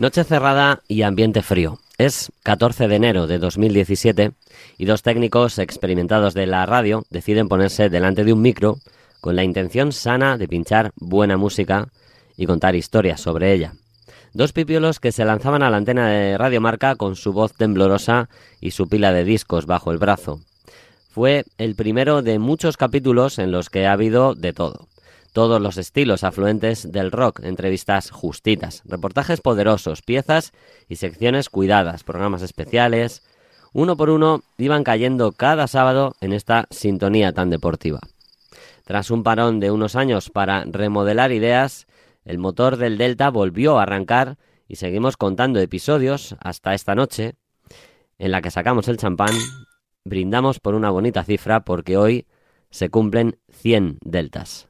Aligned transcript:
Noche 0.00 0.24
cerrada 0.24 0.80
y 0.88 1.02
ambiente 1.02 1.42
frío. 1.42 1.78
Es 1.98 2.32
14 2.44 2.88
de 2.88 2.96
enero 2.96 3.26
de 3.26 3.38
2017 3.38 4.32
y 4.78 4.84
dos 4.86 5.02
técnicos 5.02 5.58
experimentados 5.58 6.32
de 6.32 6.46
la 6.46 6.64
radio 6.64 7.04
deciden 7.10 7.50
ponerse 7.50 7.90
delante 7.90 8.24
de 8.24 8.32
un 8.32 8.40
micro 8.40 8.78
con 9.20 9.36
la 9.36 9.44
intención 9.44 9.92
sana 9.92 10.38
de 10.38 10.48
pinchar 10.48 10.92
buena 10.96 11.36
música 11.36 11.88
y 12.38 12.46
contar 12.46 12.76
historias 12.76 13.20
sobre 13.20 13.52
ella. 13.52 13.74
Dos 14.32 14.54
pipiolos 14.54 15.00
que 15.00 15.12
se 15.12 15.26
lanzaban 15.26 15.62
a 15.62 15.68
la 15.68 15.76
antena 15.76 16.08
de 16.08 16.38
Radio 16.38 16.62
Marca 16.62 16.96
con 16.96 17.14
su 17.14 17.34
voz 17.34 17.52
temblorosa 17.52 18.30
y 18.58 18.70
su 18.70 18.88
pila 18.88 19.12
de 19.12 19.24
discos 19.24 19.66
bajo 19.66 19.92
el 19.92 19.98
brazo. 19.98 20.40
Fue 21.10 21.44
el 21.58 21.74
primero 21.74 22.22
de 22.22 22.38
muchos 22.38 22.78
capítulos 22.78 23.38
en 23.38 23.52
los 23.52 23.68
que 23.68 23.86
ha 23.86 23.92
habido 23.92 24.34
de 24.34 24.54
todo 24.54 24.88
todos 25.32 25.60
los 25.60 25.76
estilos 25.76 26.24
afluentes 26.24 26.90
del 26.90 27.12
rock, 27.12 27.40
entrevistas 27.44 28.10
justitas, 28.10 28.82
reportajes 28.84 29.40
poderosos, 29.40 30.02
piezas 30.02 30.52
y 30.88 30.96
secciones 30.96 31.48
cuidadas, 31.48 32.04
programas 32.04 32.42
especiales. 32.42 33.22
Uno 33.72 33.96
por 33.96 34.10
uno 34.10 34.42
iban 34.58 34.84
cayendo 34.84 35.32
cada 35.32 35.66
sábado 35.66 36.14
en 36.20 36.32
esta 36.32 36.66
sintonía 36.70 37.32
tan 37.32 37.50
deportiva. 37.50 38.00
Tras 38.84 39.10
un 39.10 39.22
parón 39.22 39.60
de 39.60 39.70
unos 39.70 39.94
años 39.94 40.30
para 40.30 40.64
remodelar 40.64 41.30
ideas, 41.30 41.86
el 42.24 42.38
motor 42.38 42.76
del 42.76 42.98
Delta 42.98 43.30
volvió 43.30 43.78
a 43.78 43.84
arrancar 43.84 44.36
y 44.66 44.76
seguimos 44.76 45.16
contando 45.16 45.60
episodios 45.60 46.36
hasta 46.40 46.74
esta 46.74 46.94
noche, 46.94 47.34
en 48.18 48.32
la 48.32 48.42
que 48.42 48.50
sacamos 48.50 48.88
el 48.88 48.96
champán, 48.96 49.34
brindamos 50.04 50.60
por 50.60 50.74
una 50.74 50.90
bonita 50.90 51.24
cifra 51.24 51.60
porque 51.60 51.96
hoy 51.96 52.26
se 52.70 52.90
cumplen 52.90 53.38
100 53.50 53.98
deltas 54.02 54.69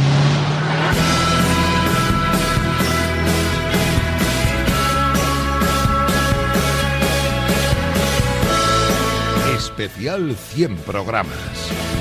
especial 9.85 10.35
100 10.35 10.77
programas. 10.77 12.00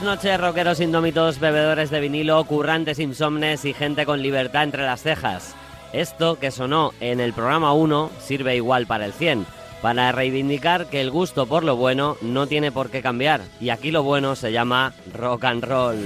Buenas 0.00 0.16
noches, 0.18 0.40
rockeros 0.40 0.80
indómitos, 0.80 1.40
bebedores 1.40 1.90
de 1.90 1.98
vinilo, 1.98 2.44
currantes 2.44 3.00
insomnes 3.00 3.64
y 3.64 3.72
gente 3.72 4.06
con 4.06 4.22
libertad 4.22 4.62
entre 4.62 4.84
las 4.84 5.02
cejas. 5.02 5.56
Esto 5.92 6.38
que 6.38 6.52
sonó 6.52 6.92
en 7.00 7.18
el 7.18 7.32
programa 7.32 7.72
1 7.72 8.10
sirve 8.20 8.54
igual 8.54 8.86
para 8.86 9.06
el 9.06 9.12
100, 9.12 9.44
para 9.82 10.12
reivindicar 10.12 10.86
que 10.86 11.00
el 11.00 11.10
gusto 11.10 11.46
por 11.46 11.64
lo 11.64 11.74
bueno 11.74 12.16
no 12.20 12.46
tiene 12.46 12.70
por 12.70 12.90
qué 12.90 13.02
cambiar, 13.02 13.40
y 13.60 13.70
aquí 13.70 13.90
lo 13.90 14.04
bueno 14.04 14.36
se 14.36 14.52
llama 14.52 14.92
rock 15.14 15.44
and 15.44 15.64
roll. 15.64 15.96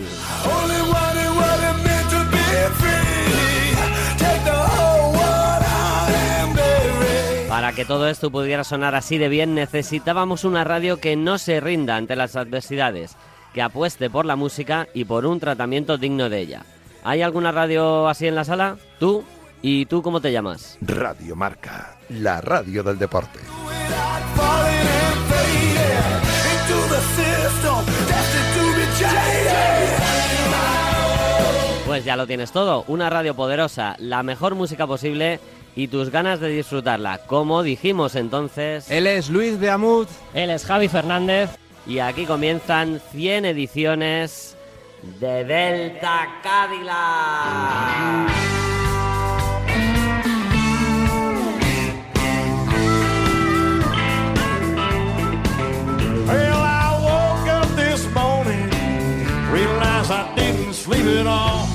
Para 7.49 7.73
que 7.73 7.85
todo 7.85 8.09
esto 8.09 8.31
pudiera 8.31 8.65
sonar 8.65 8.95
así 8.95 9.19
de 9.19 9.29
bien 9.29 9.55
necesitábamos 9.55 10.45
una 10.45 10.65
radio 10.65 10.99
que 10.99 11.17
no 11.17 11.37
se 11.37 11.61
rinda 11.61 11.97
ante 11.97 12.17
las 12.17 12.37
adversidades, 12.37 13.17
que 13.53 13.63
apueste 13.63 14.11
por 14.11 14.27
la 14.27 14.37
música 14.37 14.89
y 14.95 15.05
por 15.05 15.27
un 15.27 15.41
tratamiento 15.41 15.99
digno 15.99 16.29
de 16.29 16.41
ella. 16.41 16.63
¿Hay 17.05 17.23
alguna 17.23 17.53
radio 17.53 18.09
así 18.09 18.27
en 18.27 18.35
la 18.35 18.45
sala? 18.45 18.77
¿Tú? 18.99 19.25
¿Y 19.61 19.87
tú 19.87 20.03
cómo 20.03 20.21
te 20.21 20.33
llamas? 20.33 20.79
Radio 20.81 21.37
Marca, 21.37 21.97
la 22.09 22.41
radio 22.41 22.83
del 22.83 22.99
deporte. 22.99 23.39
Pues 31.87 32.05
ya 32.05 32.17
lo 32.17 32.27
tienes 32.27 32.53
todo, 32.53 32.85
una 32.89 33.11
radio 33.11 33.35
poderosa, 33.35 33.97
la 33.99 34.23
mejor 34.23 34.55
música 34.55 34.87
posible 34.87 35.41
y 35.77 35.89
tus 35.89 36.11
ganas 36.11 36.41
de 36.41 36.49
disfrutarla. 36.49 37.19
Como 37.27 37.63
dijimos 37.63 38.15
entonces... 38.15 38.91
Él 38.91 39.07
es 39.07 39.29
Luis 39.29 39.61
de 39.61 39.71
Amud. 39.71 40.07
Él 40.35 40.51
es 40.51 40.65
Javi 40.65 40.89
Fernández. 40.89 41.51
Y 41.87 41.99
aquí 41.99 42.27
comienzan 42.27 43.01
100 43.11 43.45
ediciones 43.45 44.57
de 45.19 45.45
Delta 45.45 46.29
Cadillac. 46.43 48.31
Well, 56.29 56.63
I 56.63 56.99
woke 57.03 57.49
up 57.51 57.67
this 57.77 58.07
morning, 58.15 58.71
realized 59.53 60.13
I 60.13 60.33
didn't 60.37 60.75
sleep 60.75 61.05
at 61.19 61.27
all. 61.27 61.67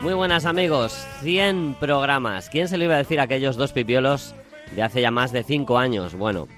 Muy 0.00 0.14
buenas 0.14 0.46
amigos, 0.46 1.06
100 1.20 1.76
programas. 1.78 2.48
¿Quién 2.48 2.68
se 2.68 2.78
lo 2.78 2.84
iba 2.84 2.94
a 2.94 2.98
decir 2.98 3.20
a 3.20 3.24
aquellos 3.24 3.56
dos 3.56 3.72
pipiolos 3.72 4.34
de 4.74 4.82
hace 4.82 5.02
ya 5.02 5.10
más 5.10 5.30
de 5.32 5.42
5 5.42 5.76
años? 5.76 6.14
Bueno, 6.14 6.48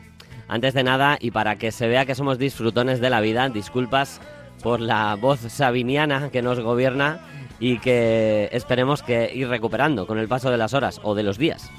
antes 0.51 0.75
de 0.75 0.83
nada, 0.83 1.17
y 1.21 1.31
para 1.31 1.57
que 1.57 1.71
se 1.71 1.87
vea 1.87 2.05
que 2.05 2.17
somos 2.17 2.37
disfrutones 2.37 3.01
de 3.01 3.09
la 3.09 3.21
vida, 3.21 3.49
disculpas 3.49 4.21
por 4.65 4.81
la 4.81 5.15
voz 5.15 5.39
sabiniana 5.41 6.31
que 6.31 6.43
nos 6.43 6.59
gobierna 6.59 7.21
y 7.61 7.79
que 7.79 8.49
esperemos 8.51 9.05
que 9.05 9.31
ir 9.33 9.49
recuperando 9.49 10.09
con 10.09 10.19
el 10.19 10.27
paso 10.27 10.51
de 10.51 10.57
las 10.57 10.75
horas 10.75 11.01
o 11.05 11.15
de 11.15 11.23
los 11.23 11.39
días. 11.39 11.71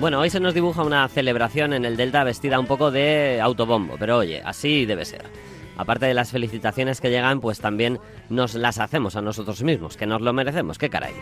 Bueno, 0.00 0.18
hoy 0.18 0.28
se 0.28 0.40
nos 0.40 0.54
dibuja 0.54 0.82
una 0.82 1.06
celebración 1.08 1.72
en 1.72 1.84
el 1.84 1.96
Delta 1.96 2.24
vestida 2.24 2.58
un 2.58 2.66
poco 2.66 2.90
de 2.90 3.40
autobombo, 3.40 3.94
pero 3.96 4.18
oye, 4.18 4.42
así 4.44 4.86
debe 4.86 5.04
ser 5.04 5.22
aparte 5.76 6.06
de 6.06 6.14
las 6.14 6.30
felicitaciones 6.30 7.00
que 7.00 7.10
llegan, 7.10 7.40
pues 7.40 7.60
también 7.60 7.98
nos 8.28 8.54
las 8.54 8.78
hacemos 8.78 9.16
a 9.16 9.22
nosotros 9.22 9.62
mismos, 9.62 9.96
que 9.96 10.06
nos 10.06 10.20
lo 10.20 10.32
merecemos, 10.32 10.78
qué 10.78 10.90
caray. 10.90 11.14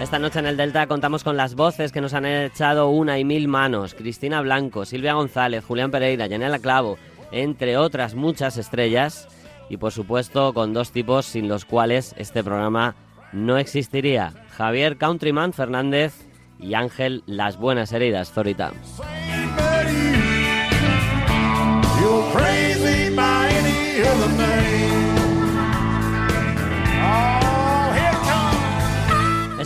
Esta 0.00 0.18
noche 0.18 0.38
en 0.38 0.46
el 0.46 0.56
Delta 0.56 0.86
contamos 0.86 1.24
con 1.24 1.36
las 1.36 1.54
voces 1.54 1.90
que 1.90 2.00
nos 2.00 2.14
han 2.14 2.26
echado 2.26 2.90
una 2.90 3.18
y 3.18 3.24
mil 3.24 3.48
manos. 3.48 3.94
Cristina 3.94 4.40
Blanco, 4.40 4.84
Silvia 4.84 5.14
González, 5.14 5.64
Julián 5.64 5.90
Pereira, 5.90 6.26
Yanela 6.26 6.58
Clavo, 6.58 6.98
entre 7.32 7.76
otras 7.76 8.14
muchas 8.14 8.56
estrellas. 8.56 9.26
Y 9.68 9.78
por 9.78 9.92
supuesto 9.92 10.52
con 10.52 10.72
dos 10.72 10.92
tipos 10.92 11.26
sin 11.26 11.48
los 11.48 11.64
cuales 11.64 12.14
este 12.18 12.44
programa 12.44 12.94
no 13.32 13.58
existiría. 13.58 14.32
Javier 14.50 14.96
Countryman 14.96 15.52
Fernández 15.52 16.14
y 16.60 16.74
Ángel 16.74 17.24
Las 17.26 17.56
Buenas 17.56 17.92
Heridas 17.92 18.32
Zorita. 18.32 18.72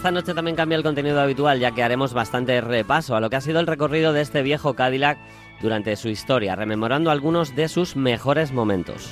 Esta 0.00 0.10
noche 0.10 0.34
también 0.34 0.56
cambia 0.56 0.76
el 0.76 0.82
contenido 0.82 1.20
habitual, 1.20 1.60
ya 1.60 1.72
que 1.72 1.82
haremos 1.82 2.14
bastante 2.14 2.62
repaso 2.62 3.16
a 3.16 3.20
lo 3.20 3.28
que 3.28 3.36
ha 3.36 3.40
sido 3.40 3.60
el 3.60 3.66
recorrido 3.66 4.12
de 4.12 4.20
este 4.22 4.42
viejo 4.42 4.74
Cadillac 4.74 5.18
durante 5.60 5.96
su 5.96 6.08
historia, 6.08 6.56
rememorando 6.56 7.10
algunos 7.10 7.54
de 7.54 7.68
sus 7.68 7.96
mejores 7.96 8.52
momentos. 8.52 9.10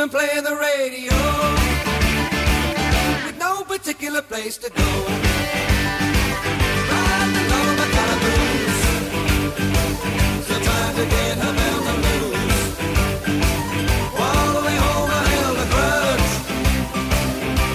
And 0.00 0.12
playing 0.12 0.44
the 0.44 0.54
radio. 0.54 1.12
With 3.26 3.36
no 3.36 3.64
particular 3.64 4.22
place 4.22 4.56
to 4.58 4.70
go. 4.70 4.84
Riding 6.88 7.48
get. 11.10 11.38
All 14.20 14.52
the 14.54 14.62
way 14.66 14.76
home 14.86 15.10
I 15.10 15.22
held 15.34 15.56
grudge. 15.74 16.30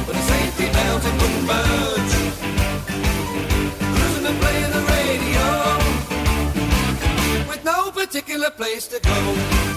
But 0.07 0.15
the 0.15 0.21
safety 0.21 0.67
belt 0.71 1.03
wouldn't 1.03 1.45
budge. 1.45 2.13
Cruising 3.95 4.27
and 4.27 4.39
playing 4.39 4.71
the 4.71 4.83
radio. 4.95 5.45
With 7.49 7.63
no 7.65 7.91
particular 7.91 8.49
place 8.49 8.87
to 8.87 8.99
go. 9.01 9.72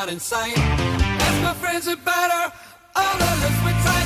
Not 0.00 0.10
in 0.10 0.18
sight. 0.18 0.56
My 1.42 1.54
friends 1.60 1.86
about 1.86 2.30
her. 2.30 2.52
All 2.96 3.18
her 3.18 3.36
lips 3.42 3.64
were 3.64 3.82
tight. 3.84 3.99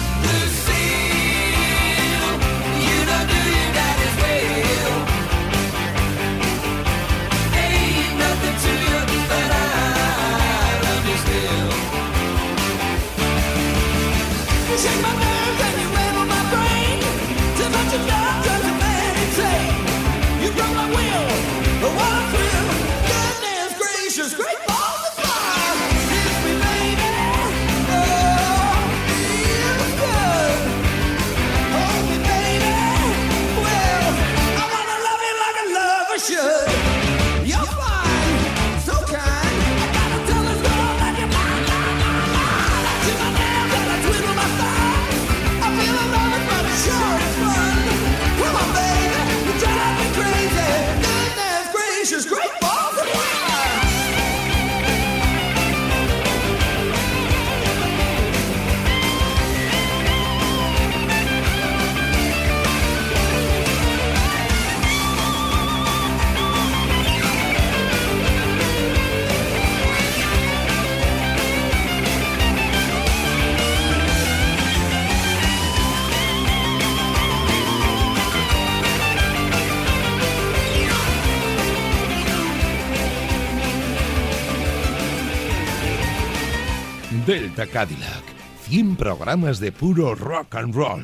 Delta 87.34 87.66
Cadillac. 87.66 88.22
100 88.70 88.96
programas 88.96 89.58
de 89.58 89.72
puro 89.72 90.14
rock 90.14 90.54
and 90.54 90.72
roll. 90.72 91.02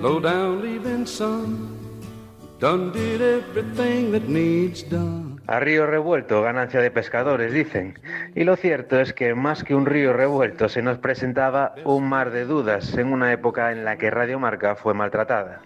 Low 0.00 0.18
down 0.18 0.62
leaving 0.62 1.06
sun. 1.06 1.78
Done 2.58 2.90
did 2.90 3.22
everything 3.22 4.10
that 4.10 4.28
needs 4.28 4.82
done. 4.90 5.40
A 5.46 5.60
río 5.60 5.86
revuelto, 5.86 6.42
ganancia 6.42 6.80
de 6.80 6.90
pescadores, 6.90 7.52
dicen. 7.52 7.96
Y 8.34 8.44
lo 8.44 8.56
cierto 8.56 8.98
es 8.98 9.12
que 9.12 9.34
más 9.34 9.62
que 9.62 9.74
un 9.74 9.84
río 9.84 10.12
revuelto 10.12 10.68
se 10.68 10.80
nos 10.80 10.98
presentaba 10.98 11.74
un 11.84 12.08
mar 12.08 12.30
de 12.30 12.46
dudas 12.46 12.96
en 12.96 13.12
una 13.12 13.32
época 13.32 13.72
en 13.72 13.84
la 13.84 13.98
que 13.98 14.10
Radio 14.10 14.38
Marca 14.38 14.74
fue 14.74 14.94
maltratada. 14.94 15.60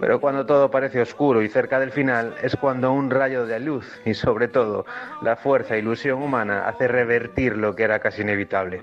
Pero 0.00 0.18
cuando 0.18 0.46
todo 0.46 0.70
parece 0.70 1.02
oscuro 1.02 1.42
y 1.42 1.48
cerca 1.48 1.78
del 1.78 1.90
final 1.90 2.34
es 2.42 2.56
cuando 2.56 2.92
un 2.92 3.10
rayo 3.10 3.44
de 3.44 3.60
luz 3.60 4.00
y 4.06 4.14
sobre 4.14 4.48
todo 4.48 4.86
la 5.20 5.36
fuerza 5.36 5.74
e 5.74 5.80
ilusión 5.80 6.22
humana 6.22 6.66
hace 6.66 6.88
revertir 6.88 7.58
lo 7.58 7.74
que 7.76 7.82
era 7.82 7.98
casi 7.98 8.22
inevitable. 8.22 8.82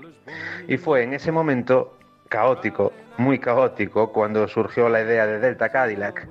Y 0.68 0.76
fue 0.76 1.02
en 1.02 1.14
ese 1.14 1.32
momento 1.32 1.96
caótico, 2.28 2.92
muy 3.20 3.38
caótico, 3.38 4.12
cuando 4.12 4.48
surgió 4.48 4.88
la 4.88 5.02
idea 5.02 5.26
de 5.26 5.38
Delta 5.38 5.68
Cadillac. 5.68 6.26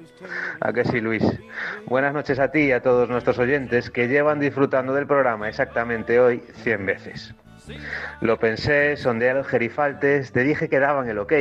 ¿A 0.59 0.73
que 0.73 0.83
sí, 0.83 0.99
Luis? 0.99 1.23
Buenas 1.85 2.13
noches 2.13 2.39
a 2.39 2.49
ti 2.51 2.61
y 2.61 2.71
a 2.71 2.81
todos 2.81 3.07
nuestros 3.07 3.37
oyentes 3.37 3.89
que 3.91 4.07
llevan 4.07 4.39
disfrutando 4.39 4.93
del 4.93 5.05
programa 5.05 5.47
exactamente 5.47 6.19
hoy 6.19 6.43
100 6.63 6.85
veces. 6.85 7.35
Lo 8.21 8.39
pensé, 8.39 8.97
sondeé 8.97 9.29
a 9.29 9.33
los 9.35 9.47
gerifaltes, 9.47 10.31
te 10.31 10.43
dije 10.43 10.67
que 10.67 10.79
daban 10.79 11.07
el 11.07 11.19
ok. 11.19 11.33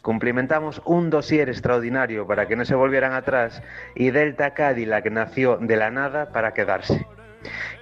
Cumplimentamos 0.00 0.80
un 0.84 1.10
dossier 1.10 1.48
extraordinario 1.48 2.26
para 2.26 2.46
que 2.46 2.54
no 2.54 2.64
se 2.64 2.76
volvieran 2.76 3.12
atrás 3.12 3.60
y 3.96 4.10
Delta 4.10 4.54
Cadillac 4.54 5.10
nació 5.10 5.56
de 5.56 5.76
la 5.76 5.90
nada 5.90 6.30
para 6.30 6.54
quedarse. 6.54 7.04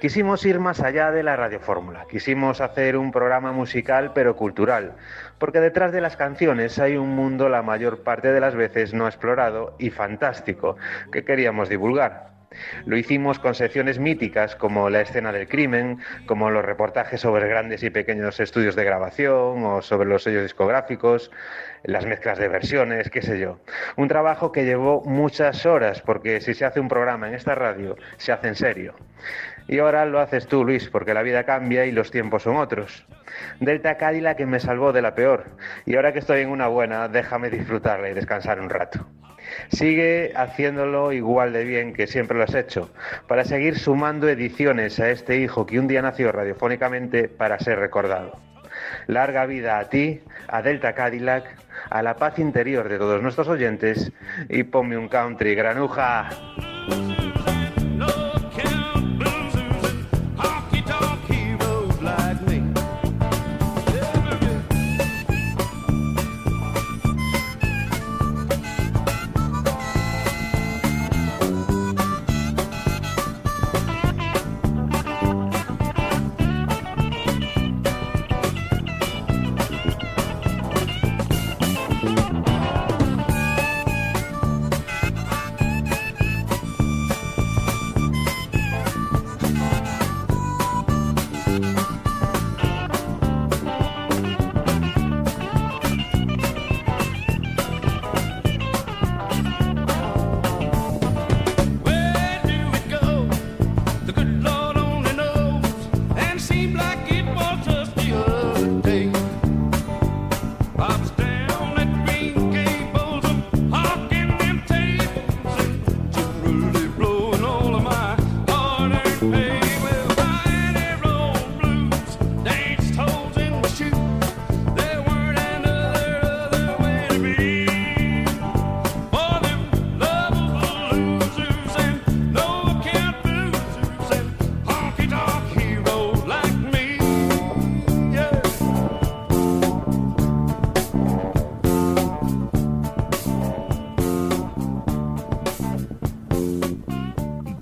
Quisimos 0.00 0.44
ir 0.44 0.60
más 0.60 0.80
allá 0.80 1.10
de 1.10 1.22
la 1.22 1.36
radiofórmula, 1.36 2.06
quisimos 2.08 2.60
hacer 2.60 2.96
un 2.96 3.10
programa 3.10 3.52
musical 3.52 4.12
pero 4.14 4.36
cultural, 4.36 4.96
porque 5.38 5.60
detrás 5.60 5.92
de 5.92 6.00
las 6.00 6.16
canciones 6.16 6.78
hay 6.78 6.96
un 6.96 7.16
mundo 7.16 7.48
la 7.48 7.62
mayor 7.62 8.02
parte 8.02 8.32
de 8.32 8.40
las 8.40 8.54
veces 8.54 8.92
no 8.92 9.06
explorado 9.06 9.74
y 9.78 9.90
fantástico 9.90 10.76
que 11.10 11.24
queríamos 11.24 11.68
divulgar. 11.68 12.35
Lo 12.84 12.96
hicimos 12.96 13.38
con 13.38 13.54
secciones 13.54 13.98
míticas 13.98 14.56
como 14.56 14.88
la 14.90 15.00
escena 15.00 15.32
del 15.32 15.48
crimen, 15.48 15.98
como 16.26 16.50
los 16.50 16.64
reportajes 16.64 17.20
sobre 17.20 17.48
grandes 17.48 17.82
y 17.82 17.90
pequeños 17.90 18.40
estudios 18.40 18.76
de 18.76 18.84
grabación 18.84 19.64
o 19.64 19.82
sobre 19.82 20.08
los 20.08 20.22
sellos 20.22 20.42
discográficos, 20.42 21.30
las 21.84 22.06
mezclas 22.06 22.38
de 22.38 22.48
versiones, 22.48 23.10
qué 23.10 23.22
sé 23.22 23.38
yo. 23.38 23.58
Un 23.96 24.08
trabajo 24.08 24.52
que 24.52 24.64
llevó 24.64 25.02
muchas 25.04 25.66
horas 25.66 26.02
porque 26.02 26.40
si 26.40 26.54
se 26.54 26.64
hace 26.64 26.80
un 26.80 26.88
programa 26.88 27.28
en 27.28 27.34
esta 27.34 27.54
radio, 27.54 27.96
se 28.16 28.32
hace 28.32 28.48
en 28.48 28.54
serio. 28.54 28.94
Y 29.68 29.80
ahora 29.80 30.04
lo 30.06 30.20
haces 30.20 30.46
tú, 30.46 30.64
Luis, 30.64 30.88
porque 30.88 31.14
la 31.14 31.22
vida 31.22 31.44
cambia 31.44 31.86
y 31.86 31.92
los 31.92 32.10
tiempos 32.10 32.44
son 32.44 32.56
otros. 32.56 33.04
Delta 33.58 33.96
Cadillac 33.96 34.36
que 34.36 34.46
me 34.46 34.60
salvó 34.60 34.92
de 34.92 35.02
la 35.02 35.14
peor. 35.14 35.46
Y 35.84 35.96
ahora 35.96 36.12
que 36.12 36.20
estoy 36.20 36.42
en 36.42 36.50
una 36.50 36.68
buena, 36.68 37.08
déjame 37.08 37.50
disfrutarla 37.50 38.08
y 38.10 38.14
descansar 38.14 38.60
un 38.60 38.70
rato. 38.70 39.06
Sigue 39.68 40.32
haciéndolo 40.36 41.12
igual 41.12 41.52
de 41.52 41.64
bien 41.64 41.92
que 41.92 42.06
siempre 42.06 42.36
lo 42.36 42.44
has 42.44 42.54
hecho, 42.54 42.90
para 43.26 43.44
seguir 43.44 43.78
sumando 43.78 44.28
ediciones 44.28 44.98
a 45.00 45.10
este 45.10 45.38
hijo 45.38 45.66
que 45.66 45.78
un 45.78 45.88
día 45.88 46.02
nació 46.02 46.32
radiofónicamente 46.32 47.28
para 47.28 47.58
ser 47.58 47.78
recordado. 47.78 48.38
Larga 49.06 49.46
vida 49.46 49.78
a 49.78 49.88
ti, 49.88 50.20
a 50.48 50.62
Delta 50.62 50.94
Cadillac, 50.94 51.44
a 51.90 52.02
la 52.02 52.16
paz 52.16 52.38
interior 52.38 52.88
de 52.88 52.98
todos 52.98 53.22
nuestros 53.22 53.48
oyentes 53.48 54.12
y 54.48 54.64
ponme 54.64 54.96
un 54.96 55.08
country, 55.08 55.54
granuja. 55.54 56.28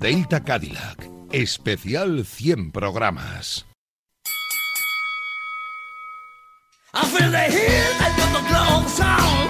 Delta 0.05 0.43
Cadillac. 0.43 1.09
Especial 1.31 2.23
100 2.23 2.71
programas. 2.71 3.65
I 6.93 7.05
feel 7.07 7.31
the 7.31 7.39
heat 7.39 7.97
of 8.05 8.31
the 8.31 8.53
long 8.53 8.87
song, 8.87 9.49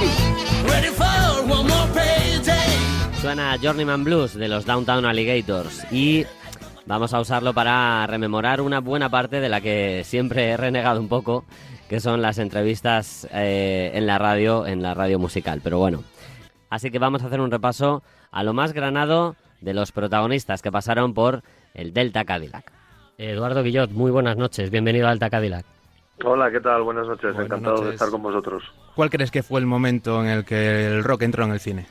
ready 0.65 0.88
for 0.95 1.43
one 1.51 1.67
more 1.67 1.89
payday. 1.93 2.79
Suena 3.19 3.57
Journeyman 3.62 4.05
Blues 4.05 4.33
de 4.35 4.47
los 4.47 4.65
Downtown 4.65 5.03
Alligators 5.03 5.85
y 5.91 6.25
vamos 6.85 7.13
a 7.13 7.19
usarlo 7.19 7.53
para 7.53 8.07
rememorar 8.07 8.62
una 8.62 8.79
buena 8.79 9.09
parte 9.09 9.41
de 9.41 9.50
la 9.50 9.59
que 9.59 10.03
siempre 10.05 10.51
he 10.51 10.55
renegado 10.55 11.01
un 11.01 11.09
poco, 11.09 11.43
que 11.89 12.00
son 12.00 12.21
las 12.21 12.38
entrevistas 12.38 13.27
eh, 13.33 13.91
en 13.93 14.07
la 14.07 14.19
radio, 14.19 14.65
en 14.65 14.81
la 14.81 14.93
radio 14.93 15.19
musical. 15.19 15.59
Pero 15.62 15.79
bueno, 15.79 16.05
así 16.69 16.91
que 16.91 17.00
vamos 17.00 17.24
a 17.24 17.27
hacer 17.27 17.41
un 17.41 17.51
repaso 17.51 18.03
a 18.31 18.41
lo 18.41 18.53
más 18.53 18.71
granado 18.71 19.35
de 19.65 19.74
los 19.74 19.91
protagonistas 19.91 20.62
que 20.62 20.72
pasaron 20.72 21.13
por 21.13 21.41
el 21.74 21.91
Delta 21.91 22.24
Cadillac. 22.24 22.72
Eduardo 23.17 23.63
Guillot, 23.63 23.89
muy 23.89 24.12
buenas 24.12 24.38
noches, 24.38 24.69
bienvenido 24.69 25.07
a 25.07 25.10
Delta 25.10 25.31
Cadillac. 25.31 25.65
Hola, 26.24 26.51
¿qué 26.51 26.62
tal? 26.62 26.84
Buenas 26.84 27.07
noches, 27.07 27.34
Buenas 27.34 27.45
encantado 27.45 27.84
de 27.84 27.93
estar 27.93 28.10
con 28.12 28.22
vosotros. 28.22 28.63
¿Cuál 28.95 29.10
crees 29.10 29.31
que 29.31 29.41
fue 29.41 29.60
el 29.60 29.65
momento 29.65 30.22
en 30.22 30.29
el 30.29 30.45
que 30.45 30.86
el 30.86 31.03
rock 31.03 31.24
entró 31.24 31.45
en 31.45 31.51
el 31.51 31.60
cine? 31.60 31.88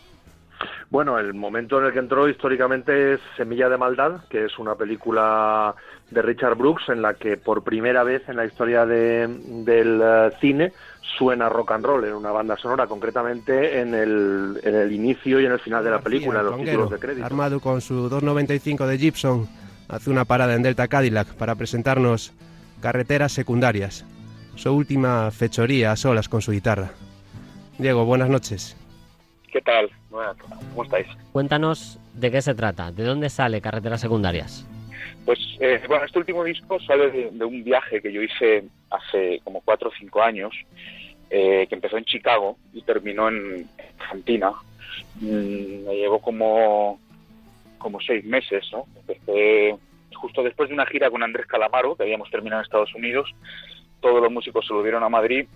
Bueno, 0.88 1.18
el 1.18 1.34
momento 1.34 1.80
en 1.80 1.86
el 1.86 1.92
que 1.92 1.98
entró 1.98 2.28
históricamente 2.28 3.14
es 3.14 3.20
Semilla 3.36 3.68
de 3.68 3.76
Maldad, 3.76 4.20
que 4.30 4.44
es 4.44 4.56
una 4.58 4.76
película 4.76 5.74
de 6.10 6.22
Richard 6.22 6.56
Brooks 6.56 6.88
en 6.90 7.02
la 7.02 7.14
que 7.14 7.36
por 7.36 7.64
primera 7.64 8.04
vez 8.04 8.28
en 8.28 8.36
la 8.36 8.44
historia 8.46 8.86
de- 8.86 9.26
del 9.64 10.00
eh, 10.02 10.30
cine 10.40 10.72
suena 11.18 11.48
rock 11.48 11.72
and 11.72 11.84
roll 11.84 12.04
en 12.04 12.14
una 12.14 12.30
banda 12.30 12.56
sonora, 12.56 12.86
concretamente 12.86 13.80
en 13.80 13.94
el, 13.94 14.60
en 14.62 14.74
el 14.74 14.92
inicio 14.92 15.40
y 15.40 15.46
en 15.46 15.52
el 15.52 15.60
final 15.60 15.82
de 15.84 15.90
la 15.90 16.00
película, 16.00 16.40
en 16.40 16.46
los 16.46 16.54
Conguero, 16.56 16.70
títulos 16.72 16.90
de 16.90 16.98
crédito. 16.98 17.26
armado 17.26 17.60
con 17.60 17.80
su 17.80 18.08
295 18.08 18.86
de 18.86 18.98
Gibson, 18.98 19.48
hace 19.88 20.10
una 20.10 20.24
parada 20.24 20.54
en 20.54 20.62
Delta 20.62 20.88
Cadillac 20.88 21.34
para 21.34 21.54
presentarnos 21.54 22.32
Carreteras 22.80 23.32
Secundarias, 23.32 24.04
su 24.56 24.72
última 24.72 25.30
fechoría 25.30 25.92
a 25.92 25.96
solas 25.96 26.28
con 26.28 26.42
su 26.42 26.52
guitarra. 26.52 26.90
Diego, 27.78 28.04
buenas 28.04 28.28
noches. 28.28 28.76
¿Qué 29.52 29.60
tal? 29.60 29.90
¿Cómo 30.10 30.84
estáis? 30.84 31.06
Cuéntanos 31.32 31.98
de 32.14 32.30
qué 32.30 32.42
se 32.42 32.54
trata, 32.54 32.92
de 32.92 33.04
dónde 33.04 33.30
sale 33.30 33.60
Carreteras 33.60 34.00
Secundarias. 34.00 34.66
Pues 35.24 35.38
eh, 35.58 35.80
bueno, 35.88 36.04
este 36.04 36.18
último 36.18 36.44
disco 36.44 36.78
sale 36.80 37.10
de, 37.10 37.44
un 37.44 37.64
viaje 37.64 38.02
que 38.02 38.12
yo 38.12 38.22
hice 38.22 38.64
hace 38.90 39.40
como 39.42 39.62
cuatro 39.62 39.88
o 39.88 39.92
cinco 39.98 40.22
años, 40.22 40.54
eh, 41.30 41.66
que 41.68 41.74
empezó 41.74 41.96
en 41.96 42.04
Chicago 42.04 42.58
y 42.72 42.82
terminó 42.82 43.28
en 43.28 43.66
Argentina. 43.98 44.52
mm, 45.16 45.86
me 45.86 45.96
llevó 45.96 46.20
como, 46.20 47.00
como 47.78 48.00
seis 48.00 48.24
meses, 48.24 48.68
¿no? 48.70 48.84
Empecé 48.96 49.76
justo 50.14 50.42
después 50.42 50.68
de 50.68 50.74
una 50.74 50.86
gira 50.86 51.10
con 51.10 51.22
Andrés 51.22 51.46
Calamaro, 51.46 51.96
que 51.96 52.02
habíamos 52.02 52.30
terminado 52.30 52.60
en 52.60 52.64
Estados 52.64 52.94
Unidos, 52.94 53.30
todos 54.00 54.22
los 54.22 54.30
músicos 54.30 54.66
se 54.66 54.74
volvieron 54.74 55.02
a 55.02 55.08
Madrid 55.08 55.46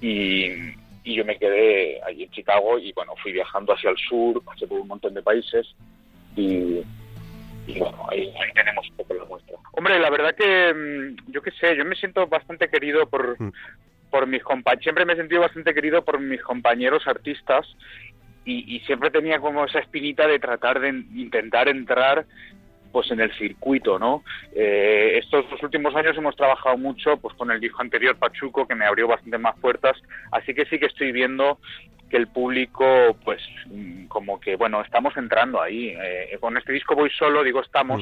y, 0.00 0.46
y 1.02 1.14
yo 1.14 1.24
me 1.24 1.38
quedé 1.38 2.02
allí 2.02 2.24
en 2.24 2.30
Chicago 2.30 2.78
y 2.78 2.92
bueno, 2.92 3.14
fui 3.22 3.32
viajando 3.32 3.72
hacia 3.72 3.90
el 3.90 3.96
sur, 3.96 4.42
pasé 4.44 4.66
por 4.66 4.80
un 4.80 4.88
montón 4.88 5.14
de 5.14 5.22
países 5.22 5.74
y, 6.36 6.82
y 7.66 7.78
bueno, 7.78 7.98
ahí, 8.10 8.32
ahí 8.40 8.52
tenemos 8.54 8.88
un 8.90 8.96
poco 8.96 9.14
la 9.14 9.24
muestra. 9.24 9.56
Hombre, 9.72 9.98
la 9.98 10.10
verdad 10.10 10.34
que 10.36 10.74
mm, 10.74 11.32
yo 11.32 11.42
qué 11.42 11.50
sé, 11.52 11.76
yo 11.76 11.84
me 11.84 11.96
siento 11.96 12.26
bastante 12.26 12.68
querido 12.68 13.08
por, 13.08 13.36
por 14.10 14.26
mis 14.26 14.42
compañeros, 14.42 14.82
siempre 14.82 15.04
me 15.04 15.14
he 15.14 15.16
sentido 15.16 15.40
bastante 15.40 15.74
querido 15.74 16.04
por 16.04 16.20
mis 16.20 16.42
compañeros 16.42 17.06
artistas 17.06 17.66
y, 18.44 18.76
y 18.76 18.80
siempre 18.80 19.10
tenía 19.10 19.38
como 19.40 19.64
esa 19.64 19.78
espinita 19.80 20.26
de 20.26 20.38
tratar 20.38 20.78
de 20.80 20.88
en- 20.88 21.08
intentar 21.16 21.68
entrar 21.68 22.26
pues 22.94 23.10
en 23.10 23.18
el 23.18 23.32
circuito, 23.32 23.98
¿no? 23.98 24.22
Eh, 24.54 25.18
estos 25.18 25.50
dos 25.50 25.60
últimos 25.64 25.96
años 25.96 26.16
hemos 26.16 26.36
trabajado 26.36 26.78
mucho 26.78 27.16
pues 27.16 27.34
con 27.34 27.50
el 27.50 27.58
disco 27.58 27.82
anterior 27.82 28.16
Pachuco 28.16 28.68
que 28.68 28.76
me 28.76 28.86
abrió 28.86 29.08
bastante 29.08 29.36
más 29.36 29.58
puertas, 29.58 30.00
así 30.30 30.54
que 30.54 30.64
sí 30.66 30.78
que 30.78 30.86
estoy 30.86 31.10
viendo 31.10 31.58
que 32.08 32.16
el 32.16 32.28
público 32.28 33.16
pues 33.24 33.42
mm, 33.66 34.04
como 34.06 34.38
que 34.38 34.54
bueno 34.54 34.80
estamos 34.80 35.16
entrando 35.16 35.60
ahí. 35.60 35.88
Eh, 35.88 36.38
con 36.38 36.56
este 36.56 36.72
disco 36.72 36.94
voy 36.94 37.10
solo 37.10 37.42
digo 37.42 37.60
estamos 37.60 38.00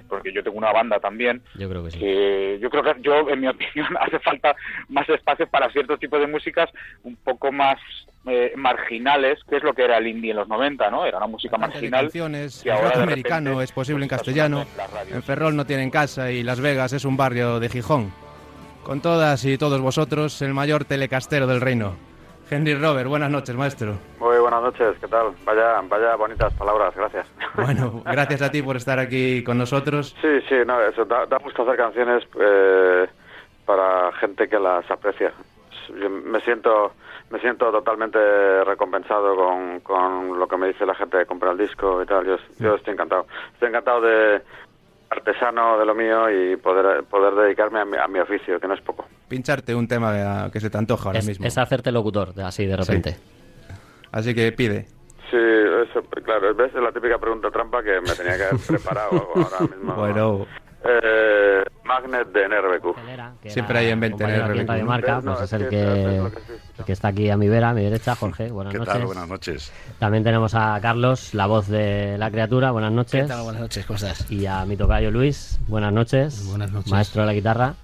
porque 0.00 0.22
porque 0.22 0.32
yo 0.32 0.42
tengo 0.42 0.58
una 0.58 0.72
banda 0.72 1.00
también 1.00 1.42
Yo 1.56 1.68
creo 1.68 1.84
que 1.84 1.90
sí. 1.90 1.98
que 1.98 2.58
yo 2.60 2.70
creo 2.70 2.82
que 2.82 2.94
yo 3.00 3.28
en 3.28 3.40
mi 3.40 3.48
opinión 3.48 3.88
hace 4.00 4.18
falta 4.20 4.54
más 4.88 5.08
espacios 5.08 5.48
para 5.48 5.70
ciertos 5.70 5.98
tipos 5.98 6.20
de 6.20 6.26
músicas 6.26 6.70
un 7.02 7.16
poco 7.16 7.50
más 7.50 7.78
eh, 8.26 8.52
marginales 8.56 9.40
que 9.48 9.56
es 9.56 9.62
lo 9.64 9.74
que 9.74 9.82
era 9.82 9.98
el 9.98 10.06
indie 10.06 10.30
en 10.30 10.36
los 10.36 10.48
90 10.48 10.90
no 10.90 11.04
era 11.04 11.18
una 11.18 11.26
música 11.26 11.58
marginal 11.58 12.02
canciones, 12.02 12.62
que 12.62 12.70
el 12.70 12.78
rock 12.78 12.96
americano 12.96 13.50
repente, 13.50 13.64
es 13.64 13.72
posible 13.72 14.04
en 14.04 14.08
pues, 14.08 14.20
castellano, 14.20 14.64
en 15.10 15.22
Ferrol 15.22 15.56
no 15.56 15.66
tienen 15.66 15.90
casa 15.90 16.30
y 16.30 16.42
Las 16.42 16.60
Vegas 16.60 16.92
es 16.92 17.04
un 17.04 17.16
barrio 17.16 17.60
de 17.60 17.68
Gijón. 17.68 18.12
Con 18.84 19.00
todas 19.00 19.44
y 19.44 19.58
todos 19.58 19.80
vosotros, 19.80 20.42
el 20.42 20.54
mayor 20.54 20.84
telecastero 20.84 21.46
del 21.46 21.60
reino. 21.60 21.94
Henry 22.52 22.74
Robert, 22.74 23.08
buenas 23.08 23.30
noches, 23.30 23.56
maestro. 23.56 23.94
Muy 24.20 24.38
buenas 24.38 24.62
noches, 24.62 24.96
¿qué 25.00 25.08
tal? 25.08 25.32
Vaya, 25.46 25.80
vaya 25.88 26.16
bonitas 26.16 26.52
palabras, 26.52 26.94
gracias. 26.94 27.26
Bueno, 27.54 28.02
gracias 28.04 28.42
a 28.42 28.50
ti 28.50 28.60
por 28.60 28.76
estar 28.76 28.98
aquí 28.98 29.42
con 29.42 29.56
nosotros. 29.56 30.14
Sí, 30.20 30.40
sí, 30.48 30.56
no, 30.66 30.78
eso, 30.82 31.06
da, 31.06 31.24
da 31.24 31.38
gusto 31.38 31.62
hacer 31.62 31.76
canciones 31.76 32.22
eh, 32.38 33.06
para 33.64 34.12
gente 34.12 34.48
que 34.48 34.58
las 34.58 34.90
aprecia. 34.90 35.32
Yo 35.98 36.10
me 36.10 36.40
siento 36.42 36.92
me 37.32 37.40
siento 37.40 37.72
totalmente 37.72 38.18
recompensado 38.64 39.34
con, 39.34 39.80
con 39.80 40.38
lo 40.38 40.46
que 40.46 40.58
me 40.58 40.68
dice 40.68 40.84
la 40.84 40.94
gente 40.94 41.16
de 41.16 41.24
comprar 41.24 41.52
el 41.52 41.58
disco 41.58 42.02
y 42.02 42.06
tal. 42.06 42.26
Yo, 42.26 42.36
yo 42.58 42.74
estoy 42.74 42.92
encantado. 42.92 43.26
Estoy 43.54 43.70
encantado 43.70 44.02
de 44.02 44.42
artesano 45.12 45.78
de 45.78 45.84
lo 45.86 45.94
mío 45.94 46.28
y 46.30 46.56
poder 46.56 47.04
poder 47.04 47.34
dedicarme 47.34 47.80
a 47.80 47.84
mi, 47.84 47.96
a 47.96 48.08
mi 48.08 48.18
oficio, 48.18 48.58
que 48.58 48.66
no 48.66 48.74
es 48.74 48.80
poco. 48.80 49.06
Pincharte 49.28 49.74
un 49.74 49.86
tema 49.86 50.50
que 50.52 50.60
se 50.60 50.68
te 50.70 50.78
antoja 50.78 51.08
ahora 51.08 51.18
Es, 51.20 51.26
mismo. 51.28 51.46
es 51.46 51.56
hacerte 51.58 51.92
locutor, 51.92 52.34
de- 52.34 52.42
así 52.44 52.66
de 52.66 52.76
repente. 52.76 53.16
Así 54.10 54.34
que 54.34 54.52
pide. 54.52 54.86
Sí, 55.30 55.38
eso, 55.38 56.02
claro, 56.24 56.54
ves, 56.54 56.74
es 56.74 56.82
la 56.82 56.92
típica 56.92 57.18
pregunta 57.18 57.50
trampa 57.50 57.82
que 57.82 58.00
me 58.02 58.14
tenía 58.14 58.36
que 58.36 58.44
haber 58.44 58.60
preparado 58.66 59.10
ahora 59.34 59.60
mismo. 59.60 59.94
Bueno, 59.94 60.46
Eh, 60.84 61.64
Magnet 61.84 62.28
de 62.32 62.48
NRBQ. 62.48 63.48
siempre 63.48 63.78
hay 63.78 63.88
en 63.90 64.00
venta 64.00 64.26
¿no? 64.26 64.84
Marca, 64.86 65.20
No, 65.22 65.34
pues 65.34 65.44
es 65.44 65.52
es 65.52 65.60
el 65.60 65.68
que 65.68 65.76
que, 65.76 66.82
el 66.82 66.92
está 66.92 67.08
aquí 67.08 67.30
a 67.30 67.36
mi 67.36 67.48
vera, 67.48 67.70
a 67.70 67.74
mi 67.74 67.82
derecha, 67.82 68.16
Jorge. 68.16 68.50
Buenas 68.50 68.72
¿Qué 68.72 68.78
noches. 68.78 68.94
tal? 68.94 69.06
Buenas 69.06 69.28
noches. 69.28 69.72
También 69.98 70.24
tenemos 70.24 70.54
a 70.54 70.78
Carlos, 70.80 71.34
la 71.34 71.46
voz 71.46 71.68
de 71.68 72.16
la 72.18 72.30
criatura. 72.30 72.70
Buenas 72.72 72.92
noches. 72.92 73.22
¿Qué 73.22 73.28
tal? 73.28 73.42
Buenas 73.42 73.62
noches, 73.62 73.86
¿cómo 73.86 73.96
estás? 73.96 74.30
Y 74.30 74.46
a 74.46 74.64
mi 74.64 74.76
tocayo 74.76 75.10
Luis. 75.10 75.58
Buenas 75.68 75.92
noches. 75.92 76.46
Buenas 76.48 76.72
noches. 76.72 76.90
Maestro 76.90 77.22
de 77.22 77.26
la 77.26 77.34
guitarra. 77.34 77.74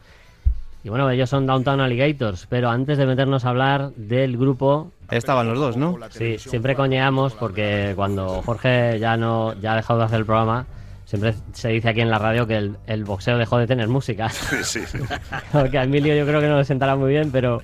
Y 0.84 0.88
bueno, 0.88 1.10
ellos 1.10 1.28
son 1.28 1.46
Downtown 1.46 1.80
Alligators, 1.80 2.46
pero 2.48 2.70
antes 2.70 2.98
de 2.98 3.06
meternos 3.06 3.44
a 3.44 3.50
hablar 3.50 3.90
del 3.96 4.36
grupo... 4.36 4.90
Estaban 5.10 5.48
los 5.48 5.58
dos, 5.58 5.76
¿no? 5.76 5.98
Sí, 6.10 6.38
siempre 6.38 6.74
coñeamos 6.76 7.34
porque 7.34 7.92
cuando 7.96 8.42
Jorge 8.42 8.98
ya 8.98 9.16
no 9.16 9.54
ya 9.54 9.72
ha 9.72 9.76
dejado 9.76 9.98
de 10.00 10.04
hacer 10.06 10.20
el 10.20 10.26
programa, 10.26 10.66
siempre 11.08 11.32
se 11.54 11.68
dice 11.70 11.88
aquí 11.88 12.02
en 12.02 12.10
la 12.10 12.18
radio 12.18 12.46
que 12.46 12.56
el, 12.58 12.76
el 12.86 13.04
boxeo 13.04 13.38
dejó 13.38 13.56
de 13.56 13.66
tener 13.66 13.88
música. 13.88 14.28
Sí, 14.62 14.80
sí. 14.86 14.98
Porque 15.52 15.78
a 15.78 15.84
Emilio 15.84 16.14
yo 16.14 16.26
creo 16.26 16.40
que 16.42 16.48
no 16.48 16.58
le 16.58 16.64
sentará 16.66 16.96
muy 16.96 17.08
bien, 17.10 17.30
pero, 17.32 17.62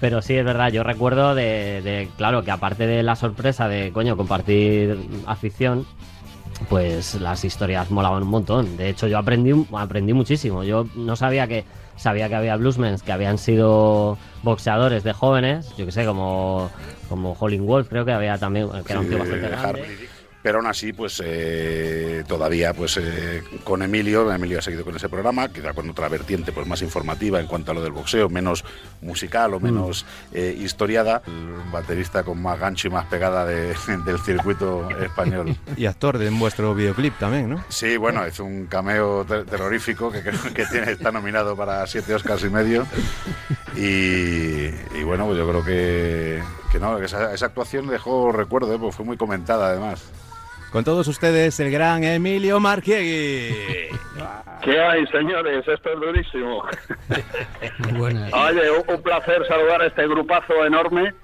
pero 0.00 0.22
sí 0.22 0.34
es 0.36 0.44
verdad. 0.44 0.70
Yo 0.70 0.84
recuerdo 0.84 1.34
de, 1.34 1.82
de, 1.82 2.08
claro, 2.16 2.44
que 2.44 2.52
aparte 2.52 2.86
de 2.86 3.02
la 3.02 3.16
sorpresa 3.16 3.66
de, 3.66 3.90
coño, 3.92 4.16
compartir 4.16 4.96
afición, 5.26 5.86
pues 6.68 7.16
las 7.20 7.44
historias 7.44 7.90
molaban 7.90 8.22
un 8.22 8.28
montón. 8.30 8.76
De 8.76 8.88
hecho, 8.90 9.08
yo 9.08 9.18
aprendí, 9.18 9.52
aprendí 9.72 10.12
muchísimo. 10.12 10.62
Yo 10.62 10.86
no 10.94 11.16
sabía 11.16 11.48
que, 11.48 11.64
sabía 11.96 12.28
que 12.28 12.36
había 12.36 12.54
bluesmen 12.54 12.96
que 13.04 13.10
habían 13.10 13.38
sido 13.38 14.16
boxeadores 14.44 15.02
de 15.02 15.12
jóvenes, 15.12 15.74
yo 15.76 15.84
que 15.84 15.90
sé, 15.92 16.04
como, 16.04 16.70
como 17.08 17.32
Holling 17.38 17.66
Wolf, 17.66 17.88
creo 17.88 18.04
que 18.04 18.12
había 18.12 18.38
también, 18.38 18.68
que 18.86 18.92
era 18.92 19.00
un 19.00 19.08
tío 19.08 19.18
bastante 19.18 19.46
Eh, 19.46 19.50
grande. 19.50 20.08
Pero 20.48 20.60
aún 20.60 20.66
así, 20.66 20.94
pues 20.94 21.20
eh, 21.22 22.24
todavía 22.26 22.72
pues 22.72 22.96
eh, 22.98 23.42
con 23.64 23.82
Emilio, 23.82 24.32
Emilio 24.32 24.60
ha 24.60 24.62
seguido 24.62 24.82
con 24.82 24.96
ese 24.96 25.06
programa, 25.10 25.48
quizá 25.52 25.74
con 25.74 25.90
otra 25.90 26.08
vertiente 26.08 26.52
pues 26.52 26.66
más 26.66 26.80
informativa 26.80 27.38
en 27.38 27.46
cuanto 27.46 27.70
a 27.72 27.74
lo 27.74 27.82
del 27.82 27.92
boxeo, 27.92 28.30
menos 28.30 28.64
musical 29.02 29.52
o 29.52 29.60
menos 29.60 30.06
eh, 30.32 30.56
historiada, 30.58 31.20
un 31.26 31.70
baterista 31.70 32.22
con 32.22 32.40
más 32.40 32.58
gancho 32.58 32.88
y 32.88 32.90
más 32.92 33.04
pegada 33.08 33.44
de- 33.44 33.74
del 34.06 34.18
circuito 34.20 34.88
español. 35.02 35.54
Y 35.76 35.84
actor 35.84 36.16
de 36.16 36.30
vuestro 36.30 36.74
videoclip 36.74 37.18
también, 37.18 37.50
¿no? 37.50 37.62
Sí, 37.68 37.98
bueno, 37.98 38.24
es 38.24 38.40
un 38.40 38.68
cameo 38.68 39.26
ter- 39.26 39.44
terrorífico 39.44 40.10
que 40.10 40.22
creo 40.22 40.40
que 40.54 40.64
tiene, 40.64 40.92
está 40.92 41.12
nominado 41.12 41.56
para 41.56 41.86
siete 41.86 42.14
Oscars 42.14 42.42
y 42.44 42.48
medio. 42.48 42.86
Y, 43.76 44.68
y 44.98 45.02
bueno, 45.04 45.26
pues 45.26 45.36
yo 45.38 45.46
creo 45.48 45.62
que, 45.64 46.42
que 46.72 46.78
no, 46.80 46.98
esa, 46.98 47.34
esa 47.34 47.46
actuación 47.46 47.86
dejó 47.86 48.32
recuerdo, 48.32 48.72
¿eh? 48.74 48.78
porque 48.78 48.96
fue 48.96 49.04
muy 49.04 49.16
comentada 49.18 49.68
además. 49.68 50.02
Con 50.70 50.84
todos 50.84 51.08
ustedes, 51.08 51.58
el 51.60 51.70
gran 51.70 52.04
Emilio 52.04 52.60
Marquiegui. 52.60 53.88
¿Qué 54.62 54.80
hay, 54.80 55.06
señores? 55.06 55.66
Esto 55.66 55.92
es 55.94 56.00
durísimo. 56.00 56.62
Buenas. 57.96 58.32
Oye, 58.34 58.62
un 58.86 59.02
placer 59.02 59.46
saludar 59.46 59.80
a 59.80 59.86
este 59.86 60.06
grupazo 60.06 60.64
enorme. 60.66 61.14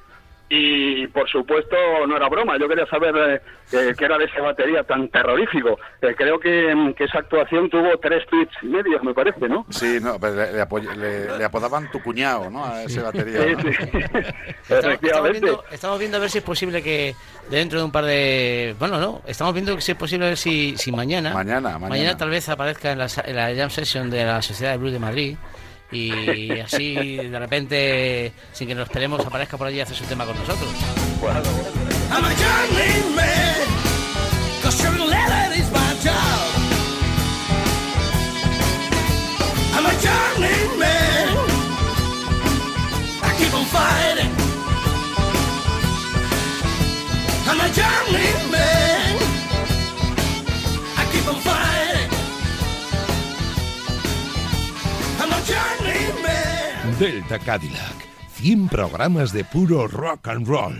Y 0.50 1.06
por 1.08 1.28
supuesto, 1.28 1.74
no 2.06 2.16
era 2.16 2.28
broma. 2.28 2.58
Yo 2.58 2.68
quería 2.68 2.86
saber 2.86 3.42
eh, 3.72 3.94
qué 3.98 4.04
era 4.04 4.18
de 4.18 4.26
esa 4.26 4.40
batería 4.42 4.82
tan 4.84 5.08
terrorífico. 5.08 5.78
Eh, 6.02 6.14
creo 6.16 6.38
que, 6.38 6.92
que 6.96 7.04
esa 7.04 7.20
actuación 7.20 7.70
tuvo 7.70 7.96
tres 8.00 8.24
tweets 8.28 8.52
y 8.62 8.66
medio, 8.66 9.02
me 9.02 9.14
parece, 9.14 9.48
¿no? 9.48 9.64
Sí, 9.70 9.98
no, 10.02 10.20
pero 10.20 10.34
le, 10.36 10.52
le 10.52 10.96
le- 10.96 11.38
le 11.38 11.44
apodaban 11.44 11.90
tu 11.90 12.00
cuñado, 12.02 12.50
¿no? 12.50 12.64
A 12.64 12.82
ese 12.84 13.00
batería. 13.00 13.40
Sí, 13.42 13.54
¿no? 13.54 13.62
sí. 13.72 13.98
Estamos, 15.02 15.30
viendo, 15.30 15.64
estamos 15.72 15.98
viendo 15.98 16.16
a 16.18 16.20
ver 16.20 16.30
si 16.30 16.38
es 16.38 16.44
posible 16.44 16.82
que 16.82 17.14
dentro 17.50 17.78
de 17.78 17.84
un 17.86 17.92
par 17.92 18.04
de... 18.04 18.74
Bueno, 18.78 18.98
no, 19.00 19.22
estamos 19.26 19.54
viendo 19.54 19.74
que 19.74 19.80
si 19.82 19.92
es 19.92 19.98
posible 19.98 20.26
a 20.26 20.28
ver 20.30 20.38
si, 20.38 20.76
si 20.76 20.92
mañana, 20.92 21.32
Mañana, 21.32 21.78
mañana. 21.78 22.16
tal 22.16 22.30
vez 22.30 22.48
aparezca 22.48 22.92
en 22.92 22.98
la, 22.98 23.08
sa- 23.08 23.24
en 23.26 23.36
la 23.36 23.54
jam 23.54 23.70
session 23.70 24.10
de 24.10 24.24
la 24.24 24.40
Sociedad 24.42 24.72
de 24.72 24.78
Blues 24.78 24.92
de 24.92 24.98
Madrid 24.98 25.36
y 25.90 26.60
así 26.60 27.16
de 27.16 27.38
repente, 27.38 28.32
sin 28.52 28.68
que 28.68 28.74
nos 28.74 28.88
esperemos, 28.88 29.24
aparezca 29.24 29.56
por 29.56 29.66
allí 29.66 29.78
y 29.78 29.80
hace 29.80 29.94
su 29.94 30.04
tema 30.04 30.24
con 30.24 30.36
nosotros. 30.36 30.70
Delta 56.98 57.40
Cadillac. 57.40 58.06
100 58.34 58.68
programas 58.68 59.32
de 59.32 59.44
puro 59.44 59.88
rock 59.88 60.28
and 60.28 60.46
roll. 60.46 60.74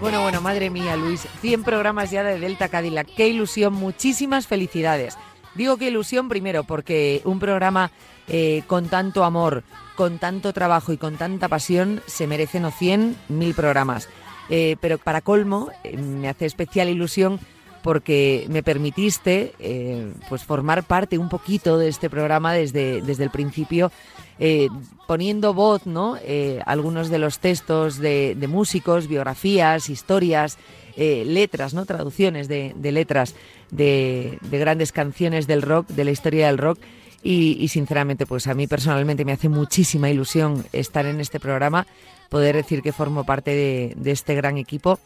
Bueno, 0.00 0.22
bueno, 0.22 0.40
madre 0.40 0.70
mía, 0.70 0.94
Luis, 0.96 1.26
100 1.40 1.64
programas 1.64 2.12
ya 2.12 2.22
de 2.22 2.38
Delta 2.38 2.68
Cadillac. 2.68 3.08
Qué 3.16 3.26
ilusión, 3.26 3.72
muchísimas 3.74 4.46
felicidades. 4.46 5.18
Digo 5.56 5.76
qué 5.76 5.88
ilusión 5.88 6.28
primero 6.28 6.62
porque 6.62 7.22
un 7.24 7.40
programa 7.40 7.90
eh, 8.28 8.62
con 8.68 8.88
tanto 8.88 9.24
amor, 9.24 9.64
con 9.96 10.18
tanto 10.18 10.52
trabajo 10.52 10.92
y 10.92 10.96
con 10.96 11.16
tanta 11.16 11.48
pasión 11.48 12.02
se 12.06 12.28
merece 12.28 12.60
no 12.60 12.70
100, 12.70 13.16
mil 13.28 13.52
programas. 13.52 14.08
Eh, 14.48 14.76
pero 14.80 14.98
para 14.98 15.22
colmo, 15.22 15.70
eh, 15.82 15.96
me 15.96 16.28
hace 16.28 16.46
especial 16.46 16.88
ilusión 16.88 17.40
porque 17.84 18.46
me 18.48 18.62
permitiste 18.62 19.52
eh, 19.58 20.10
pues 20.30 20.42
formar 20.42 20.84
parte 20.84 21.18
un 21.18 21.28
poquito 21.28 21.76
de 21.76 21.88
este 21.88 22.08
programa 22.08 22.54
desde, 22.54 23.02
desde 23.02 23.24
el 23.24 23.30
principio, 23.30 23.92
eh, 24.38 24.68
poniendo 25.06 25.52
voz 25.52 25.84
¿no? 25.84 26.16
Eh, 26.22 26.62
algunos 26.64 27.10
de 27.10 27.18
los 27.18 27.40
textos 27.40 27.98
de, 27.98 28.42
músicos, 28.48 29.06
biografías, 29.06 29.90
historias, 29.90 30.56
letras, 30.96 31.74
¿no? 31.74 31.84
traducciones 31.84 32.48
de, 32.48 32.72
letras 32.80 33.34
de, 33.70 34.38
de 34.40 34.58
grandes 34.58 34.90
canciones 34.90 35.46
del 35.46 35.60
rock, 35.60 35.86
de 35.88 36.04
la 36.04 36.10
historia 36.10 36.46
del 36.46 36.56
rock. 36.56 36.78
Y, 37.22 37.68
sinceramente, 37.68 38.24
pues 38.26 38.46
a 38.46 38.54
mí 38.54 38.66
personalmente 38.66 39.24
me 39.24 39.32
hace 39.32 39.48
muchísima 39.50 40.10
ilusión 40.10 40.64
estar 40.72 41.04
en 41.06 41.20
este 41.20 41.40
programa, 41.40 41.86
poder 42.28 42.54
decir 42.56 42.82
que 42.82 42.92
formo 42.92 43.24
parte 43.24 43.94
de 43.94 44.10
este 44.10 44.34
gran 44.34 44.56
equipo. 44.56 44.98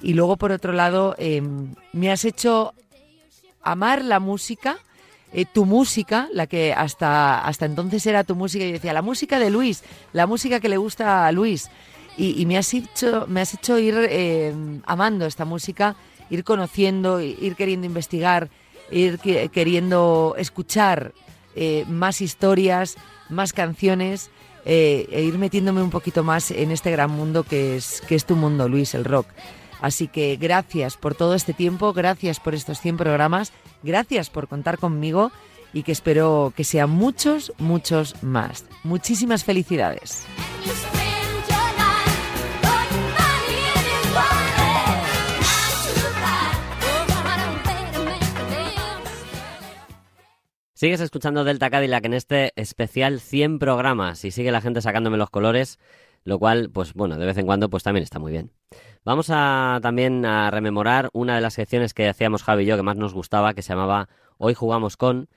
Y 0.00 0.14
luego, 0.14 0.36
por 0.36 0.52
otro 0.52 0.72
lado, 0.72 1.14
eh, 1.18 1.42
me 1.92 2.10
has 2.10 2.24
hecho 2.24 2.72
amar 3.62 4.04
la 4.04 4.20
música, 4.20 4.78
eh, 5.32 5.44
tu 5.44 5.64
música, 5.66 6.28
la 6.32 6.46
que 6.46 6.72
hasta, 6.72 7.40
hasta 7.44 7.66
entonces 7.66 8.06
era 8.06 8.24
tu 8.24 8.34
música, 8.34 8.64
y 8.64 8.72
decía, 8.72 8.92
la 8.92 9.02
música 9.02 9.38
de 9.38 9.50
Luis, 9.50 9.82
la 10.12 10.26
música 10.26 10.60
que 10.60 10.68
le 10.68 10.76
gusta 10.76 11.26
a 11.26 11.32
Luis. 11.32 11.70
Y, 12.16 12.46
me, 12.46 12.58
has 12.58 12.74
hecho, 12.74 13.26
me 13.28 13.40
has 13.40 13.54
hecho 13.54 13.78
ir 13.78 13.94
eh, 13.96 14.52
amando 14.86 15.24
esta 15.24 15.44
música, 15.44 15.94
ir 16.30 16.42
conociendo, 16.42 17.20
ir 17.20 17.54
queriendo 17.54 17.86
investigar, 17.86 18.50
ir 18.90 19.20
que- 19.20 19.48
queriendo 19.50 20.34
escuchar 20.36 21.12
más 21.88 22.20
historias, 22.20 22.96
más 23.28 23.52
canciones 23.52 24.30
e 24.64 25.22
ir 25.26 25.38
metiéndome 25.38 25.80
un 25.82 25.90
poquito 25.90 26.22
más 26.24 26.50
en 26.50 26.70
este 26.72 26.90
gran 26.90 27.10
mundo 27.10 27.42
que 27.44 27.76
es, 27.76 28.00
que 28.08 28.14
es 28.16 28.24
tu 28.24 28.34
mundo, 28.36 28.68
Luis, 28.68 28.94
el 28.94 29.04
rock. 29.04 29.26
Así 29.80 30.08
que 30.08 30.36
gracias 30.36 30.96
por 30.96 31.14
todo 31.14 31.34
este 31.34 31.52
tiempo, 31.52 31.92
gracias 31.92 32.40
por 32.40 32.54
estos 32.54 32.80
100 32.80 32.96
programas, 32.96 33.52
gracias 33.82 34.30
por 34.30 34.48
contar 34.48 34.78
conmigo 34.78 35.30
y 35.72 35.82
que 35.82 35.92
espero 35.92 36.52
que 36.56 36.64
sean 36.64 36.90
muchos, 36.90 37.52
muchos 37.58 38.22
más. 38.22 38.64
Muchísimas 38.84 39.44
felicidades. 39.44 40.26
Sigues 50.78 51.00
escuchando 51.00 51.42
Delta 51.42 51.70
Cadillac 51.70 52.04
en 52.04 52.14
este 52.14 52.52
especial 52.54 53.18
100 53.18 53.58
programas 53.58 54.24
y 54.24 54.30
sigue 54.30 54.52
la 54.52 54.60
gente 54.60 54.80
sacándome 54.80 55.16
los 55.16 55.28
colores, 55.28 55.80
lo 56.22 56.38
cual, 56.38 56.70
pues 56.72 56.94
bueno, 56.94 57.18
de 57.18 57.26
vez 57.26 57.36
en 57.36 57.46
cuando 57.46 57.68
pues 57.68 57.82
también 57.82 58.04
está 58.04 58.20
muy 58.20 58.30
bien. 58.30 58.52
Vamos 59.04 59.30
a 59.30 59.78
también 59.82 60.24
a 60.26 60.50
rememorar 60.50 61.08
una 61.12 61.34
de 61.36 61.40
las 61.40 61.54
secciones 61.54 61.94
que 61.94 62.08
hacíamos 62.08 62.42
Javi 62.42 62.64
y 62.64 62.66
yo 62.66 62.76
que 62.76 62.82
más 62.82 62.96
nos 62.96 63.14
gustaba, 63.14 63.54
que 63.54 63.62
se 63.62 63.70
llamaba 63.72 64.08
Hoy 64.36 64.54
jugamos 64.54 64.96
con, 64.96 65.28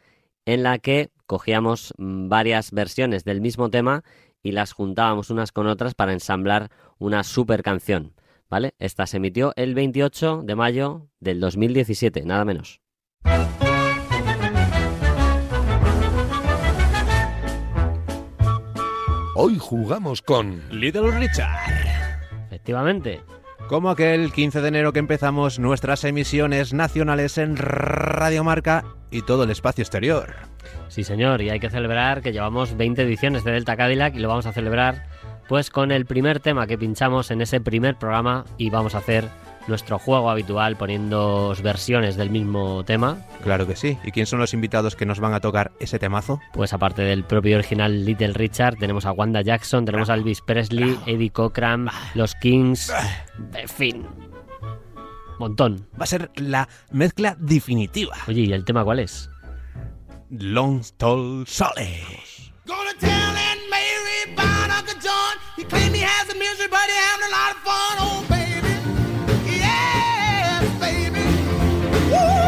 en 0.45 0.63
la 0.63 0.79
que 0.79 1.09
cogíamos 1.25 1.93
mm, 1.97 2.27
varias 2.29 2.71
versiones 2.71 3.23
del 3.23 3.41
mismo 3.41 3.69
tema 3.69 4.03
y 4.43 4.51
las 4.51 4.73
juntábamos 4.73 5.29
unas 5.29 5.51
con 5.51 5.67
otras 5.67 5.93
para 5.95 6.13
ensamblar 6.13 6.69
una 6.97 7.23
super 7.23 7.63
canción, 7.63 8.13
¿vale? 8.49 8.73
Esta 8.79 9.07
se 9.07 9.17
emitió 9.17 9.53
el 9.55 9.75
28 9.75 10.41
de 10.43 10.55
mayo 10.55 11.07
del 11.19 11.39
2017, 11.39 12.23
nada 12.25 12.45
menos. 12.45 12.81
Hoy 19.35 19.57
jugamos 19.57 20.21
con 20.21 20.61
Little 20.69 21.09
Richard. 21.17 21.57
Efectivamente. 22.47 23.21
Como 23.71 23.89
aquel 23.89 24.33
15 24.33 24.59
de 24.59 24.67
enero 24.67 24.91
que 24.91 24.99
empezamos 24.99 25.57
nuestras 25.57 26.03
emisiones 26.03 26.73
nacionales 26.73 27.37
en 27.37 27.55
Radio 27.55 28.43
Marca 28.43 28.83
y 29.09 29.21
todo 29.21 29.45
el 29.45 29.49
espacio 29.49 29.81
exterior. 29.81 30.35
Sí, 30.89 31.05
señor, 31.05 31.41
y 31.41 31.51
hay 31.51 31.61
que 31.61 31.69
celebrar 31.69 32.21
que 32.21 32.33
llevamos 32.33 32.75
20 32.75 33.01
ediciones 33.03 33.45
de 33.45 33.53
Delta 33.53 33.77
Cadillac 33.77 34.13
y 34.13 34.19
lo 34.19 34.27
vamos 34.27 34.45
a 34.45 34.51
celebrar 34.51 35.05
pues 35.47 35.69
con 35.69 35.93
el 35.93 36.05
primer 36.05 36.41
tema 36.41 36.67
que 36.67 36.77
pinchamos 36.77 37.31
en 37.31 37.39
ese 37.39 37.61
primer 37.61 37.95
programa 37.95 38.43
y 38.57 38.69
vamos 38.69 38.93
a 38.93 38.97
hacer 38.97 39.29
nuestro 39.67 39.99
juego 39.99 40.29
habitual 40.29 40.75
poniendo 40.75 41.55
versiones 41.61 42.15
del 42.15 42.29
mismo 42.29 42.83
tema. 42.83 43.17
Claro 43.43 43.67
que 43.67 43.75
sí. 43.75 43.97
¿Y 44.03 44.11
quién 44.11 44.25
son 44.25 44.39
los 44.39 44.53
invitados 44.53 44.95
que 44.95 45.05
nos 45.05 45.19
van 45.19 45.33
a 45.33 45.39
tocar 45.39 45.71
ese 45.79 45.99
temazo? 45.99 46.39
Pues 46.53 46.73
aparte 46.73 47.01
del 47.01 47.23
propio 47.23 47.57
original 47.57 48.05
Little 48.05 48.33
Richard, 48.33 48.77
tenemos 48.77 49.05
a 49.05 49.11
Wanda 49.11 49.41
Jackson, 49.41 49.85
tenemos 49.85 50.09
a 50.09 50.15
Elvis 50.15 50.41
Presley, 50.41 50.97
Eddie 51.05 51.31
Cochran, 51.31 51.89
los 52.15 52.35
Kings, 52.35 52.91
en 53.53 53.69
fin, 53.69 54.07
montón. 55.41 55.87
Va 55.99 56.03
a 56.03 56.07
ser 56.07 56.31
la 56.35 56.69
mezcla 56.91 57.35
definitiva. 57.39 58.15
Oye, 58.27 58.41
¿y 58.41 58.53
el 58.53 58.63
tema 58.63 58.83
cuál 58.83 58.99
es? 58.99 59.29
Long 60.29 60.81
Tall 60.97 61.45
Sally. 61.47 62.05
Gonna 62.65 62.93
tell 62.99 63.09
Aunt 63.09 63.61
Mary 63.69 64.33
about 64.33 64.71
Uncle 64.71 64.95
John. 65.01 65.37
He 65.57 65.65
claimed 65.65 65.95
he 65.95 66.03
has 66.03 66.29
a 66.29 66.35
misery, 66.35 66.69
but 66.69 66.87
he 66.87 66.95
having 66.95 67.27
a 67.27 67.31
lot 67.31 67.51
of 67.51 67.61
fun. 67.63 67.97
Oh, 67.99 68.25
baby. 68.29 68.50
Woo, 72.11 72.40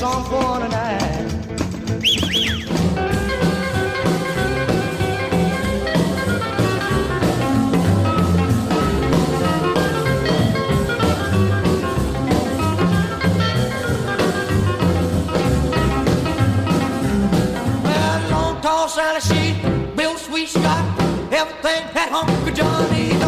we'll 0.00 0.10
have 0.10 0.22
a 0.22 0.28
mess 0.28 0.30
on 0.30 0.30
fun 0.30 0.60
tonight. 0.62 1.32
Well, 17.82 18.30
long 18.30 18.60
tall 18.60 18.88
Sally, 18.88 19.20
she 19.20 19.54
built 19.96 20.18
sweet 20.18 20.48
Scott, 20.48 20.84
everything 21.32 21.84
that 21.94 22.10
Uncle 22.12 22.52
John 22.54 23.25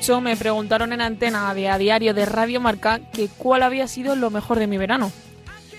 mucho 0.00 0.22
me 0.22 0.34
preguntaron 0.34 0.94
en 0.94 1.02
antena 1.02 1.52
de 1.52 1.68
a 1.68 1.76
diario 1.76 2.14
de 2.14 2.24
Radio 2.24 2.58
Marca 2.58 3.00
que 3.12 3.28
cuál 3.28 3.62
había 3.62 3.86
sido 3.86 4.16
lo 4.16 4.30
mejor 4.30 4.58
de 4.58 4.66
mi 4.66 4.78
verano. 4.78 5.12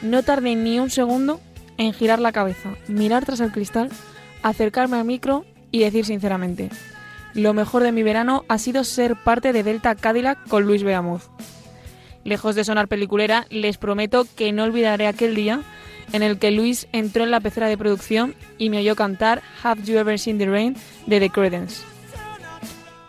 No 0.03 0.21
tardé 0.21 0.55
ni 0.55 0.79
un 0.79 0.91
segundo 0.91 1.41
en 1.79 1.91
girar 1.91 2.19
la 2.19 2.31
cabeza, 2.31 2.75
mirar 2.87 3.25
tras 3.25 3.39
el 3.39 3.51
cristal, 3.51 3.89
acercarme 4.43 4.97
al 4.97 5.05
micro 5.05 5.43
y 5.71 5.79
decir 5.79 6.05
sinceramente, 6.05 6.69
lo 7.33 7.55
mejor 7.55 7.81
de 7.81 7.91
mi 7.91 8.03
verano 8.03 8.45
ha 8.47 8.59
sido 8.59 8.83
ser 8.83 9.15
parte 9.15 9.53
de 9.53 9.63
Delta 9.63 9.95
Cadillac 9.95 10.47
con 10.47 10.65
Luis 10.65 10.83
Beamuz. 10.83 11.23
Lejos 12.23 12.53
de 12.53 12.63
sonar 12.63 12.87
peliculera, 12.87 13.47
les 13.49 13.79
prometo 13.79 14.27
que 14.35 14.51
no 14.51 14.65
olvidaré 14.65 15.07
aquel 15.07 15.33
día 15.33 15.61
en 16.13 16.21
el 16.21 16.37
que 16.37 16.51
Luis 16.51 16.87
entró 16.91 17.23
en 17.23 17.31
la 17.31 17.39
pecera 17.39 17.69
de 17.69 17.77
producción 17.77 18.35
y 18.59 18.69
me 18.69 18.77
oyó 18.77 18.95
cantar 18.95 19.41
Have 19.63 19.81
You 19.81 19.97
Ever 19.97 20.19
Seen 20.19 20.37
the 20.37 20.45
Rain 20.45 20.75
de 21.07 21.19
The 21.19 21.31
Credence. 21.31 21.90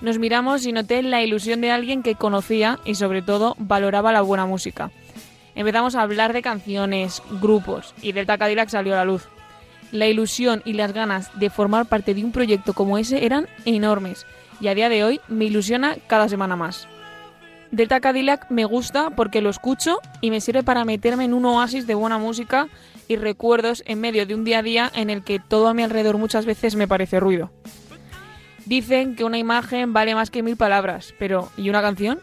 Nos 0.02 0.18
miramos 0.18 0.66
y 0.66 0.72
noté 0.72 1.00
la 1.04 1.22
ilusión 1.22 1.60
de 1.60 1.70
alguien 1.70 2.02
que 2.02 2.16
conocía 2.16 2.80
y 2.84 2.96
sobre 2.96 3.22
todo 3.22 3.54
valoraba 3.58 4.10
la 4.10 4.20
buena 4.20 4.46
música. 4.46 4.90
Empezamos 5.54 5.94
a 5.94 6.02
hablar 6.02 6.32
de 6.32 6.42
canciones, 6.42 7.22
grupos 7.40 7.94
y 8.02 8.10
Delta 8.10 8.36
Cadillac 8.36 8.68
salió 8.68 8.94
a 8.94 8.96
la 8.96 9.04
luz. 9.04 9.28
La 9.92 10.08
ilusión 10.08 10.60
y 10.64 10.72
las 10.72 10.92
ganas 10.92 11.30
de 11.38 11.50
formar 11.50 11.86
parte 11.86 12.14
de 12.14 12.24
un 12.24 12.32
proyecto 12.32 12.72
como 12.72 12.98
ese 12.98 13.24
eran 13.24 13.46
enormes 13.64 14.26
y 14.60 14.66
a 14.66 14.74
día 14.74 14.88
de 14.88 15.04
hoy 15.04 15.20
me 15.28 15.44
ilusiona 15.44 15.96
cada 16.08 16.28
semana 16.28 16.56
más. 16.56 16.88
Delta 17.70 18.00
Cadillac 18.00 18.50
me 18.50 18.64
gusta 18.64 19.10
porque 19.10 19.40
lo 19.40 19.50
escucho 19.50 20.00
y 20.20 20.32
me 20.32 20.40
sirve 20.40 20.64
para 20.64 20.84
meterme 20.84 21.26
en 21.26 21.32
un 21.32 21.44
oasis 21.44 21.86
de 21.86 21.94
buena 21.94 22.18
música 22.18 22.66
y 23.06 23.14
recuerdos 23.14 23.84
en 23.86 24.00
medio 24.00 24.26
de 24.26 24.34
un 24.34 24.42
día 24.42 24.58
a 24.58 24.62
día 24.62 24.90
en 24.96 25.10
el 25.10 25.22
que 25.22 25.38
todo 25.38 25.68
a 25.68 25.74
mi 25.74 25.84
alrededor 25.84 26.18
muchas 26.18 26.44
veces 26.44 26.74
me 26.74 26.88
parece 26.88 27.20
ruido. 27.20 27.52
Dicen 28.66 29.16
que 29.16 29.24
una 29.24 29.38
imagen 29.38 29.92
vale 29.92 30.14
más 30.14 30.30
que 30.30 30.42
mil 30.42 30.56
palabras, 30.56 31.14
pero 31.18 31.50
¿y 31.56 31.68
una 31.68 31.82
canción? 31.82 32.20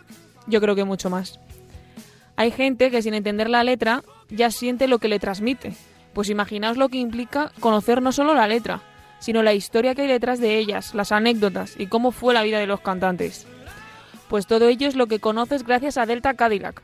Yo 0.47 0.61
creo 0.61 0.75
que 0.75 0.85
mucho 0.85 1.09
más. 1.09 1.39
Hay 2.35 2.51
gente 2.51 2.89
que 2.89 3.01
sin 3.01 3.13
entender 3.13 3.49
la 3.49 3.63
letra 3.63 4.03
ya 4.29 4.49
siente 4.49 4.87
lo 4.87 4.99
que 4.99 5.09
le 5.09 5.19
transmite. 5.19 5.73
Pues 6.13 6.29
imaginaos 6.29 6.77
lo 6.77 6.89
que 6.89 6.97
implica 6.97 7.51
conocer 7.59 8.01
no 8.01 8.11
solo 8.11 8.33
la 8.33 8.47
letra, 8.47 8.81
sino 9.19 9.43
la 9.43 9.53
historia 9.53 9.93
que 9.93 10.03
hay 10.03 10.07
detrás 10.07 10.39
de 10.39 10.57
ellas, 10.57 10.95
las 10.95 11.11
anécdotas 11.11 11.75
y 11.77 11.87
cómo 11.87 12.11
fue 12.11 12.33
la 12.33 12.43
vida 12.43 12.59
de 12.59 12.67
los 12.67 12.79
cantantes. 12.79 13.45
Pues 14.29 14.47
todo 14.47 14.67
ello 14.69 14.87
es 14.87 14.95
lo 14.95 15.07
que 15.07 15.19
conoces 15.19 15.63
gracias 15.63 15.97
a 15.97 16.05
Delta 16.05 16.33
Cadillac. 16.33 16.81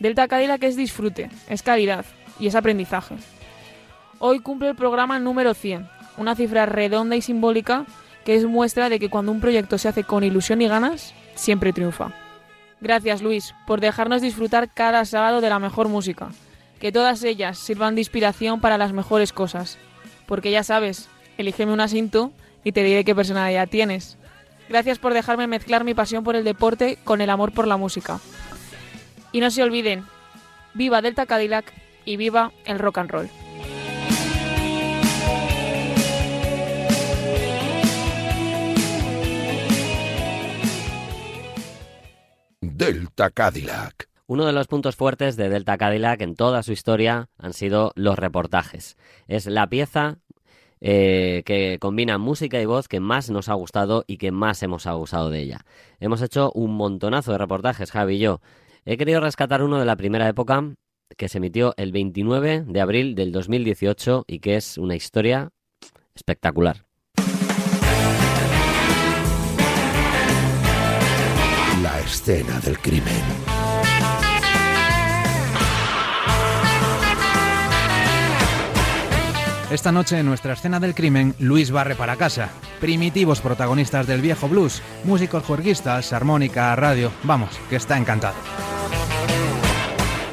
Delta 0.00 0.26
Cadillac 0.28 0.62
es 0.64 0.76
disfrute, 0.76 1.30
es 1.48 1.62
calidad 1.62 2.04
y 2.38 2.48
es 2.48 2.54
aprendizaje. 2.54 3.16
Hoy 4.18 4.40
cumple 4.40 4.70
el 4.70 4.76
programa 4.76 5.18
número 5.18 5.54
100, 5.54 5.88
una 6.16 6.34
cifra 6.34 6.66
redonda 6.66 7.16
y 7.16 7.22
simbólica 7.22 7.86
que 8.24 8.34
es 8.34 8.44
muestra 8.44 8.88
de 8.88 8.98
que 8.98 9.08
cuando 9.08 9.32
un 9.32 9.40
proyecto 9.40 9.78
se 9.78 9.88
hace 9.88 10.04
con 10.04 10.24
ilusión 10.24 10.62
y 10.62 10.68
ganas, 10.68 11.14
siempre 11.34 11.72
triunfa. 11.72 12.12
Gracias 12.80 13.22
Luis 13.22 13.54
por 13.66 13.80
dejarnos 13.80 14.22
disfrutar 14.22 14.72
cada 14.72 15.04
sábado 15.04 15.40
de 15.40 15.50
la 15.50 15.58
mejor 15.58 15.88
música. 15.88 16.30
Que 16.78 16.92
todas 16.92 17.22
ellas 17.24 17.58
sirvan 17.58 17.94
de 17.94 18.00
inspiración 18.00 18.60
para 18.60 18.78
las 18.78 18.92
mejores 18.92 19.32
cosas. 19.32 19.78
Porque 20.26 20.50
ya 20.50 20.62
sabes, 20.62 21.08
elígeme 21.36 21.72
un 21.72 21.80
asiento 21.80 22.32
y 22.64 22.72
te 22.72 22.82
diré 22.82 23.04
qué 23.04 23.14
personalidad 23.14 23.68
tienes. 23.68 24.16
Gracias 24.68 24.98
por 24.98 25.12
dejarme 25.12 25.46
mezclar 25.46 25.84
mi 25.84 25.94
pasión 25.94 26.24
por 26.24 26.36
el 26.36 26.44
deporte 26.44 26.96
con 27.04 27.20
el 27.20 27.28
amor 27.28 27.52
por 27.52 27.66
la 27.66 27.76
música. 27.76 28.20
Y 29.32 29.40
no 29.40 29.50
se 29.50 29.62
olviden, 29.62 30.04
viva 30.74 31.02
Delta 31.02 31.26
Cadillac 31.26 31.72
y 32.04 32.16
viva 32.16 32.52
el 32.64 32.78
rock 32.78 32.98
and 32.98 33.10
roll. 33.10 33.39
Delta 42.80 43.28
Cadillac. 43.28 44.08
Uno 44.26 44.46
de 44.46 44.54
los 44.54 44.66
puntos 44.66 44.96
fuertes 44.96 45.36
de 45.36 45.50
Delta 45.50 45.76
Cadillac 45.76 46.22
en 46.22 46.34
toda 46.34 46.62
su 46.62 46.72
historia 46.72 47.28
han 47.36 47.52
sido 47.52 47.92
los 47.94 48.18
reportajes. 48.18 48.96
Es 49.28 49.44
la 49.44 49.66
pieza 49.66 50.16
eh, 50.80 51.42
que 51.44 51.76
combina 51.78 52.16
música 52.16 52.58
y 52.58 52.64
voz 52.64 52.88
que 52.88 52.98
más 52.98 53.28
nos 53.28 53.50
ha 53.50 53.52
gustado 53.52 54.04
y 54.06 54.16
que 54.16 54.32
más 54.32 54.62
hemos 54.62 54.86
abusado 54.86 55.28
de 55.28 55.40
ella. 55.40 55.66
Hemos 55.98 56.22
hecho 56.22 56.52
un 56.54 56.74
montonazo 56.74 57.32
de 57.32 57.38
reportajes, 57.38 57.90
Javi 57.90 58.14
y 58.14 58.20
yo. 58.20 58.40
He 58.86 58.96
querido 58.96 59.20
rescatar 59.20 59.62
uno 59.62 59.78
de 59.78 59.84
la 59.84 59.96
primera 59.96 60.26
época 60.26 60.74
que 61.18 61.28
se 61.28 61.36
emitió 61.36 61.74
el 61.76 61.92
29 61.92 62.64
de 62.66 62.80
abril 62.80 63.14
del 63.14 63.30
2018 63.30 64.24
y 64.26 64.38
que 64.38 64.56
es 64.56 64.78
una 64.78 64.96
historia 64.96 65.50
espectacular. 66.14 66.86
La 72.00 72.06
escena 72.06 72.58
del 72.60 72.78
crimen. 72.78 73.12
Esta 79.70 79.92
noche 79.92 80.18
en 80.18 80.24
nuestra 80.24 80.54
escena 80.54 80.80
del 80.80 80.94
crimen, 80.94 81.34
Luis 81.38 81.70
barre 81.70 81.94
para 81.96 82.16
casa. 82.16 82.48
Primitivos 82.80 83.42
protagonistas 83.42 84.06
del 84.06 84.22
viejo 84.22 84.48
blues, 84.48 84.80
músicos 85.04 85.44
juerguistas, 85.44 86.14
armónica, 86.14 86.74
radio. 86.74 87.12
Vamos, 87.24 87.50
que 87.68 87.76
está 87.76 87.98
encantado. 87.98 88.36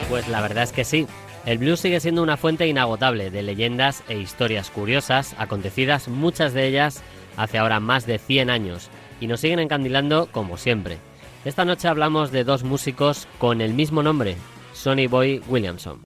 Pues 0.08 0.26
la 0.30 0.40
verdad 0.40 0.64
es 0.64 0.72
que 0.72 0.86
sí. 0.86 1.06
El 1.46 1.58
blues 1.58 1.82
sigue 1.82 2.00
siendo 2.00 2.24
una 2.24 2.38
fuente 2.38 2.66
inagotable 2.66 3.30
de 3.30 3.44
leyendas 3.44 4.04
e 4.08 4.18
historias 4.18 4.70
curiosas, 4.70 5.36
acontecidas 5.38 6.08
muchas 6.08 6.54
de 6.54 6.66
ellas 6.66 7.04
hace 7.36 7.58
ahora 7.58 7.82
más 7.82 8.06
de 8.06 8.20
100 8.20 8.52
años, 8.52 8.90
y 9.20 9.28
nos 9.28 9.42
siguen 9.42 9.60
encandilando 9.60 10.30
como 10.32 10.56
siempre. 10.56 11.00
Esta 11.48 11.64
noche 11.64 11.88
hablamos 11.88 12.34
de 12.34 12.44
dos 12.44 12.66
músicos 12.66 13.26
con 13.38 13.62
el 13.62 13.74
mismo 13.74 14.04
nombre, 14.04 14.36
Sonny 14.74 15.08
Boy 15.08 15.42
Williamson. 15.48 16.04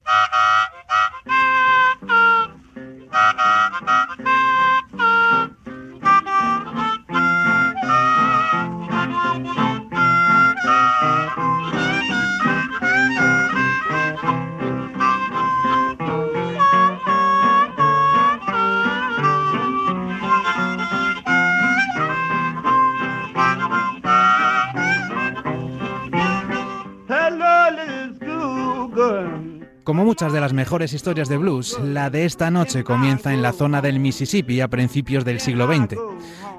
Como 29.84 30.06
muchas 30.06 30.32
de 30.32 30.40
las 30.40 30.54
mejores 30.54 30.94
historias 30.94 31.28
de 31.28 31.38
blues, 31.38 31.80
la 31.84 32.12
de 32.12 32.26
esta 32.26 32.52
noche 32.52 32.84
comienza 32.84 33.34
en 33.34 33.42
la 33.42 33.52
zona 33.52 33.82
del 33.82 34.00
Mississippi 34.00 34.62
a 34.62 34.68
principios 34.68 35.26
del 35.26 35.40
siglo 35.40 35.66
XX. 35.66 35.98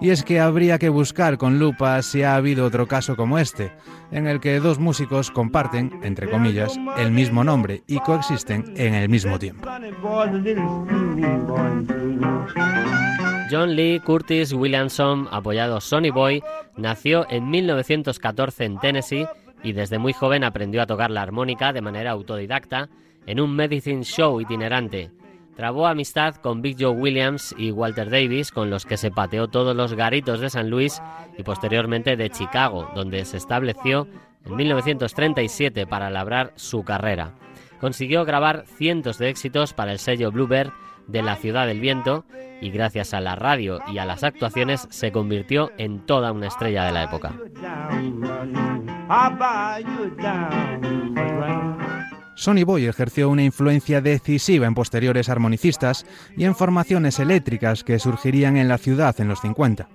Y 0.00 0.10
es 0.10 0.24
que 0.24 0.40
habría 0.40 0.78
que 0.80 0.88
buscar 0.88 1.38
con 1.38 1.60
lupa 1.60 2.02
si 2.02 2.24
ha 2.24 2.34
habido 2.34 2.66
otro 2.66 2.88
caso 2.88 3.14
como 3.14 3.38
este, 3.38 3.72
en 4.10 4.26
el 4.26 4.40
que 4.40 4.58
dos 4.58 4.80
músicos 4.80 5.30
comparten, 5.30 6.00
entre 6.02 6.28
comillas, 6.28 6.76
el 6.98 7.12
mismo 7.12 7.44
nombre 7.44 7.84
y 7.86 8.00
coexisten 8.00 8.74
en 8.76 8.94
el 8.94 9.08
mismo 9.08 9.38
tiempo. 9.38 9.68
John 13.48 13.76
Lee 13.76 14.00
Curtis 14.00 14.52
Williamson, 14.52 15.28
apodado 15.30 15.80
Sonny 15.80 16.10
Boy, 16.10 16.42
nació 16.76 17.24
en 17.30 17.50
1914 17.50 18.64
en 18.64 18.80
Tennessee 18.80 19.28
y 19.62 19.74
desde 19.74 19.98
muy 19.98 20.12
joven 20.12 20.42
aprendió 20.42 20.82
a 20.82 20.86
tocar 20.86 21.12
la 21.12 21.22
armónica 21.22 21.72
de 21.72 21.82
manera 21.82 22.10
autodidacta 22.10 22.88
en 23.26 23.40
un 23.40 23.54
medicine 23.54 24.04
show 24.04 24.40
itinerante. 24.40 25.10
Trabó 25.56 25.86
amistad 25.86 26.36
con 26.36 26.62
Big 26.62 26.76
Joe 26.78 26.92
Williams 26.92 27.54
y 27.58 27.70
Walter 27.70 28.08
Davis, 28.08 28.50
con 28.50 28.70
los 28.70 28.86
que 28.86 28.96
se 28.96 29.10
pateó 29.10 29.48
todos 29.48 29.76
los 29.76 29.94
garitos 29.94 30.40
de 30.40 30.48
San 30.48 30.70
Luis 30.70 31.02
y 31.36 31.42
posteriormente 31.42 32.16
de 32.16 32.30
Chicago, 32.30 32.88
donde 32.94 33.24
se 33.24 33.36
estableció 33.36 34.08
en 34.46 34.56
1937 34.56 35.86
para 35.86 36.10
labrar 36.10 36.52
su 36.56 36.84
carrera. 36.84 37.34
Consiguió 37.80 38.24
grabar 38.24 38.64
cientos 38.66 39.18
de 39.18 39.28
éxitos 39.28 39.74
para 39.74 39.92
el 39.92 39.98
sello 39.98 40.32
Bluebird 40.32 40.72
de 41.06 41.22
la 41.22 41.36
Ciudad 41.36 41.66
del 41.66 41.80
Viento 41.80 42.24
y 42.60 42.70
gracias 42.70 43.12
a 43.12 43.20
la 43.20 43.34
radio 43.34 43.80
y 43.92 43.98
a 43.98 44.04
las 44.04 44.22
actuaciones 44.22 44.86
se 44.90 45.12
convirtió 45.12 45.70
en 45.78 46.00
toda 46.06 46.32
una 46.32 46.46
estrella 46.46 46.84
de 46.84 46.92
la 46.92 47.04
época. 47.04 47.32
Sonny 52.34 52.64
Boy 52.64 52.86
ejerció 52.86 53.28
una 53.28 53.44
influencia 53.44 54.00
decisiva 54.00 54.66
en 54.66 54.74
posteriores 54.74 55.28
armonicistas 55.28 56.06
y 56.36 56.44
en 56.44 56.54
formaciones 56.54 57.18
eléctricas 57.18 57.84
que 57.84 57.98
surgirían 57.98 58.56
en 58.56 58.68
la 58.68 58.78
ciudad 58.78 59.20
en 59.20 59.28
los 59.28 59.40
50. 59.40 59.88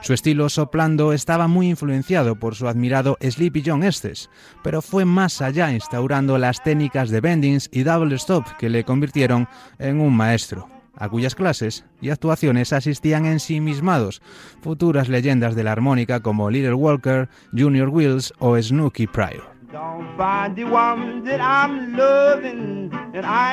Su 0.00 0.14
estilo 0.14 0.48
soplando 0.48 1.12
estaba 1.12 1.48
muy 1.48 1.68
influenciado 1.68 2.36
por 2.36 2.54
su 2.54 2.68
admirado 2.68 3.18
Sleepy 3.20 3.62
John 3.64 3.82
Estes, 3.82 4.30
pero 4.62 4.82
fue 4.82 5.04
más 5.04 5.42
allá 5.42 5.70
instaurando 5.70 6.38
las 6.38 6.62
técnicas 6.62 7.10
de 7.10 7.20
bendings 7.20 7.68
y 7.72 7.82
double 7.82 8.14
stop 8.16 8.44
que 8.58 8.70
le 8.70 8.84
convirtieron 8.84 9.48
en 9.78 10.00
un 10.00 10.16
maestro. 10.16 10.68
a 10.98 11.10
cuyas 11.10 11.34
clases 11.34 11.84
y 12.00 12.08
actuaciones 12.08 12.72
asistían 12.72 13.26
ensimismados 13.26 14.22
futuras 14.62 15.10
leyendas 15.10 15.54
de 15.54 15.62
la 15.62 15.72
armónica 15.72 16.20
como 16.20 16.48
Little 16.48 16.72
Walker, 16.72 17.28
Junior 17.52 17.90
Wills 17.90 18.32
o 18.38 18.56
Snooky 18.56 19.06
Pryor. 19.06 19.55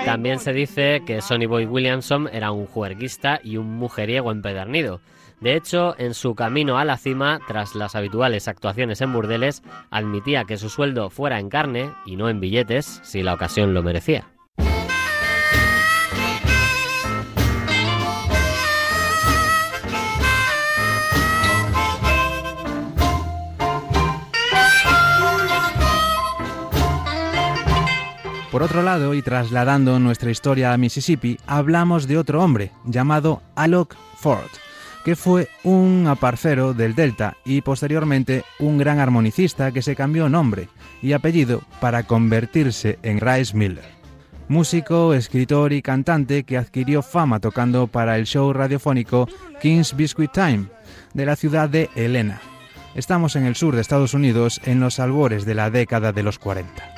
También 0.06 0.40
se 0.40 0.54
dice 0.54 1.04
que 1.06 1.22
Sonny 1.22 1.46
Boy 1.46 1.66
Williamson 1.66 2.30
era 2.32 2.52
un 2.52 2.66
juerguista 2.66 3.40
y 3.44 3.58
un 3.58 3.78
mujeriego 3.78 4.32
empedernido. 4.32 5.02
De 5.40 5.56
hecho, 5.56 5.96
en 5.98 6.14
su 6.14 6.36
camino 6.36 6.78
a 6.78 6.86
la 6.86 6.98
cima, 6.98 7.40
tras 7.48 7.76
las 7.76 7.96
habituales 7.96 8.48
actuaciones 8.48 9.02
en 9.02 9.12
burdeles, 9.12 9.62
admitía 9.92 10.46
que 10.46 10.58
su 10.58 10.70
sueldo 10.70 11.10
fuera 11.10 11.40
en 11.40 11.50
carne 11.50 11.92
y 12.06 12.16
no 12.16 12.30
en 12.30 12.40
billetes, 12.40 13.02
si 13.04 13.24
la 13.24 13.34
ocasión 13.34 13.74
lo 13.74 13.84
merecía. 13.84 14.26
Por 28.54 28.62
otro 28.62 28.84
lado, 28.84 29.16
y 29.16 29.24
trasladando 29.24 29.98
nuestra 29.98 30.30
historia 30.30 30.74
a 30.74 30.78
Mississippi, 30.78 31.40
hablamos 31.48 32.08
de 32.08 32.20
otro 32.20 32.44
hombre 32.44 32.72
llamado 32.86 33.42
Alok 33.56 33.96
Ford, 34.16 34.52
que 35.04 35.16
fue 35.16 35.50
un 35.64 36.06
aparcero 36.08 36.76
del 36.76 36.94
Delta 36.94 37.36
y 37.46 37.62
posteriormente 37.62 38.44
un 38.60 38.78
gran 38.78 39.00
armonicista 39.00 39.72
que 39.72 39.82
se 39.82 39.96
cambió 39.96 40.30
nombre 40.30 40.70
y 41.02 41.14
apellido 41.14 41.64
para 41.82 42.04
convertirse 42.04 43.00
en 43.02 43.20
Rice 43.20 43.58
Miller. 43.58 43.86
Músico, 44.48 45.16
escritor 45.16 45.74
y 45.74 45.82
cantante 45.82 46.44
que 46.44 46.60
adquirió 46.60 47.02
fama 47.02 47.40
tocando 47.40 47.88
para 47.88 48.18
el 48.18 48.28
show 48.28 48.54
radiofónico 48.54 49.28
King's 49.64 49.96
Biscuit 49.96 50.32
Time 50.32 50.66
de 51.16 51.26
la 51.26 51.36
ciudad 51.36 51.70
de 51.70 51.90
Helena. 51.96 52.40
Estamos 52.94 53.36
en 53.36 53.48
el 53.48 53.56
sur 53.56 53.74
de 53.74 53.82
Estados 53.82 54.14
Unidos 54.14 54.62
en 54.64 54.80
los 54.80 55.00
albores 55.00 55.44
de 55.44 55.56
la 55.56 55.72
década 55.72 56.12
de 56.12 56.22
los 56.22 56.38
40. 56.38 56.93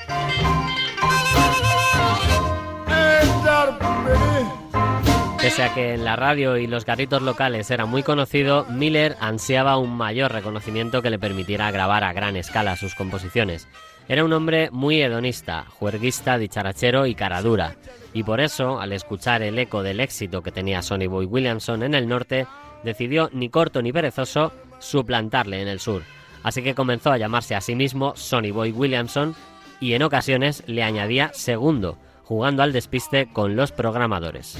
Pese 5.46 5.62
a 5.62 5.72
que 5.72 5.94
en 5.94 6.04
la 6.04 6.16
radio 6.16 6.56
y 6.56 6.66
los 6.66 6.84
garritos 6.84 7.22
locales 7.22 7.70
era 7.70 7.86
muy 7.86 8.02
conocido, 8.02 8.64
Miller 8.64 9.14
ansiaba 9.20 9.78
un 9.78 9.96
mayor 9.96 10.32
reconocimiento 10.32 11.02
que 11.02 11.10
le 11.10 11.20
permitiera 11.20 11.70
grabar 11.70 12.02
a 12.02 12.12
gran 12.12 12.34
escala 12.34 12.74
sus 12.74 12.96
composiciones. 12.96 13.68
Era 14.08 14.24
un 14.24 14.32
hombre 14.32 14.70
muy 14.72 15.00
hedonista, 15.00 15.64
juerguista, 15.68 16.36
dicharachero 16.36 17.06
y 17.06 17.14
caradura, 17.14 17.76
y 18.12 18.24
por 18.24 18.40
eso, 18.40 18.80
al 18.80 18.92
escuchar 18.92 19.40
el 19.42 19.56
eco 19.56 19.84
del 19.84 20.00
éxito 20.00 20.42
que 20.42 20.50
tenía 20.50 20.82
Sonny 20.82 21.06
Boy 21.06 21.26
Williamson 21.26 21.84
en 21.84 21.94
el 21.94 22.08
norte, 22.08 22.48
decidió, 22.82 23.30
ni 23.32 23.48
corto 23.48 23.82
ni 23.82 23.92
perezoso, 23.92 24.52
suplantarle 24.80 25.62
en 25.62 25.68
el 25.68 25.78
sur. 25.78 26.02
Así 26.42 26.60
que 26.60 26.74
comenzó 26.74 27.12
a 27.12 27.18
llamarse 27.18 27.54
a 27.54 27.60
sí 27.60 27.76
mismo 27.76 28.16
Sonny 28.16 28.50
Boy 28.50 28.72
Williamson 28.72 29.36
y 29.78 29.92
en 29.92 30.02
ocasiones 30.02 30.64
le 30.66 30.82
añadía 30.82 31.30
segundo, 31.34 31.98
jugando 32.24 32.64
al 32.64 32.72
despiste 32.72 33.28
con 33.32 33.54
los 33.54 33.70
programadores. 33.70 34.58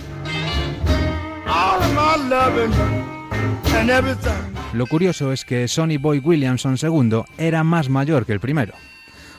Lo 4.73 4.87
curioso 4.87 5.33
es 5.33 5.45
que 5.45 5.69
Sonny 5.69 5.97
Boy 5.97 6.19
Williamson 6.19 6.77
II 6.81 7.23
era 7.39 7.65
más 7.65 7.89
mayor 7.89 8.27
que 8.27 8.33
el 8.33 8.41
primero. 8.41 8.75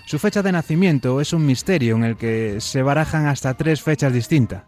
Su 0.05 0.19
fecha 0.19 0.41
de 0.41 0.53
nacimiento 0.53 1.19
es 1.19 1.33
un 1.33 1.45
misterio 1.45 1.97
en 1.97 2.05
el 2.05 2.15
que 2.15 2.61
se 2.61 2.81
barajan 2.81 3.27
hasta 3.27 3.55
tres 3.55 3.81
fechas 3.81 4.13
distintas, 4.13 4.63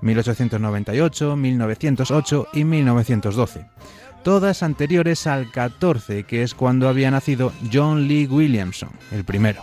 1898, 0.00 1.36
1908 1.36 2.48
y 2.52 2.64
1912, 2.64 3.66
todas 4.24 4.64
anteriores 4.64 5.28
al 5.28 5.50
14, 5.52 6.24
que 6.24 6.42
es 6.42 6.54
cuando 6.54 6.88
había 6.88 7.10
nacido 7.10 7.52
John 7.72 8.08
Lee 8.08 8.26
Williamson, 8.26 8.90
el 9.12 9.24
primero. 9.24 9.62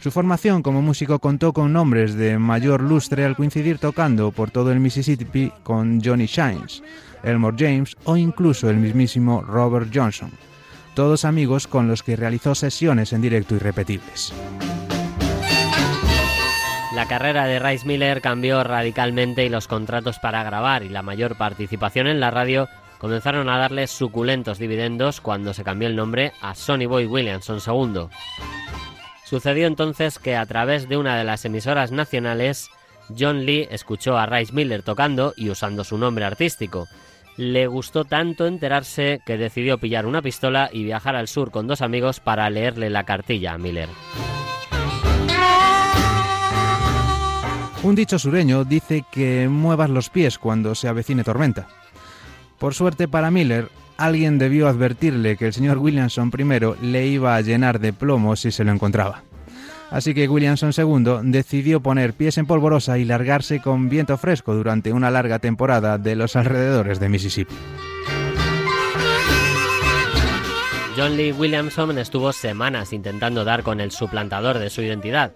Su 0.00 0.12
formación 0.12 0.62
como 0.62 0.80
músico 0.80 1.18
contó 1.18 1.52
con 1.52 1.72
nombres 1.72 2.14
de 2.14 2.38
mayor 2.38 2.82
lustre 2.82 3.24
al 3.24 3.34
coincidir 3.34 3.78
tocando 3.78 4.30
por 4.30 4.50
todo 4.52 4.70
el 4.70 4.78
Mississippi 4.78 5.52
con 5.64 6.00
Johnny 6.02 6.26
Shines, 6.26 6.84
Elmore 7.24 7.56
James 7.58 7.96
o 8.04 8.16
incluso 8.16 8.70
el 8.70 8.76
mismísimo 8.76 9.42
Robert 9.42 9.90
Johnson, 9.92 10.30
todos 10.94 11.24
amigos 11.24 11.66
con 11.66 11.88
los 11.88 12.04
que 12.04 12.14
realizó 12.14 12.54
sesiones 12.54 13.12
en 13.12 13.22
directo 13.22 13.56
irrepetibles. 13.56 14.32
La 16.94 17.06
carrera 17.06 17.46
de 17.46 17.58
Rice 17.58 17.86
Miller 17.86 18.20
cambió 18.20 18.62
radicalmente 18.62 19.44
y 19.44 19.48
los 19.48 19.66
contratos 19.66 20.18
para 20.20 20.44
grabar 20.44 20.84
y 20.84 20.88
la 20.88 21.02
mayor 21.02 21.36
participación 21.36 22.06
en 22.06 22.20
la 22.20 22.30
radio 22.30 22.68
comenzaron 22.98 23.48
a 23.48 23.58
darle 23.58 23.86
suculentos 23.88 24.58
dividendos 24.58 25.20
cuando 25.20 25.54
se 25.54 25.64
cambió 25.64 25.88
el 25.88 25.96
nombre 25.96 26.32
a 26.40 26.54
Sonny 26.54 26.86
Boy 26.86 27.06
Williamson 27.06 27.58
II. 27.64 28.08
Sucedió 29.28 29.66
entonces 29.66 30.18
que 30.18 30.36
a 30.36 30.46
través 30.46 30.88
de 30.88 30.96
una 30.96 31.18
de 31.18 31.24
las 31.24 31.44
emisoras 31.44 31.92
nacionales, 31.92 32.70
John 33.16 33.44
Lee 33.44 33.68
escuchó 33.70 34.16
a 34.16 34.24
Rice 34.24 34.54
Miller 34.54 34.82
tocando 34.82 35.34
y 35.36 35.50
usando 35.50 35.84
su 35.84 35.98
nombre 35.98 36.24
artístico. 36.24 36.88
Le 37.36 37.66
gustó 37.66 38.06
tanto 38.06 38.46
enterarse 38.46 39.20
que 39.26 39.36
decidió 39.36 39.76
pillar 39.76 40.06
una 40.06 40.22
pistola 40.22 40.70
y 40.72 40.82
viajar 40.82 41.14
al 41.14 41.28
sur 41.28 41.50
con 41.50 41.66
dos 41.66 41.82
amigos 41.82 42.20
para 42.20 42.48
leerle 42.48 42.88
la 42.88 43.04
cartilla 43.04 43.52
a 43.52 43.58
Miller. 43.58 43.90
Un 47.82 47.94
dicho 47.94 48.18
sureño 48.18 48.64
dice 48.64 49.04
que 49.12 49.46
muevas 49.46 49.90
los 49.90 50.08
pies 50.08 50.38
cuando 50.38 50.74
se 50.74 50.88
avecine 50.88 51.22
tormenta. 51.22 51.68
Por 52.58 52.72
suerte 52.72 53.08
para 53.08 53.30
Miller, 53.30 53.68
alguien 53.98 54.38
debió 54.38 54.68
advertirle 54.68 55.36
que 55.36 55.48
el 55.48 55.52
señor 55.52 55.78
Williamson 55.78 56.32
I 56.36 56.86
le 56.86 57.06
iba 57.06 57.36
a 57.36 57.40
llenar 57.42 57.80
de 57.80 57.92
plomo 57.92 58.36
si 58.36 58.50
se 58.50 58.64
lo 58.64 58.72
encontraba. 58.72 59.24
Así 59.90 60.14
que 60.14 60.28
Williamson 60.28 60.72
II 60.76 61.30
decidió 61.30 61.80
poner 61.80 62.12
pies 62.14 62.38
en 62.38 62.46
polvorosa 62.46 62.98
y 62.98 63.04
largarse 63.04 63.60
con 63.60 63.88
viento 63.88 64.16
fresco 64.16 64.54
durante 64.54 64.92
una 64.92 65.10
larga 65.10 65.38
temporada 65.38 65.98
de 65.98 66.14
los 66.14 66.36
alrededores 66.36 67.00
de 67.00 67.08
Mississippi. 67.08 67.54
John 70.96 71.16
Lee 71.16 71.32
Williamson 71.32 71.96
estuvo 71.98 72.32
semanas 72.32 72.92
intentando 72.92 73.44
dar 73.44 73.62
con 73.62 73.80
el 73.80 73.90
suplantador 73.92 74.58
de 74.58 74.68
su 74.68 74.82
identidad, 74.82 75.32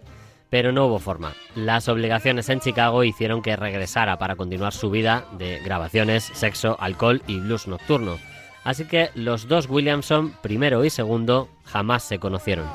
pero 0.50 0.70
no 0.70 0.86
hubo 0.86 0.98
forma. 0.98 1.32
Las 1.54 1.88
obligaciones 1.88 2.48
en 2.48 2.60
Chicago 2.60 3.04
hicieron 3.04 3.42
que 3.42 3.56
regresara 3.56 4.18
para 4.18 4.36
continuar 4.36 4.72
su 4.72 4.90
vida 4.90 5.24
de 5.38 5.60
grabaciones, 5.60 6.24
sexo, 6.34 6.76
alcohol 6.80 7.22
y 7.26 7.38
blues 7.38 7.68
nocturno. 7.68 8.18
Así 8.64 8.84
que 8.84 9.10
los 9.14 9.48
dos 9.48 9.68
Williamson, 9.68 10.32
primero 10.42 10.84
y 10.84 10.90
segundo, 10.90 11.48
jamás 11.64 12.04
se 12.04 12.18
conocieron. 12.18 12.66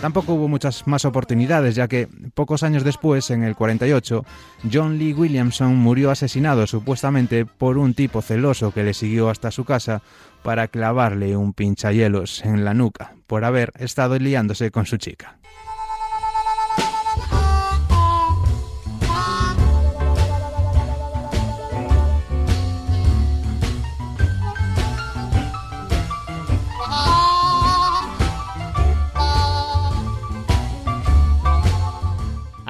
Tampoco 0.00 0.34
hubo 0.34 0.48
muchas 0.48 0.84
más 0.88 1.04
oportunidades, 1.04 1.76
ya 1.76 1.86
que 1.86 2.08
pocos 2.34 2.64
años 2.64 2.82
después, 2.82 3.30
en 3.30 3.44
el 3.44 3.54
48, 3.54 4.24
John 4.72 4.98
Lee 4.98 5.12
Williamson 5.12 5.76
murió 5.76 6.10
asesinado 6.10 6.66
supuestamente 6.66 7.46
por 7.46 7.78
un 7.78 7.94
tipo 7.94 8.20
celoso 8.20 8.72
que 8.72 8.82
le 8.82 8.94
siguió 8.94 9.30
hasta 9.30 9.52
su 9.52 9.64
casa 9.64 10.02
para 10.42 10.66
clavarle 10.66 11.36
un 11.36 11.52
pinchahielos 11.52 12.44
en 12.44 12.64
la 12.64 12.74
nuca 12.74 13.14
por 13.28 13.44
haber 13.44 13.72
estado 13.78 14.18
liándose 14.18 14.72
con 14.72 14.86
su 14.86 14.96
chica. 14.96 15.38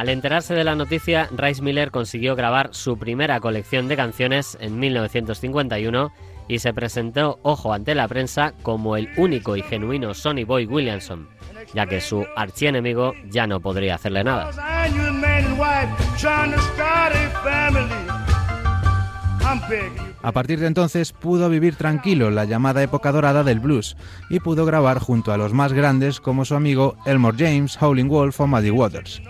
Al 0.03 0.09
enterarse 0.09 0.53
de 0.53 0.65
la 0.65 0.75
noticia, 0.75 1.29
Rice 1.31 1.63
Miller 1.63 1.93
consiguió 1.93 2.35
grabar 2.35 2.71
su 2.73 2.99
primera 2.99 3.39
colección 3.39 3.87
de 3.87 3.95
canciones 3.95 4.59
en 4.61 4.81
1951 4.81 6.13
y 6.49 6.59
se 6.59 6.75
presentó, 6.75 7.39
ojo, 7.43 7.73
ante 7.73 7.95
la 7.95 8.09
prensa 8.09 8.53
como 8.65 8.97
el 8.97 9.09
único 9.17 9.57
y 9.57 9.63
genuino 9.63 10.13
Sonny 10.13 10.43
Boy 10.43 10.67
Williamson, 10.67 11.29
ya 11.73 11.87
que 11.87 12.01
su 12.01 12.27
archienemigo 12.35 13.13
ya 13.31 13.47
no 13.47 13.61
podría 13.61 13.95
hacerle 13.95 14.25
nada. 14.25 14.51
A 20.23 20.33
partir 20.33 20.61
de 20.61 20.67
entonces 20.67 21.13
pudo 21.13 21.49
vivir 21.49 21.77
tranquilo 21.77 22.31
la 22.31 22.45
llamada 22.45 22.83
época 22.83 23.13
dorada 23.13 23.43
del 23.43 23.61
blues 23.61 23.97
y 24.31 24.41
pudo 24.41 24.65
grabar 24.65 24.99
junto 24.99 25.33
a 25.33 25.37
los 25.37 25.53
más 25.53 25.73
grandes 25.73 26.21
como 26.21 26.45
su 26.45 26.55
amigo 26.55 26.97
Elmore 27.07 27.37
James, 27.39 27.77
Howlin' 27.81 28.09
Wolf 28.09 28.41
o 28.41 28.47
Muddy 28.47 28.71
Waters, 28.71 29.21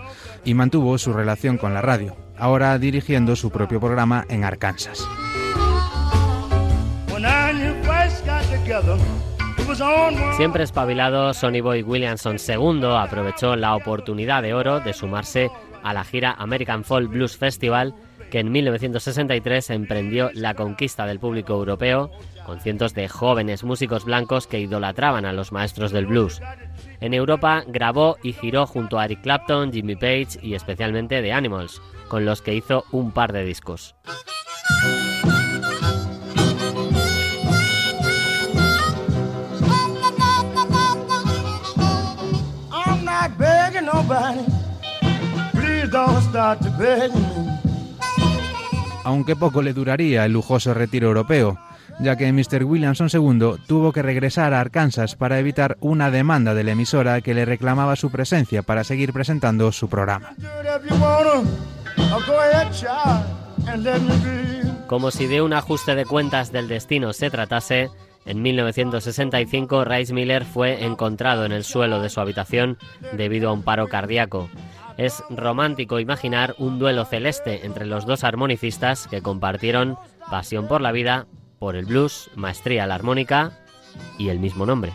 y 0.45 0.53
mantuvo 0.53 0.97
su 0.97 1.13
relación 1.13 1.57
con 1.57 1.73
la 1.73 1.81
radio, 1.81 2.15
ahora 2.37 2.77
dirigiendo 2.77 3.35
su 3.35 3.49
propio 3.49 3.79
programa 3.79 4.25
en 4.29 4.43
Arkansas. 4.43 5.07
Siempre 10.35 10.63
espabilado, 10.63 11.33
Sonny 11.33 11.61
Boy 11.61 11.83
Williamson 11.83 12.37
II 12.37 12.85
aprovechó 12.97 13.55
la 13.55 13.75
oportunidad 13.75 14.43
de 14.43 14.53
oro 14.53 14.79
de 14.79 14.93
sumarse 14.93 15.49
a 15.83 15.93
la 15.93 16.03
gira 16.03 16.35
American 16.37 16.83
Folk 16.83 17.09
Blues 17.09 17.37
Festival, 17.37 17.93
que 18.33 18.39
en 18.39 18.51
1963 18.51 19.69
emprendió 19.69 20.31
la 20.33 20.55
conquista 20.55 21.05
del 21.05 21.19
público 21.19 21.53
europeo 21.53 22.09
con 22.47 22.59
cientos 22.59 22.95
de 22.95 23.07
jóvenes 23.07 23.63
músicos 23.63 24.05
blancos 24.05 24.47
que 24.47 24.59
idolatraban 24.59 25.25
a 25.25 25.33
los 25.33 25.51
maestros 25.51 25.91
del 25.91 26.07
blues. 26.07 26.41
En 26.99 27.13
Europa 27.13 27.63
grabó 27.67 28.17
y 28.23 28.33
giró 28.33 28.65
junto 28.65 28.97
a 28.97 29.05
Eric 29.05 29.21
Clapton, 29.21 29.71
Jimmy 29.71 29.95
Page 29.95 30.39
y 30.41 30.55
especialmente 30.55 31.21
The 31.21 31.31
Animals, 31.31 31.79
con 32.07 32.25
los 32.25 32.41
que 32.41 32.55
hizo 32.55 32.85
un 32.91 33.11
par 33.11 33.33
de 33.33 33.45
discos. 33.45 33.93
Aunque 49.03 49.35
poco 49.35 49.61
le 49.61 49.73
duraría 49.73 50.25
el 50.25 50.33
lujoso 50.33 50.73
retiro 50.73 51.07
europeo, 51.07 51.59
ya 51.99 52.15
que 52.15 52.31
Mr. 52.31 52.63
Williamson 52.63 53.09
II 53.11 53.57
tuvo 53.67 53.91
que 53.91 54.01
regresar 54.01 54.53
a 54.53 54.59
Arkansas 54.59 55.15
para 55.15 55.39
evitar 55.39 55.77
una 55.79 56.11
demanda 56.11 56.53
de 56.53 56.63
la 56.63 56.71
emisora 56.71 57.21
que 57.21 57.33
le 57.33 57.45
reclamaba 57.45 57.95
su 57.95 58.09
presencia 58.09 58.63
para 58.63 58.83
seguir 58.83 59.13
presentando 59.13 59.71
su 59.71 59.89
programa. 59.89 60.33
Como 64.87 65.11
si 65.11 65.27
de 65.27 65.41
un 65.41 65.53
ajuste 65.53 65.95
de 65.95 66.05
cuentas 66.05 66.51
del 66.51 66.67
destino 66.67 67.13
se 67.13 67.29
tratase, 67.29 67.89
en 68.25 68.41
1965 68.41 69.85
Rice 69.85 70.13
Miller 70.13 70.45
fue 70.45 70.85
encontrado 70.85 71.45
en 71.45 71.51
el 71.51 71.63
suelo 71.63 72.01
de 72.01 72.09
su 72.09 72.21
habitación 72.21 72.77
debido 73.13 73.49
a 73.49 73.53
un 73.53 73.63
paro 73.63 73.87
cardíaco. 73.87 74.49
Es 74.97 75.23
romántico 75.29 75.99
imaginar 75.99 76.55
un 76.57 76.79
duelo 76.79 77.05
celeste 77.05 77.65
entre 77.65 77.85
los 77.85 78.05
dos 78.05 78.23
armonicistas 78.23 79.07
que 79.07 79.21
compartieron 79.21 79.97
pasión 80.29 80.67
por 80.67 80.81
la 80.81 80.91
vida, 80.91 81.25
por 81.59 81.75
el 81.75 81.85
blues, 81.85 82.29
maestría 82.35 82.85
la 82.87 82.95
armónica 82.95 83.51
y 84.17 84.29
el 84.29 84.39
mismo 84.39 84.65
nombre. 84.65 84.93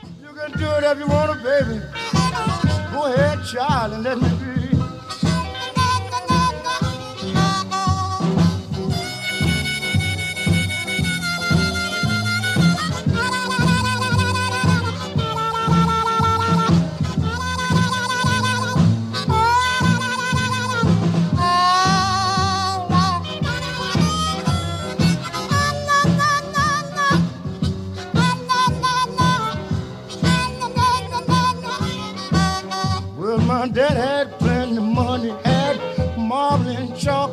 My 33.58 33.66
dad 33.66 33.96
had 33.96 34.38
plenty 34.38 34.78
money, 34.78 35.30
had 35.44 35.76
marble 36.16 36.68
and 36.68 36.96
chalk. 36.96 37.32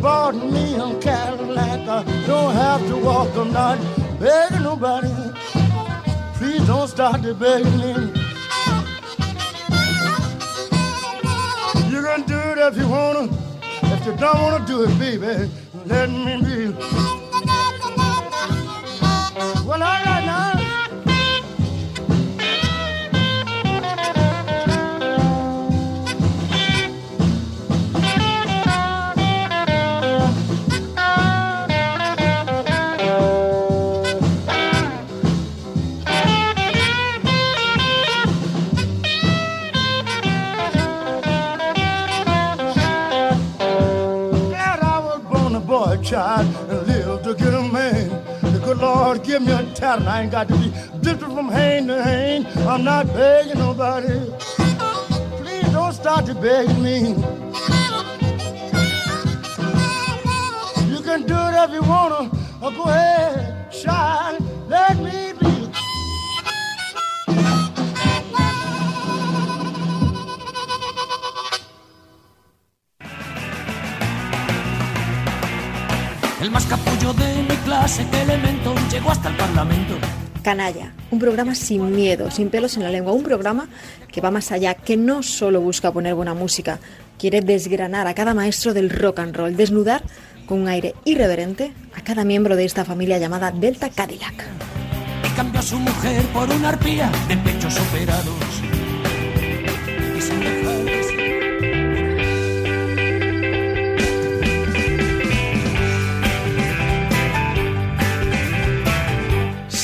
Bought 0.00 0.34
me 0.34 0.74
a 0.74 0.98
Cadillac. 1.00 1.88
I 1.88 2.02
don't 2.26 2.52
have 2.54 2.84
to 2.88 2.96
walk. 2.96 3.30
I'm 3.36 3.78
begging 4.18 4.64
nobody. 4.64 5.12
Please 6.38 6.66
don't 6.66 6.88
start 6.88 7.22
to 7.22 7.34
beg 7.34 7.64
me. 7.78 7.90
You 11.92 12.00
can 12.02 12.22
do 12.32 12.40
it 12.50 12.58
if 12.58 12.76
you 12.76 12.88
wanna. 12.88 13.24
If 13.94 14.06
you 14.06 14.16
don't 14.16 14.40
wanna 14.42 14.66
do 14.66 14.82
it, 14.82 14.98
baby, 14.98 15.48
let 15.86 16.10
me 16.10 16.34
be. 16.46 16.72
Well, 19.66 19.82
all 19.82 20.04
right 20.08 20.24
now. 20.26 20.53
Child 46.24 46.70
and 46.70 46.86
lived 46.86 47.24
to 47.24 47.34
get 47.34 47.52
a 47.52 47.62
man. 47.62 48.08
The 48.40 48.60
good 48.64 48.78
Lord 48.78 49.22
give 49.22 49.42
me 49.42 49.52
a 49.52 49.62
talent. 49.74 50.08
I 50.08 50.22
ain't 50.22 50.32
got 50.32 50.48
to 50.48 50.56
be 50.56 50.72
different 51.00 51.34
from 51.34 51.48
hand 51.48 51.88
to 51.88 52.02
hand. 52.02 52.46
I'm 52.66 52.82
not 52.82 53.06
begging 53.08 53.58
nobody. 53.58 54.18
Please 55.40 55.70
don't 55.72 55.92
start 55.92 56.24
to 56.26 56.34
beg 56.34 56.68
me. 56.78 56.96
You 60.92 61.00
can 61.08 61.20
do 61.32 61.38
it 61.48 61.54
if 61.64 61.70
you 61.76 61.82
wanna. 61.82 62.30
Go 62.60 62.84
ahead, 62.84 63.70
child. 63.70 64.43
De 77.12 77.42
mi 77.42 77.56
clase, 77.64 78.06
que 78.10 78.22
elemento, 78.22 78.74
llegó 78.90 79.10
hasta 79.10 79.28
el 79.28 79.36
Parlamento. 79.36 79.94
Canalla, 80.42 80.92
un 81.10 81.18
programa 81.18 81.54
sin 81.54 81.94
miedo, 81.94 82.30
sin 82.30 82.48
pelos 82.48 82.76
en 82.76 82.82
la 82.82 82.90
lengua, 82.90 83.12
un 83.12 83.22
programa 83.22 83.68
que 84.10 84.20
va 84.20 84.30
más 84.30 84.52
allá, 84.52 84.74
que 84.74 84.96
no 84.96 85.22
solo 85.22 85.60
busca 85.60 85.92
poner 85.92 86.14
buena 86.14 86.34
música, 86.34 86.78
quiere 87.18 87.40
desgranar 87.42 88.06
a 88.06 88.14
cada 88.14 88.32
maestro 88.32 88.72
del 88.72 88.90
rock 88.90 89.18
and 89.18 89.36
roll, 89.36 89.56
desnudar 89.56 90.02
con 90.46 90.60
un 90.60 90.68
aire 90.68 90.94
irreverente 91.04 91.72
a 91.94 92.00
cada 92.02 92.24
miembro 92.24 92.56
de 92.56 92.64
esta 92.64 92.84
familia 92.84 93.18
llamada 93.18 93.50
Delta 93.50 93.90
Cadillac. 93.90 94.46
Y 95.24 95.36
cambió 95.36 95.60
a 95.60 95.62
su 95.62 95.78
mujer 95.78 96.22
por 96.32 96.48
una 96.50 96.70
arpía 96.70 97.10
de 97.28 97.36
pechos 97.36 97.78
operados. 97.80 98.62
Y 100.16 100.20
sin 100.20 100.40
dejar 100.40 100.93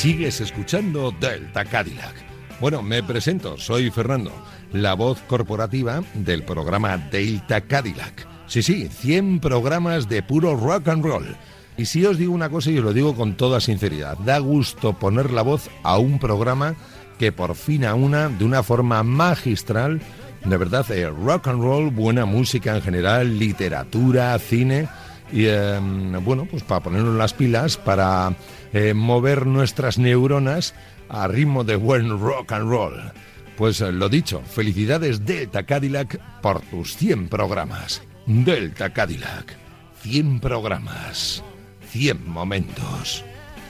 Sigues 0.01 0.41
escuchando 0.41 1.13
Delta 1.19 1.63
Cadillac. 1.63 2.15
Bueno, 2.59 2.81
me 2.81 3.03
presento, 3.03 3.55
soy 3.59 3.91
Fernando, 3.91 4.31
la 4.73 4.95
voz 4.95 5.21
corporativa 5.27 6.01
del 6.15 6.41
programa 6.41 6.97
Delta 6.97 7.61
Cadillac. 7.61 8.27
Sí, 8.47 8.63
sí, 8.63 8.87
100 8.87 9.39
programas 9.39 10.09
de 10.09 10.23
puro 10.23 10.55
rock 10.55 10.87
and 10.87 11.05
roll. 11.05 11.37
Y 11.77 11.85
si 11.85 12.03
os 12.03 12.17
digo 12.17 12.33
una 12.33 12.49
cosa 12.49 12.71
y 12.71 12.79
os 12.79 12.83
lo 12.83 12.93
digo 12.93 13.15
con 13.15 13.37
toda 13.37 13.59
sinceridad, 13.59 14.17
da 14.17 14.39
gusto 14.39 14.93
poner 14.93 15.29
la 15.29 15.43
voz 15.43 15.69
a 15.83 15.99
un 15.99 16.17
programa 16.17 16.73
que 17.19 17.31
por 17.31 17.53
fin 17.53 17.85
a 17.85 17.93
una, 17.93 18.27
de 18.27 18.43
una 18.43 18.63
forma 18.63 19.03
magistral, 19.03 20.01
de 20.43 20.57
verdad, 20.57 20.89
eh, 20.89 21.11
rock 21.11 21.49
and 21.49 21.61
roll, 21.61 21.91
buena 21.91 22.25
música 22.25 22.75
en 22.75 22.81
general, 22.81 23.37
literatura, 23.37 24.39
cine, 24.39 24.89
y 25.31 25.45
eh, 25.45 25.79
bueno, 26.23 26.47
pues 26.49 26.63
para 26.63 26.81
ponernos 26.81 27.15
las 27.15 27.33
pilas, 27.33 27.77
para 27.77 28.33
eh, 28.73 28.93
mover 28.93 29.45
nuestras 29.45 29.97
neuronas 29.97 30.73
a 31.09 31.27
ritmo 31.27 31.63
de 31.63 31.75
buen 31.75 32.19
rock 32.19 32.53
and 32.53 32.69
roll. 32.69 33.11
Pues 33.57 33.81
eh, 33.81 33.91
lo 33.91 34.09
dicho, 34.09 34.41
felicidades 34.41 35.25
Delta 35.25 35.63
Cadillac 35.63 36.19
por 36.41 36.61
tus 36.61 36.95
100 36.97 37.29
programas. 37.29 38.01
Delta 38.25 38.91
Cadillac, 38.91 39.55
100 40.01 40.39
programas, 40.39 41.43
100 41.91 42.29
momentos. 42.29 43.23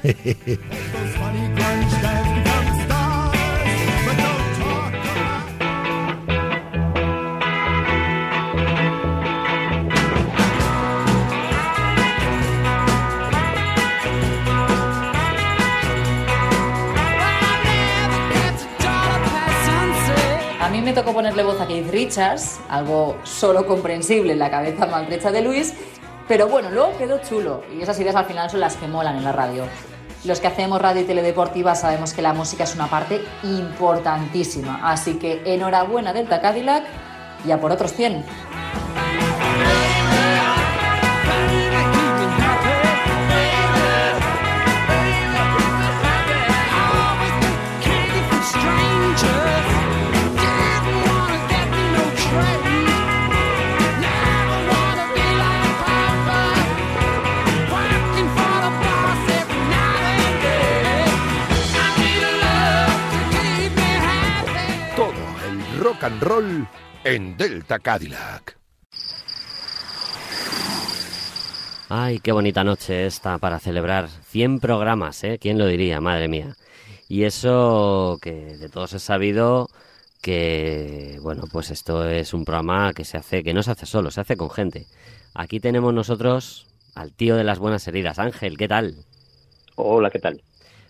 me 20.91 20.95
tocó 20.95 21.13
ponerle 21.13 21.43
voz 21.43 21.61
a 21.61 21.67
Keith 21.67 21.89
Richards, 21.89 22.59
algo 22.67 23.15
solo 23.23 23.65
comprensible 23.65 24.33
en 24.33 24.39
la 24.39 24.51
cabeza 24.51 24.87
maltrecha 24.87 25.31
de 25.31 25.41
Luis, 25.41 25.73
pero 26.27 26.49
bueno, 26.49 26.69
luego 26.69 26.97
quedó 26.97 27.19
chulo 27.19 27.63
y 27.73 27.81
esas 27.81 27.97
ideas 28.01 28.17
al 28.17 28.25
final 28.25 28.49
son 28.49 28.59
las 28.59 28.75
que 28.75 28.87
molan 28.89 29.15
en 29.15 29.23
la 29.23 29.31
radio. 29.31 29.63
Los 30.25 30.41
que 30.41 30.47
hacemos 30.47 30.81
radio 30.81 31.03
y 31.03 31.05
teledeportiva 31.05 31.75
sabemos 31.75 32.11
que 32.11 32.21
la 32.21 32.33
música 32.33 32.65
es 32.65 32.75
una 32.75 32.87
parte 32.87 33.21
importantísima, 33.43 34.81
así 34.83 35.13
que 35.13 35.41
enhorabuena 35.45 36.11
Delta 36.11 36.41
Cadillac 36.41 36.83
y 37.47 37.51
a 37.51 37.61
por 37.61 37.71
otros 37.71 37.93
100. 37.93 38.25
Rock 66.01 66.03
and 66.03 66.23
roll 66.23 66.67
en 67.03 67.37
Delta 67.37 67.77
Cadillac. 67.79 68.57
Ay, 71.89 72.19
qué 72.19 72.31
bonita 72.31 72.63
noche 72.63 73.05
esta 73.05 73.37
para 73.37 73.59
celebrar 73.59 74.09
100 74.09 74.59
programas, 74.59 75.23
¿eh? 75.23 75.37
¿Quién 75.39 75.57
lo 75.57 75.67
diría? 75.67 76.01
Madre 76.01 76.27
mía. 76.27 76.55
Y 77.07 77.23
eso 77.23 78.17
que 78.21 78.31
de 78.31 78.69
todos 78.69 78.93
es 78.93 79.03
sabido 79.03 79.67
que, 80.21 81.19
bueno, 81.21 81.43
pues 81.51 81.69
esto 81.69 82.09
es 82.09 82.33
un 82.33 82.45
programa 82.45 82.93
que 82.93 83.05
se 83.05 83.17
hace, 83.17 83.43
que 83.43 83.53
no 83.53 83.61
se 83.61 83.71
hace 83.71 83.85
solo, 83.85 84.11
se 84.11 84.21
hace 84.21 84.37
con 84.37 84.49
gente. 84.49 84.87
Aquí 85.33 85.59
tenemos 85.59 85.93
nosotros 85.93 86.67
al 86.95 87.13
tío 87.13 87.35
de 87.35 87.43
las 87.43 87.59
buenas 87.59 87.87
heridas, 87.87 88.17
Ángel, 88.17 88.57
¿qué 88.57 88.67
tal? 88.67 88.95
Hola, 89.75 90.09
¿qué 90.09 90.19
tal? 90.19 90.41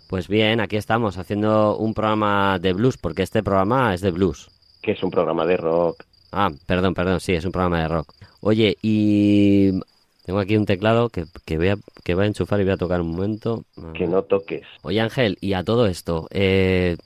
Pues 0.08 0.28
bien, 0.28 0.62
aquí 0.62 0.78
estamos 0.78 1.18
haciendo 1.18 1.78
un 1.78 1.94
programa 1.94 2.60
de 2.60 2.74
blues, 2.74 2.98
porque 2.98 3.24
este 3.24 3.44
programa 3.44 3.94
es 3.94 4.02
de 4.02 4.12
blues. 4.12 4.50
Que 4.82 4.92
es 4.92 5.04
un 5.04 5.12
programa 5.12 5.46
de 5.46 5.58
rock. 5.58 6.04
Ah, 6.32 6.50
perdón, 6.66 6.94
perdón, 6.94 7.20
sí, 7.20 7.34
es 7.34 7.46
un 7.46 7.52
programa 7.52 7.82
de 7.82 7.88
rock. 7.88 8.14
Oye, 8.42 8.78
y 8.82 9.72
tengo 10.26 10.40
aquí 10.40 10.56
un 10.56 10.66
teclado 10.66 11.10
que, 11.10 11.26
que, 11.46 11.58
voy, 11.58 11.70
a, 11.70 11.78
que 12.04 12.16
voy 12.16 12.24
a 12.24 12.28
enchufar 12.28 12.62
y 12.62 12.64
voy 12.64 12.74
a 12.74 12.78
tocar 12.78 13.02
un 13.02 13.12
momento. 13.12 13.66
Que 13.94 14.08
no 14.08 14.24
toques. 14.24 14.64
Oye, 14.84 15.02
Ángel, 15.02 15.38
y 15.42 15.54
a 15.54 15.64
todo 15.64 15.88
esto, 15.88 16.28
eh, 16.32 16.98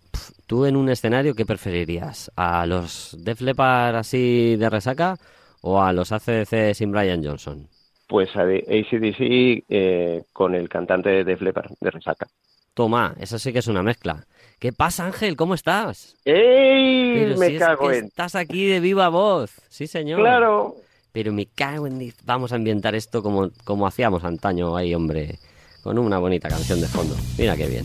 ¿tú 0.46 0.66
en 0.66 0.76
un 0.76 0.90
escenario 0.90 1.34
qué 1.34 1.46
preferirías? 1.46 2.32
¿A 2.36 2.66
los 2.66 3.16
Def 3.20 3.42
Leppard 3.42 3.96
así 3.96 4.56
de 4.58 4.70
resaca 4.70 5.18
o 5.62 5.82
a 5.82 5.92
los 5.92 6.12
ACDC 6.12 6.74
sin 6.74 6.92
Brian 6.92 7.24
Johnson? 7.24 7.68
Pues 8.08 8.36
a 8.36 8.42
ACDC 8.44 9.66
eh, 9.68 10.24
con 10.32 10.54
el 10.54 10.70
cantante 10.70 11.10
de 11.10 11.24
Def 11.24 11.42
Leppard, 11.42 11.72
de 11.80 11.90
Resaca. 11.90 12.28
Toma, 12.76 13.16
eso 13.20 13.40
sí 13.40 13.52
que 13.52 13.60
es 13.60 13.68
una 13.68 13.82
mezcla. 13.82 14.26
¿Qué 14.66 14.74
pasa, 14.74 15.06
Ángel? 15.06 15.36
¿Cómo 15.36 15.54
estás? 15.54 16.16
¡Ey! 16.26 17.14
Pero 17.14 17.38
me 17.38 17.50
si 17.50 17.54
es 17.54 17.60
cago 17.60 17.88
que 17.88 17.98
en... 18.00 18.06
Estás 18.06 18.34
aquí 18.34 18.66
de 18.66 18.80
viva 18.80 19.10
voz. 19.10 19.52
Sí, 19.70 19.86
señor. 19.86 20.20
Claro. 20.20 20.78
Pero 21.12 21.32
me 21.32 21.46
cago 21.46 21.86
en... 21.86 22.12
Vamos 22.24 22.52
a 22.52 22.56
ambientar 22.56 22.96
esto 22.96 23.22
como, 23.22 23.52
como 23.64 23.86
hacíamos 23.86 24.24
antaño 24.24 24.76
ahí, 24.76 24.96
hombre. 24.96 25.38
Con 25.84 26.00
una 26.00 26.18
bonita 26.18 26.50
canción 26.50 26.82
de 26.82 26.88
fondo. 26.88 27.16
Mira 27.38 27.56
qué 27.56 27.68
bien. 27.68 27.84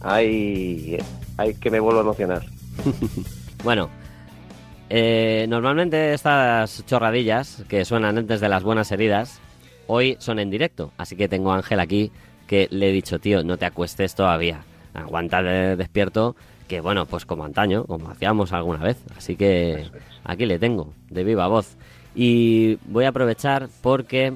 Ay, 0.00 0.96
ay, 1.36 1.54
que 1.56 1.70
me 1.70 1.78
vuelvo 1.78 2.00
a 2.00 2.04
emocionar. 2.04 2.42
Bueno, 3.62 3.90
eh, 4.88 5.44
normalmente 5.46 6.14
estas 6.14 6.86
chorradillas 6.86 7.64
que 7.68 7.84
suenan 7.84 8.16
antes 8.16 8.40
de 8.40 8.48
las 8.48 8.62
buenas 8.62 8.90
heridas, 8.90 9.40
hoy 9.88 10.16
son 10.20 10.38
en 10.38 10.48
directo. 10.48 10.90
Así 10.96 11.16
que 11.16 11.28
tengo 11.28 11.52
a 11.52 11.56
Ángel 11.56 11.80
aquí 11.80 12.10
que 12.46 12.66
le 12.70 12.88
he 12.88 12.92
dicho, 12.92 13.18
tío, 13.18 13.44
no 13.44 13.58
te 13.58 13.66
acuestes 13.66 14.14
todavía. 14.14 14.64
Aguanta 14.94 15.42
de- 15.42 15.76
despierto, 15.76 16.36
que 16.68 16.80
bueno, 16.80 17.06
pues 17.06 17.24
como 17.26 17.44
antaño, 17.44 17.84
como 17.84 18.10
hacíamos 18.10 18.52
alguna 18.52 18.78
vez. 18.84 19.02
Así 19.16 19.36
que 19.36 19.84
aquí 20.24 20.46
le 20.46 20.58
tengo, 20.58 20.92
de 21.10 21.24
viva 21.24 21.46
voz. 21.48 21.76
Y 22.14 22.76
voy 22.86 23.04
a 23.04 23.08
aprovechar 23.08 23.68
porque 23.82 24.34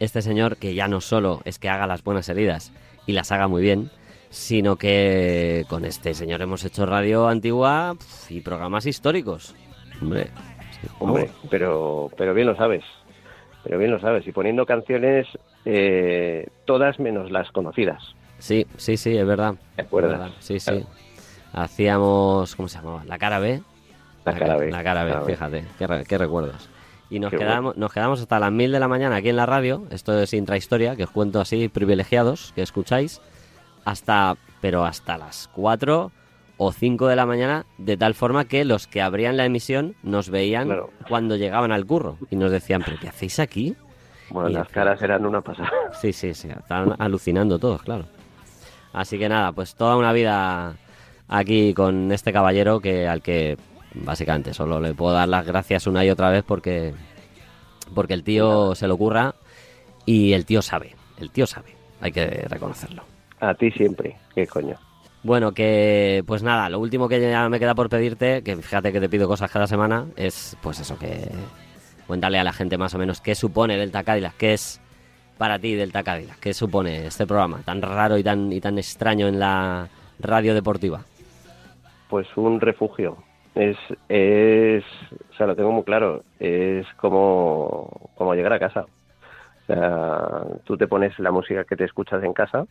este 0.00 0.20
señor, 0.22 0.56
que 0.56 0.74
ya 0.74 0.88
no 0.88 1.00
solo 1.00 1.40
es 1.44 1.58
que 1.58 1.68
haga 1.68 1.86
las 1.86 2.02
buenas 2.04 2.28
heridas 2.28 2.72
y 3.06 3.12
las 3.12 3.32
haga 3.32 3.48
muy 3.48 3.62
bien, 3.62 3.90
sino 4.30 4.76
que 4.76 5.64
con 5.68 5.84
este 5.84 6.14
señor 6.14 6.42
hemos 6.42 6.64
hecho 6.64 6.86
radio 6.86 7.28
antigua 7.28 7.96
y 8.28 8.40
programas 8.40 8.86
históricos. 8.86 9.54
Hombre, 10.00 10.24
sí, 10.80 10.88
Hombre, 10.98 11.30
pero, 11.50 12.10
pero 12.16 12.34
bien 12.34 12.46
lo 12.48 12.56
sabes. 12.56 12.82
Pero 13.64 13.78
bien 13.78 13.90
lo 13.92 14.00
sabes. 14.00 14.26
Y 14.26 14.32
poniendo 14.32 14.66
canciones, 14.66 15.26
eh, 15.64 16.48
todas 16.64 16.98
menos 16.98 17.30
las 17.30 17.50
conocidas. 17.52 18.02
Sí, 18.42 18.66
sí, 18.76 18.96
sí, 18.96 19.16
es 19.16 19.24
verdad. 19.24 19.54
¿Te 19.76 19.82
acuerdas? 19.82 20.12
Es 20.14 20.18
verdad, 20.18 20.34
Sí, 20.40 20.58
sí. 20.58 20.84
Hacíamos, 21.52 22.56
¿cómo 22.56 22.68
se 22.68 22.78
llamaba? 22.78 23.04
La 23.04 23.16
cara 23.18 23.38
B. 23.38 23.62
La 24.24 24.34
cara 24.34 24.56
B. 24.56 24.70
La 24.70 24.82
cara 24.82 25.04
B, 25.04 25.12
Cara 25.12 25.24
fíjate, 25.24 25.64
qué, 25.78 25.86
re- 25.86 26.04
qué 26.04 26.18
recuerdos. 26.18 26.68
Y 27.08 27.20
nos 27.20 27.30
Qué 27.30 27.36
quedamos, 27.38 27.76
nos 27.76 27.92
quedamos 27.92 28.20
hasta 28.20 28.40
las 28.40 28.50
mil 28.50 28.72
de 28.72 28.80
la 28.80 28.88
mañana 28.88 29.16
aquí 29.16 29.28
en 29.28 29.36
la 29.36 29.46
radio. 29.46 29.84
Esto 29.90 30.18
es 30.18 30.32
intrahistoria, 30.32 30.96
que 30.96 31.04
os 31.04 31.10
cuento 31.10 31.40
así, 31.40 31.68
privilegiados, 31.68 32.52
que 32.54 32.62
escucháis. 32.62 33.20
Hasta, 33.84 34.36
pero 34.60 34.84
hasta 34.84 35.18
las 35.18 35.48
4 35.54 36.10
o 36.56 36.72
5 36.72 37.06
de 37.08 37.16
la 37.16 37.26
mañana, 37.26 37.66
de 37.78 37.96
tal 37.96 38.14
forma 38.14 38.46
que 38.46 38.64
los 38.64 38.86
que 38.88 39.02
abrían 39.02 39.36
la 39.36 39.44
emisión 39.44 39.94
nos 40.02 40.30
veían 40.30 40.66
Claro. 40.66 40.90
cuando 41.08 41.36
llegaban 41.36 41.70
al 41.70 41.84
curro 41.86 42.16
y 42.30 42.36
nos 42.36 42.50
decían, 42.50 42.82
¿pero 42.84 42.96
qué 43.00 43.08
hacéis 43.08 43.38
aquí? 43.40 43.76
Bueno, 44.30 44.48
Y 44.48 44.52
las 44.54 44.68
caras 44.68 45.00
eran 45.02 45.26
una 45.26 45.42
pasada. 45.42 45.70
Sí, 46.00 46.12
sí, 46.12 46.32
sí, 46.34 46.48
estaban 46.48 46.94
alucinando 46.98 47.58
todos, 47.58 47.82
claro. 47.82 48.06
Así 48.92 49.18
que 49.18 49.28
nada, 49.28 49.52
pues 49.52 49.74
toda 49.74 49.96
una 49.96 50.12
vida 50.12 50.76
aquí 51.28 51.72
con 51.74 52.12
este 52.12 52.32
caballero 52.32 52.80
que 52.80 53.08
al 53.08 53.22
que 53.22 53.56
básicamente 53.94 54.54
solo 54.54 54.80
le 54.80 54.94
puedo 54.94 55.14
dar 55.14 55.28
las 55.28 55.46
gracias 55.46 55.86
una 55.86 56.04
y 56.04 56.10
otra 56.10 56.30
vez 56.30 56.44
porque 56.46 56.94
porque 57.94 58.14
el 58.14 58.24
tío 58.24 58.74
se 58.74 58.86
lo 58.86 58.94
ocurra 58.94 59.34
y 60.06 60.32
el 60.32 60.44
tío 60.44 60.62
sabe, 60.62 60.94
el 61.18 61.30
tío 61.30 61.46
sabe, 61.46 61.74
hay 62.00 62.12
que 62.12 62.26
reconocerlo. 62.48 63.04
A 63.40 63.54
ti 63.54 63.70
siempre. 63.70 64.16
¿Qué 64.34 64.46
coño? 64.46 64.76
Bueno, 65.22 65.52
que 65.52 66.24
pues 66.26 66.42
nada, 66.42 66.68
lo 66.68 66.80
último 66.80 67.08
que 67.08 67.20
ya 67.20 67.48
me 67.48 67.60
queda 67.60 67.74
por 67.74 67.88
pedirte, 67.88 68.42
que 68.42 68.56
fíjate 68.56 68.92
que 68.92 69.00
te 69.00 69.08
pido 69.08 69.28
cosas 69.28 69.50
cada 69.50 69.66
semana, 69.66 70.06
es 70.16 70.56
pues 70.60 70.80
eso, 70.80 70.98
que 70.98 71.30
cuéntale 72.06 72.38
a 72.38 72.44
la 72.44 72.52
gente 72.52 72.76
más 72.76 72.94
o 72.94 72.98
menos 72.98 73.20
qué 73.20 73.34
supone 73.34 73.76
Delta 73.76 74.02
Cadillac, 74.02 74.36
qué 74.36 74.54
es 74.54 74.81
para 75.42 75.58
ti 75.58 75.74
Delta 75.74 76.04
Cadillac, 76.04 76.38
qué 76.38 76.54
supone 76.54 77.04
este 77.04 77.26
programa 77.26 77.62
tan 77.64 77.82
raro 77.82 78.16
y 78.16 78.22
tan, 78.22 78.52
y 78.52 78.60
tan 78.60 78.78
extraño 78.78 79.26
en 79.26 79.40
la 79.40 79.88
radio 80.20 80.54
deportiva. 80.54 81.00
Pues 82.08 82.28
un 82.36 82.60
refugio. 82.60 83.16
Es, 83.56 83.76
es, 84.08 84.84
o 85.32 85.34
sea, 85.34 85.48
lo 85.48 85.56
tengo 85.56 85.72
muy 85.72 85.82
claro. 85.82 86.22
Es 86.38 86.86
como, 86.94 88.12
como 88.14 88.36
llegar 88.36 88.52
a 88.52 88.60
casa. 88.60 88.82
O 88.82 89.66
sea, 89.66 90.44
tú 90.62 90.76
te 90.76 90.86
pones 90.86 91.18
la 91.18 91.32
música 91.32 91.64
que 91.64 91.74
te 91.74 91.86
escuchas 91.86 92.22
en 92.22 92.34
casa, 92.34 92.64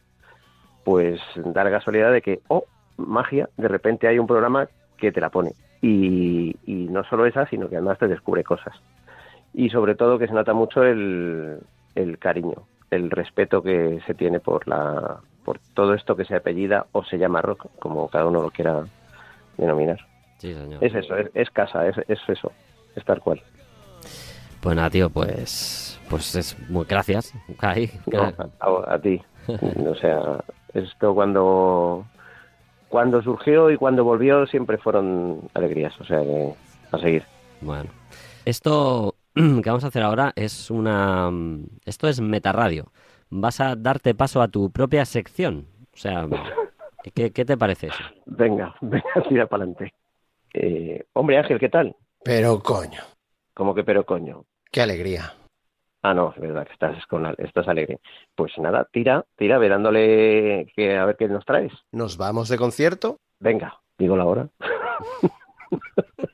pues 0.85 1.19
da 1.35 1.65
la 1.65 1.71
casualidad 1.71 2.13
de 2.13 2.21
que, 2.21 2.39
oh, 2.47 2.63
magia, 2.95 3.49
de 3.57 3.67
repente 3.67 4.07
hay 4.07 4.17
un 4.17 4.27
programa 4.27 4.69
que 4.95 5.11
te 5.11 5.19
la 5.19 5.29
pone. 5.29 5.51
Y, 5.81 6.55
y 6.65 6.87
no 6.89 7.03
solo 7.03 7.25
esa, 7.25 7.45
sino 7.47 7.67
que 7.67 7.75
además 7.75 7.99
te 7.99 8.07
descubre 8.07 8.45
cosas. 8.45 8.81
Y 9.53 9.71
sobre 9.71 9.95
todo 9.95 10.17
que 10.17 10.27
se 10.27 10.33
nota 10.33 10.53
mucho 10.53 10.85
el, 10.85 11.59
el 11.95 12.17
cariño, 12.19 12.67
el 12.89 13.11
respeto 13.11 13.61
que 13.61 13.99
se 14.05 14.13
tiene 14.13 14.39
por 14.39 14.67
la 14.67 15.19
por 15.43 15.59
todo 15.73 15.95
esto 15.95 16.15
que 16.15 16.25
se 16.25 16.35
apellida 16.35 16.85
o 16.91 17.03
se 17.03 17.17
llama 17.17 17.41
rock, 17.41 17.65
como 17.79 18.07
cada 18.09 18.27
uno 18.27 18.41
lo 18.41 18.51
quiera 18.51 18.85
denominar. 19.57 19.99
Sí, 20.37 20.53
señor. 20.53 20.83
Es 20.83 20.93
eso, 20.93 21.15
es, 21.17 21.29
es 21.33 21.49
casa, 21.49 21.87
es, 21.87 21.97
es 22.07 22.19
eso, 22.27 22.51
es 22.95 23.03
tal 23.05 23.21
cual. 23.21 23.41
Pues 24.61 24.75
nada, 24.75 24.89
tío, 24.91 25.09
pues 25.09 25.99
pues 26.09 26.35
es 26.35 26.57
muy 26.69 26.85
gracias. 26.85 27.33
Ahí, 27.59 27.89
No, 28.11 28.33
a, 28.59 28.93
a 28.93 28.99
ti. 28.99 29.21
o 29.47 29.95
sea, 29.95 30.43
esto 30.73 31.13
cuando 31.15 32.05
cuando 32.89 33.21
surgió 33.21 33.71
y 33.71 33.77
cuando 33.77 34.03
volvió 34.03 34.45
siempre 34.45 34.77
fueron 34.77 35.49
alegrías, 35.53 35.99
o 35.99 36.03
sea 36.03 36.19
que 36.21 36.53
a 36.91 36.99
seguir. 36.99 37.23
Bueno, 37.61 37.89
esto 38.45 39.15
que 39.63 39.69
vamos 39.69 39.83
a 39.83 39.87
hacer 39.87 40.03
ahora 40.03 40.33
es 40.35 40.69
una... 40.71 41.29
Esto 41.85 42.07
es 42.07 42.19
Metaradio. 42.21 42.91
Vas 43.29 43.61
a 43.61 43.75
darte 43.75 44.13
paso 44.13 44.41
a 44.41 44.47
tu 44.49 44.71
propia 44.71 45.05
sección. 45.05 45.67
O 45.93 45.97
sea, 45.97 46.27
¿qué, 47.13 47.31
qué 47.31 47.45
te 47.45 47.57
parece 47.57 47.87
eso? 47.87 48.03
Venga, 48.25 48.75
venga, 48.81 49.05
tira 49.27 49.47
para 49.47 49.63
adelante. 49.63 49.93
Eh, 50.53 51.05
hombre 51.13 51.37
Ángel, 51.37 51.59
¿qué 51.59 51.69
tal? 51.69 51.95
Pero 52.23 52.59
coño, 52.61 53.01
¿Cómo 53.53 53.73
que 53.75 53.83
pero 53.83 54.05
coño? 54.05 54.45
qué 54.71 54.81
alegría. 54.81 55.33
Ah, 56.03 56.13
no, 56.15 56.33
es 56.35 56.41
verdad 56.41 56.65
que 56.65 56.73
estás, 56.73 57.05
con, 57.05 57.25
al- 57.25 57.35
estás 57.37 57.67
alegre. 57.67 57.99
Pues 58.35 58.51
nada, 58.57 58.87
tira, 58.91 59.23
tira, 59.37 59.59
ve 59.59 59.69
dándole 59.69 60.71
que, 60.75 60.97
a 60.97 61.05
ver 61.05 61.15
qué 61.15 61.27
nos 61.27 61.45
traes. 61.45 61.71
¿Nos 61.91 62.17
vamos 62.17 62.49
de 62.49 62.57
concierto? 62.57 63.17
Venga, 63.39 63.79
digo 63.97 64.17
la 64.17 64.25
hora. 64.25 64.49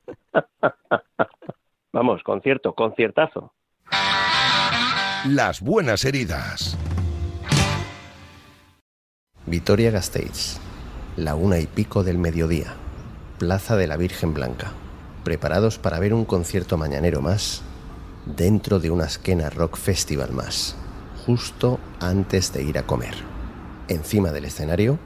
Vamos, 1.97 2.21
concierto, 2.21 2.75
conciertazo. 2.75 3.55
Las 5.25 5.61
buenas 5.61 6.05
heridas. 6.05 6.77
Vitoria 9.47 9.89
Gasteiz, 9.89 10.59
la 11.15 11.33
una 11.33 11.57
y 11.57 11.65
pico 11.65 12.03
del 12.03 12.19
mediodía, 12.19 12.75
Plaza 13.39 13.75
de 13.77 13.87
la 13.87 13.97
Virgen 13.97 14.35
Blanca, 14.35 14.73
preparados 15.23 15.79
para 15.79 15.97
ver 15.97 16.13
un 16.13 16.25
concierto 16.25 16.77
mañanero 16.77 17.21
más, 17.21 17.63
dentro 18.27 18.77
de 18.77 18.91
una 18.91 19.05
esquena 19.05 19.49
rock 19.49 19.75
festival 19.75 20.33
más, 20.33 20.77
justo 21.25 21.79
antes 21.99 22.53
de 22.53 22.61
ir 22.61 22.77
a 22.77 22.83
comer. 22.83 23.15
Encima 23.87 24.31
del 24.31 24.45
escenario, 24.45 24.99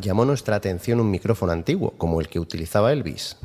llamó 0.00 0.24
nuestra 0.24 0.56
atención 0.56 1.00
un 1.00 1.10
micrófono 1.10 1.52
antiguo, 1.52 1.94
como 1.98 2.20
el 2.20 2.28
que 2.28 2.40
utilizaba 2.40 2.92
Elvis. 2.92 3.36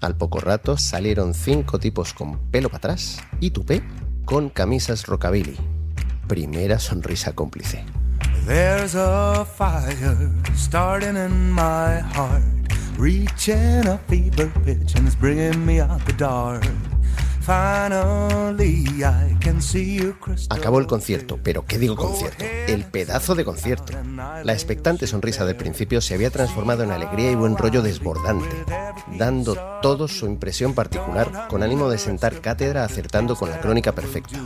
Al 0.00 0.16
poco 0.16 0.40
rato 0.40 0.76
salieron 0.76 1.34
cinco 1.34 1.78
tipos 1.78 2.12
con 2.12 2.38
pelo 2.50 2.68
para 2.68 2.78
atrás 2.78 3.18
y 3.40 3.50
tupé 3.50 3.82
con 4.24 4.48
camisas 4.48 5.06
rockabilly. 5.06 5.56
Primera 6.28 6.78
sonrisa 6.78 7.34
cómplice. 7.34 7.84
There's 8.46 8.94
a 8.94 9.44
fire 9.44 10.30
starting 10.56 11.16
in 11.16 11.52
my 11.52 12.00
heart, 12.14 12.42
reaching 12.98 13.86
a 13.86 13.98
fever 14.08 14.52
pitch 14.64 14.94
and 14.96 15.08
bringing 15.20 15.64
me 15.64 15.80
out 15.80 16.04
the. 16.06 16.91
Acabó 20.48 20.78
el 20.78 20.86
concierto, 20.86 21.38
pero 21.42 21.64
¿qué 21.66 21.78
digo 21.78 21.96
concierto? 21.96 22.44
El 22.68 22.84
pedazo 22.84 23.34
de 23.34 23.44
concierto. 23.44 23.92
La 24.44 24.52
expectante 24.52 25.06
sonrisa 25.06 25.44
del 25.44 25.56
principio 25.56 26.00
se 26.00 26.14
había 26.14 26.30
transformado 26.30 26.84
en 26.84 26.92
alegría 26.92 27.30
y 27.30 27.34
buen 27.34 27.56
rollo 27.56 27.82
desbordante, 27.82 28.64
dando 29.18 29.56
todos 29.82 30.16
su 30.16 30.26
impresión 30.26 30.74
particular 30.74 31.48
con 31.48 31.62
ánimo 31.62 31.88
de 31.88 31.98
sentar 31.98 32.40
cátedra 32.40 32.84
acertando 32.84 33.34
con 33.36 33.50
la 33.50 33.60
crónica 33.60 33.92
perfecta. 33.92 34.38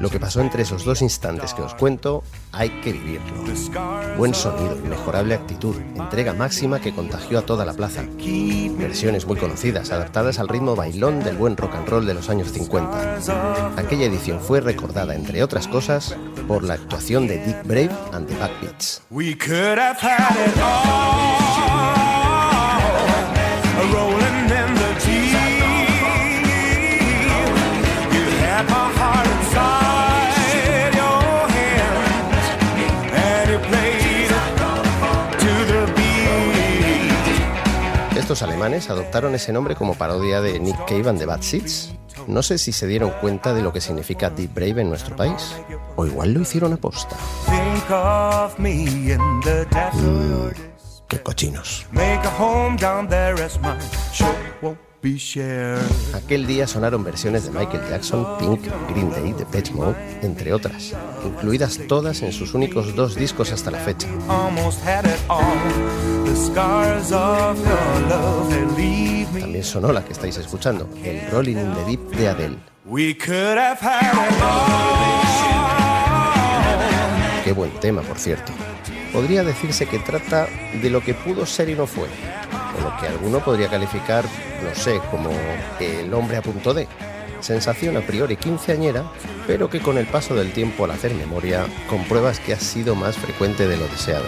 Lo 0.00 0.08
que 0.08 0.20
pasó 0.20 0.40
entre 0.40 0.62
esos 0.62 0.84
dos 0.84 1.02
instantes 1.02 1.52
que 1.52 1.62
os 1.62 1.74
cuento, 1.74 2.22
hay 2.52 2.70
que 2.80 2.92
vivirlo. 2.92 3.44
Buen 4.16 4.34
sonido, 4.34 4.76
inmejorable 4.76 5.34
actitud, 5.34 5.74
entrega 5.96 6.32
máxima 6.32 6.80
que 6.80 6.94
contagió 6.94 7.38
a 7.38 7.42
toda 7.42 7.64
la 7.64 7.72
plaza. 7.72 8.04
Versiones 8.78 9.26
muy 9.26 9.36
conocidas, 9.36 9.90
adaptadas 9.90 10.38
al 10.38 10.48
ritmo 10.48 10.76
bailón 10.76 11.22
del 11.22 11.36
buen 11.36 11.56
rock 11.56 11.74
and 11.74 11.88
roll 11.88 12.06
de 12.06 12.14
los 12.14 12.28
años 12.30 12.52
50. 12.52 13.18
Aquella 13.76 14.06
edición 14.06 14.40
fue 14.40 14.60
recordada, 14.60 15.14
entre 15.14 15.42
otras 15.42 15.66
cosas, 15.66 16.16
por 16.46 16.62
la 16.62 16.74
actuación 16.74 17.26
de 17.26 17.38
Dick 17.38 17.64
Brave 17.64 17.90
and 18.12 18.28
the 18.28 18.36
Backbeats. 18.36 19.02
Estos 38.36 38.50
alemanes 38.50 38.90
adoptaron 38.90 39.34
ese 39.34 39.50
nombre 39.50 39.74
como 39.74 39.94
parodia 39.94 40.42
de 40.42 40.60
Nick 40.60 40.76
Cave 40.86 41.08
and 41.08 41.18
the 41.18 41.24
Bad 41.24 41.40
Seeds. 41.40 41.94
No 42.26 42.42
sé 42.42 42.58
si 42.58 42.70
se 42.70 42.86
dieron 42.86 43.10
cuenta 43.18 43.54
de 43.54 43.62
lo 43.62 43.72
que 43.72 43.80
significa 43.80 44.28
Deep 44.28 44.52
Brave 44.52 44.82
en 44.82 44.90
nuestro 44.90 45.16
país. 45.16 45.56
O 45.96 46.04
igual 46.04 46.34
lo 46.34 46.42
hicieron 46.42 46.74
a 46.74 46.76
posta. 46.76 47.16
Your 49.06 50.54
Qué 51.08 51.22
cochinos. 51.22 51.86
Aquel 56.14 56.46
día 56.46 56.66
sonaron 56.66 57.04
versiones 57.04 57.44
de 57.44 57.50
Michael 57.50 57.82
Jackson, 57.88 58.26
Pink, 58.38 58.60
Green 58.90 59.10
Day, 59.10 59.32
Depeche 59.32 59.72
Mode, 59.72 59.94
entre 60.22 60.52
otras, 60.52 60.94
incluidas 61.24 61.78
todas 61.86 62.22
en 62.22 62.32
sus 62.32 62.54
únicos 62.54 62.94
dos 62.96 63.14
discos 63.14 63.52
hasta 63.52 63.70
la 63.70 63.78
fecha. 63.78 64.08
The. 68.76 69.40
También 69.40 69.64
sonó 69.64 69.92
la 69.92 70.04
que 70.04 70.12
estáis 70.12 70.36
escuchando, 70.38 70.88
el 71.04 71.30
Rolling 71.30 71.56
in 71.56 71.74
the 71.74 71.84
Deep 71.84 72.00
de 72.16 72.28
Adele. 72.28 72.56
We 72.84 73.16
could 73.16 73.58
have 73.58 73.78
had 73.80 74.12
it 74.12 74.42
all. 74.42 75.06
Qué 77.44 77.52
buen 77.52 77.70
tema, 77.78 78.02
por 78.02 78.18
cierto. 78.18 78.52
Podría 79.12 79.44
decirse 79.44 79.86
que 79.86 80.00
trata 80.00 80.48
de 80.82 80.90
lo 80.90 81.00
que 81.00 81.14
pudo 81.14 81.46
ser 81.46 81.68
y 81.68 81.74
no 81.74 81.86
fue, 81.86 82.08
lo 82.80 82.96
que 83.00 83.06
alguno 83.06 83.40
podría 83.40 83.68
calificar, 83.68 84.24
no 84.62 84.74
sé, 84.74 85.00
como 85.10 85.30
el 85.80 86.12
hombre 86.14 86.36
a 86.36 86.42
punto 86.42 86.74
de. 86.74 86.88
Sensación 87.40 87.96
a 87.96 88.00
priori 88.00 88.36
quinceañera, 88.36 89.04
pero 89.46 89.68
que 89.68 89.80
con 89.80 89.98
el 89.98 90.06
paso 90.06 90.34
del 90.34 90.52
tiempo 90.52 90.84
al 90.84 90.92
hacer 90.92 91.14
memoria 91.14 91.66
compruebas 91.88 92.40
que 92.40 92.54
ha 92.54 92.60
sido 92.60 92.94
más 92.94 93.16
frecuente 93.16 93.68
de 93.68 93.76
lo 93.76 93.86
deseado. 93.88 94.24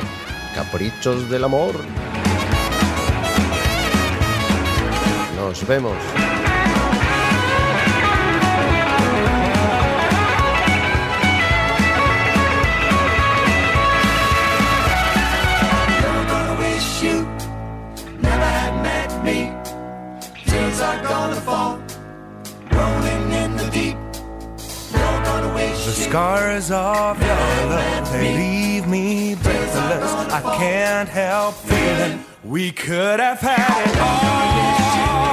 Caprichos 0.54 1.30
del 1.30 1.44
amor. 1.44 1.74
Nos 5.36 5.66
vemos. 5.66 5.96
Scars 26.08 26.70
of 26.70 27.20
your 27.20 27.34
love, 27.68 28.12
they 28.12 28.34
leave 28.34 28.86
me 28.86 29.34
breathless. 29.34 30.10
I 30.32 30.40
can't 30.56 31.08
help 31.08 31.54
feeling 31.54 32.24
we 32.42 32.72
could 32.72 33.20
have 33.20 33.40
had 33.40 33.90
it 33.90 33.98
all. 34.00 35.27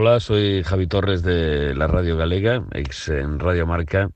Hola, 0.00 0.20
soy 0.20 0.62
Javi 0.62 0.86
Torres 0.86 1.24
de 1.24 1.74
la 1.74 1.88
Radio 1.88 2.16
Galega, 2.16 2.62
ex 2.70 3.08
en 3.08 3.40
Radio 3.40 3.66
Marca 3.66 4.08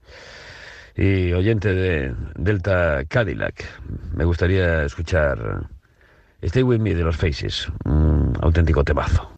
y 0.97 1.33
oyente 1.33 1.75
de 1.75 2.15
Delta 2.37 3.03
Cadillac. 3.09 3.65
Me 4.15 4.25
gustaría 4.25 4.85
escuchar 4.85 5.67
Stay 6.41 6.63
With 6.63 6.79
Me 6.79 6.95
de 6.95 7.03
los 7.03 7.17
Faces, 7.17 7.67
un 7.85 8.33
auténtico 8.41 8.85
temazo. 8.85 9.32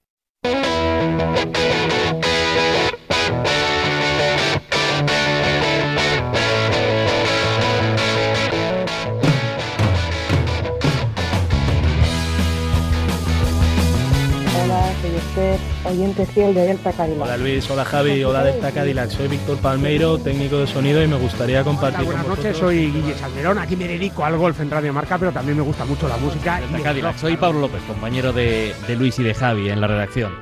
Oyente 15.85 16.27
fiel 16.27 16.55
de 16.55 16.67
Delta 16.67 16.93
Cadillac. 16.93 17.23
Hola 17.23 17.37
Luis, 17.37 17.71
hola 17.71 17.85
Javi, 17.85 18.25
hola 18.25 18.43
Delta 18.45 18.71
Cadillac. 18.73 19.11
Soy 19.11 19.29
Víctor 19.29 19.59
Palmeiro, 19.59 20.19
técnico 20.19 20.59
de 20.59 20.67
sonido 20.67 21.03
y 21.03 21.07
me 21.09 21.17
gustaría 21.17 21.63
compartir 21.63 22.05
buenas 22.07 22.25
con 22.25 22.37
noches, 22.37 22.57
soy 22.57 22.91
Guille 22.91 23.15
Salmerón, 23.15 23.59
aquí 23.59 23.77
me 23.77 23.87
dedico 23.87 24.25
al 24.25 24.37
golf 24.37 24.61
en 24.61 24.71
Radio 24.71 24.93
Marca, 24.93 25.19
pero 25.19 25.33
también 25.33 25.57
me 25.59 25.63
gusta 25.63 25.85
mucho 25.85 26.09
la 26.09 26.17
música. 26.17 26.61
y 26.71 26.75
el 26.75 26.83
Cadillac. 26.83 27.17
Soy 27.19 27.37
Pablo 27.37 27.61
López, 27.61 27.83
compañero 27.87 28.33
de, 28.33 28.75
de 28.87 28.97
Luis 28.97 29.19
y 29.19 29.23
de 29.23 29.35
Javi 29.35 29.69
en 29.71 29.81
la 29.81 29.87
redacción. 29.87 30.33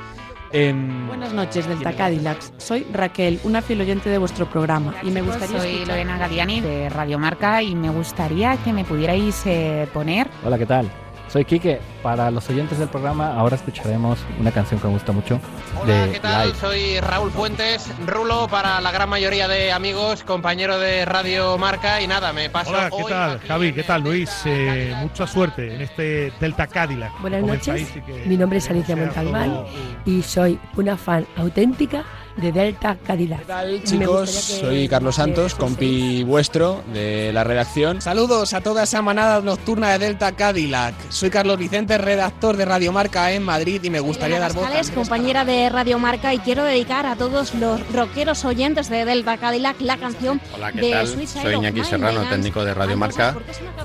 Em, 0.54 1.08
Buenas 1.08 1.32
noches, 1.32 1.66
Delta 1.66 1.92
Cadillacs. 1.94 2.52
Soy 2.58 2.86
Raquel, 2.92 3.40
una 3.44 3.62
fiel 3.62 3.80
oyente 3.80 4.10
de 4.10 4.18
vuestro 4.18 4.48
programa 4.50 4.94
y 5.02 5.10
me 5.10 5.22
gustaría 5.22 5.58
Soy 5.58 5.68
escuchar- 5.70 5.88
Lorena 5.88 6.18
Gadiani 6.18 6.60
de 6.60 6.88
Radio 6.90 7.18
Marca 7.18 7.62
y 7.62 7.74
me 7.74 7.88
gustaría 7.90 8.56
que 8.58 8.72
me 8.72 8.84
pudierais 8.84 9.42
eh, 9.46 9.88
poner 9.94 10.28
Hola, 10.44 10.58
¿qué 10.58 10.66
tal? 10.66 10.90
Soy 11.28 11.44
Quique. 11.46 11.80
Para 12.02 12.32
los 12.32 12.50
oyentes 12.50 12.80
del 12.80 12.88
programa, 12.88 13.36
ahora 13.38 13.54
escucharemos 13.54 14.18
una 14.40 14.50
canción 14.50 14.80
que 14.80 14.88
me 14.88 14.94
gusta 14.94 15.12
mucho 15.12 15.38
de 15.86 16.10
¿Qué 16.14 16.18
tal? 16.18 16.48
Live. 16.48 16.58
Soy 16.58 16.98
Raúl 16.98 17.30
Fuentes, 17.30 17.88
Rulo 18.06 18.48
para 18.48 18.80
la 18.80 18.90
gran 18.90 19.08
mayoría 19.08 19.46
de 19.46 19.70
amigos, 19.70 20.24
compañero 20.24 20.80
de 20.80 21.04
Radio 21.04 21.56
Marca 21.58 22.00
y 22.00 22.08
nada, 22.08 22.32
me 22.32 22.50
paso 22.50 22.70
Hola, 22.70 22.90
¿qué 22.90 23.02
hoy 23.04 23.10
tal? 23.12 23.38
Javi, 23.46 23.72
¿qué 23.72 23.82
tal? 23.84 24.02
Luis, 24.02 24.30
eh, 24.46 24.92
mucha 25.00 25.28
suerte 25.28 25.76
en 25.76 25.80
este 25.82 26.32
Delta 26.40 26.66
Cadillac. 26.66 27.20
Buenas 27.20 27.42
noches, 27.42 27.88
que- 28.04 28.24
mi 28.26 28.36
nombre 28.36 28.58
es 28.58 28.68
Alicia 28.68 28.96
Montalbán 28.96 29.50
todo- 29.50 29.68
y 30.04 30.22
soy 30.22 30.58
una 30.76 30.96
fan 30.96 31.24
auténtica 31.36 32.02
de 32.36 32.50
Delta 32.50 32.96
Cadillac. 33.06 33.40
¿Qué 33.40 33.44
tal, 33.46 33.82
chicos? 33.84 34.30
Soy 34.30 34.88
Carlos 34.88 35.16
Santos, 35.16 35.54
compi 35.54 36.24
vuestro 36.24 36.82
de 36.94 37.30
la 37.30 37.44
redacción. 37.44 38.00
Saludos 38.00 38.54
a 38.54 38.62
toda 38.62 38.84
esa 38.84 39.02
manada 39.02 39.42
nocturna 39.42 39.90
de 39.92 39.98
Delta 40.06 40.32
Cadillac. 40.32 40.94
Soy 41.10 41.28
Carlos 41.28 41.58
Vicente, 41.58 41.91
redactor 41.98 42.56
de 42.56 42.64
Radio 42.64 42.92
Marca 42.92 43.30
en 43.32 43.42
Madrid 43.42 43.82
y 43.82 43.90
me 43.90 44.00
gustaría 44.00 44.38
dar 44.38 44.52
voz. 44.52 44.68
Compañera 44.94 45.44
de 45.44 45.68
Radio 45.68 45.98
Marca, 45.98 46.34
y 46.34 46.38
quiero 46.38 46.64
dedicar 46.64 47.06
a 47.06 47.16
todos 47.16 47.54
los 47.54 47.80
rockeros 47.92 48.44
oyentes 48.44 48.88
de 48.88 49.04
Delta 49.04 49.36
Cadillac 49.38 49.80
la 49.80 49.96
canción 49.96 50.40
Hola, 50.54 50.72
¿qué 50.72 50.80
de 50.80 50.90
tal? 50.90 51.06
Soy 51.06 51.54
Iñaki 51.54 51.84
Serrano, 51.84 52.28
técnico 52.28 52.64
de 52.64 52.74
Radio 52.74 52.96
Marca, 52.96 53.36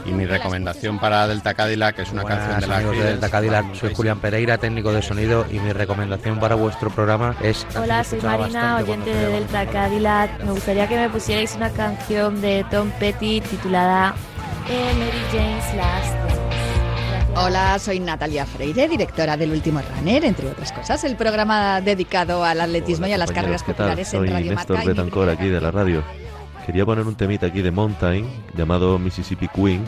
y 0.05 0.12
mi 0.12 0.26
recomendación 0.26 0.99
para 0.99 1.28
Delta 1.28 1.53
Cadillac 1.53 1.99
es 1.99 2.12
una 2.12 2.24
canción 2.24 2.60
de 2.60 2.68
la 2.68 2.78
amigos 2.78 2.97
de 2.97 3.03
Delta 3.03 3.30
Cadillac, 3.30 3.76
soy 3.76 3.93
Julián 3.93 4.20
Pereira, 4.20 4.58
técnico 4.58 4.91
de 4.91 5.01
sonido 5.01 5.45
y 5.49 5.60
mi 5.60 5.72
recomendación 5.72 6.39
para 6.39 6.55
vuestro 6.55 6.89
programa 6.89 7.36
es... 7.41 7.66
Hola, 7.76 8.03
soy 8.03 8.22
Marina, 8.22 8.78
oyente 8.78 9.14
de 9.14 9.28
Delta 9.28 9.66
Cadillac. 9.68 10.43
Me 10.43 10.51
gustaría 10.51 10.88
que 10.88 10.95
me 10.95 11.10
pusierais 11.10 11.55
una 11.55 11.70
canción 11.70 12.41
de 12.41 12.66
Tom 12.70 12.91
Petty 12.99 13.41
titulada 13.41 14.16
eh, 14.70 14.93
Mary 14.97 15.24
Jane's 15.32 15.76
Last. 15.76 16.36
Hola, 17.39 17.77
soy 17.77 17.99
Natalia 17.99 18.47
Freire, 18.47 18.88
directora 18.88 19.38
del 19.38 19.51
Último 19.51 19.79
Runner, 19.79 20.25
entre 20.25 20.49
otras 20.49 20.71
cosas, 20.71 21.03
el 21.03 21.15
programa 21.15 21.81
dedicado 21.81 22.43
al 22.43 22.59
atletismo 22.59 23.05
y 23.05 23.13
a 23.13 23.17
las 23.19 23.31
carreras 23.31 23.61
populares 23.61 24.11
en 24.15 24.21
Soy 24.21 24.29
Radio 24.29 24.55
Néstor 24.55 24.83
Betancor 24.83 25.29
aquí 25.29 25.47
de 25.47 25.61
la 25.61 25.69
radio. 25.69 26.03
Quería 26.65 26.83
poner 26.83 27.05
un 27.05 27.13
temita 27.13 27.45
aquí 27.45 27.61
de 27.61 27.69
Mountain 27.69 28.27
llamado 28.55 28.97
Mississippi 28.97 29.47
Queen. 29.49 29.85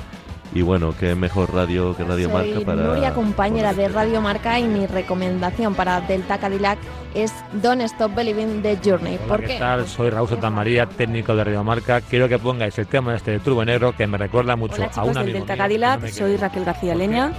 Y 0.54 0.64
bueno, 0.64 0.96
qué 1.00 1.14
mejor 1.14 1.54
radio 1.54 1.96
que 1.96 2.04
Radio 2.04 2.30
Soy 2.30 2.34
Marca 2.54 2.66
para... 2.66 2.82
Nuria, 2.82 3.14
compañera 3.14 3.74
de 3.74 3.88
Radio 3.88 4.20
Marca, 4.20 4.60
y 4.60 4.64
mi 4.64 4.88
recomendación 4.88 5.76
para 5.76 6.02
Delta 6.02 6.40
Cadillac 6.40 6.80
es 7.14 7.34
Don't 7.62 7.82
Stop 7.82 8.16
Believing 8.16 8.62
the 8.64 8.78
Journey. 8.84 9.20
¿Por 9.28 9.42
¿qué 9.42 9.48
qué? 9.48 9.60
tal? 9.60 9.88
Soy 9.88 10.10
Raúl 10.10 10.28
Santamaría, 10.28 10.88
técnico 10.88 11.36
de 11.36 11.44
Radio 11.44 11.64
Marca. 11.64 12.02
Quiero 12.02 12.28
que 12.28 12.40
pongáis 12.40 12.78
el 12.80 12.88
tema 12.88 13.16
este 13.16 13.32
de 13.32 13.40
Turbo 13.40 13.64
Negro 13.64 13.96
que 13.96 14.08
me 14.08 14.18
recuerda 14.18 14.56
mucho 14.56 14.76
Hola 14.76 14.86
a 14.86 14.88
un 14.88 14.92
chicos 14.94 15.08
del 15.10 15.18
amigo 15.18 15.38
Delta 15.38 15.54
mío. 15.54 15.64
Cadillac, 15.64 16.02
No 16.02 16.08
soy 16.08 16.38
Raquel 16.38 16.66
García 16.66 16.96
Leña 16.96 17.32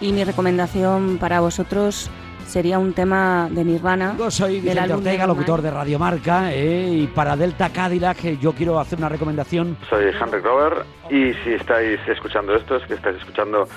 y 0.00 0.12
mi 0.12 0.24
recomendación 0.24 1.16
para 1.18 1.40
vosotros 1.40 2.10
sería 2.50 2.78
un 2.78 2.92
tema 2.92 3.48
de 3.50 3.64
Nirvana. 3.64 4.16
Soy 4.28 4.60
del 4.60 4.74
Vicente 4.74 4.94
Ortega, 4.94 5.26
locutor 5.26 5.62
de 5.62 5.70
Radio 5.70 5.98
Marca, 5.98 6.52
eh, 6.52 6.88
y 6.90 7.06
para 7.06 7.36
Delta 7.36 7.70
Cadillac 7.70 8.24
eh, 8.24 8.38
yo 8.40 8.52
quiero 8.52 8.80
hacer 8.80 8.98
una 8.98 9.08
recomendación. 9.08 9.76
Soy 9.88 10.06
Henry 10.06 10.40
Grover 10.40 10.84
y 11.08 11.32
si 11.44 11.52
estáis 11.52 12.00
escuchando 12.08 12.54
esto 12.56 12.76
es 12.76 12.86
que 12.86 12.94
estáis 12.94 13.16
escuchando 13.18 13.68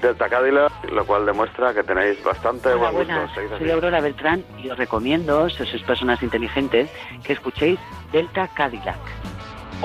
Delta 0.00 0.28
Cadillac, 0.30 0.72
lo 0.90 1.04
cual 1.04 1.26
demuestra 1.26 1.74
que 1.74 1.82
tenéis 1.82 2.22
bastante 2.24 2.70
Hola, 2.70 2.90
buen 2.90 3.06
gusto. 3.06 3.12
buenas. 3.34 3.58
Soy 3.58 3.70
Aurora 3.70 4.00
Beltrán 4.00 4.44
y 4.62 4.70
os 4.70 4.78
recomiendo, 4.78 5.48
si 5.50 5.66
sois 5.66 5.82
personas 5.82 6.22
inteligentes, 6.22 6.90
que 7.22 7.34
escuchéis 7.34 7.78
Delta 8.12 8.48
Cadillac. 8.48 9.31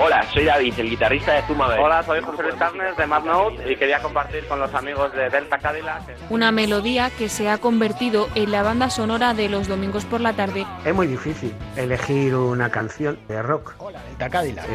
Hola, 0.00 0.24
soy 0.32 0.44
David, 0.44 0.74
el 0.78 0.90
guitarrista 0.90 1.32
de 1.32 1.42
Zuma. 1.42 1.66
Hola, 1.76 2.04
soy 2.04 2.20
José 2.20 2.44
Luis 2.44 2.54
Carnes 2.54 2.96
de 2.96 3.04
Mad 3.04 3.24
Note 3.24 3.72
y 3.72 3.74
quería 3.74 4.00
compartir 4.00 4.46
con 4.46 4.60
los 4.60 4.72
amigos 4.72 5.12
de 5.12 5.28
Delta 5.28 5.58
Cadillac. 5.58 6.02
Una 6.30 6.52
melodía 6.52 7.10
que 7.10 7.28
se 7.28 7.48
ha 7.48 7.58
convertido 7.58 8.28
en 8.36 8.52
la 8.52 8.62
banda 8.62 8.90
sonora 8.90 9.34
de 9.34 9.48
los 9.48 9.66
domingos 9.66 10.04
por 10.04 10.20
la 10.20 10.34
tarde. 10.34 10.64
Es 10.84 10.94
muy 10.94 11.08
difícil 11.08 11.52
elegir 11.76 12.36
una 12.36 12.70
canción 12.70 13.18
de 13.26 13.42
rock. 13.42 13.74
Hola, 13.78 14.00
Delta 14.04 14.30
Cadillac. 14.30 14.66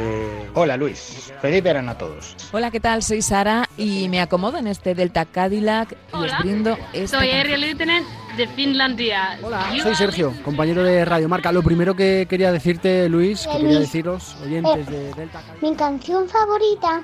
Hola, 0.56 0.76
Luis. 0.76 1.32
Feliz 1.42 1.64
verano 1.64 1.92
a 1.92 1.98
todos. 1.98 2.36
Hola, 2.52 2.70
¿qué 2.70 2.82
tal? 2.82 3.02
Soy 3.02 3.22
Sara 3.22 3.70
y 3.78 4.10
me 4.10 4.20
acomodo 4.20 4.58
en 4.58 4.68
este 4.68 4.94
Delta 4.94 5.24
Cadillac 5.24 5.96
y 6.14 6.18
os 6.18 6.38
brindo 6.40 6.78
esta 6.92 7.20
Soy. 7.20 7.32
Ariel 7.32 7.62
Lieutenant 7.62 8.06
de 8.38 8.48
Finlandia. 8.48 9.38
Hola, 9.42 9.66
Soy 9.82 9.96
Sergio, 9.96 10.34
compañero 10.44 10.84
de 10.84 11.06
Radio 11.06 11.30
Marca. 11.30 11.52
Lo 11.52 11.62
primero 11.64 11.96
que 11.96 12.26
quería 12.30 12.52
decirte, 12.52 13.08
Luis, 13.10 13.46
que 13.48 13.54
Eh, 13.58 13.62
quería 13.62 13.80
deciros, 13.80 14.36
oyentes 14.44 14.88
Eh, 14.88 14.92
de 14.92 15.14
Delta 15.14 15.42
Mi 15.62 15.76
canción 15.76 16.28
favorita 16.28 17.02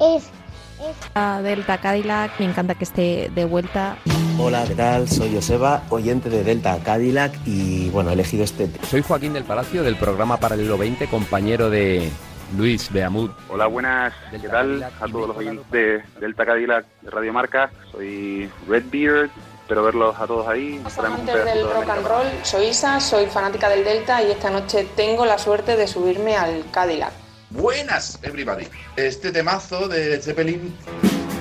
es 0.00 0.30
A 1.14 1.40
Delta 1.42 1.78
Cadillac, 1.78 2.32
me 2.40 2.46
encanta 2.46 2.74
que 2.74 2.84
esté 2.84 3.30
de 3.34 3.44
vuelta. 3.44 3.96
Hola, 4.38 4.64
¿qué 4.66 4.74
tal? 4.74 5.08
Soy 5.08 5.32
Joseba, 5.34 5.82
oyente 5.90 6.28
de 6.28 6.42
Delta 6.42 6.76
Cadillac 6.82 7.32
y 7.46 7.88
bueno, 7.90 8.10
he 8.10 8.14
elegido 8.14 8.42
este. 8.44 8.68
Soy 8.90 9.02
Joaquín 9.02 9.32
del 9.32 9.44
Palacio 9.44 9.82
del 9.84 9.96
programa 9.96 10.38
Paralelo 10.38 10.76
20, 10.76 11.06
compañero 11.06 11.70
de 11.70 12.10
Luis 12.56 12.90
Beamud. 12.92 13.30
Hola, 13.48 13.66
buenas. 13.66 14.12
¿Qué 14.32 14.48
tal 14.48 14.82
a 14.82 15.06
todos 15.06 15.28
los 15.28 15.36
oyentes 15.36 15.70
de 15.70 16.02
Delta 16.20 16.44
Cadillac 16.44 16.84
de 17.02 17.10
Radio 17.10 17.32
Marca? 17.32 17.70
Soy 17.92 18.50
Redbeard. 18.68 19.30
Espero 19.72 19.84
verlos 19.84 20.14
a 20.18 20.26
todos 20.26 20.46
ahí. 20.48 20.82
Amantes 20.98 21.44
del 21.46 21.62
rock 21.62 21.88
and 21.88 22.06
roll, 22.06 22.26
soy 22.42 22.66
Isa, 22.66 23.00
soy 23.00 23.24
fanática 23.24 23.70
del 23.70 23.82
Delta 23.82 24.22
y 24.22 24.30
esta 24.30 24.50
noche 24.50 24.86
tengo 24.94 25.24
la 25.24 25.38
suerte 25.38 25.78
de 25.78 25.86
subirme 25.86 26.36
al 26.36 26.70
Cadillac. 26.70 27.14
Buenas, 27.48 28.18
everybody. 28.22 28.68
Este 28.96 29.32
temazo 29.32 29.88
de 29.88 30.20
Zeppelin 30.20 30.76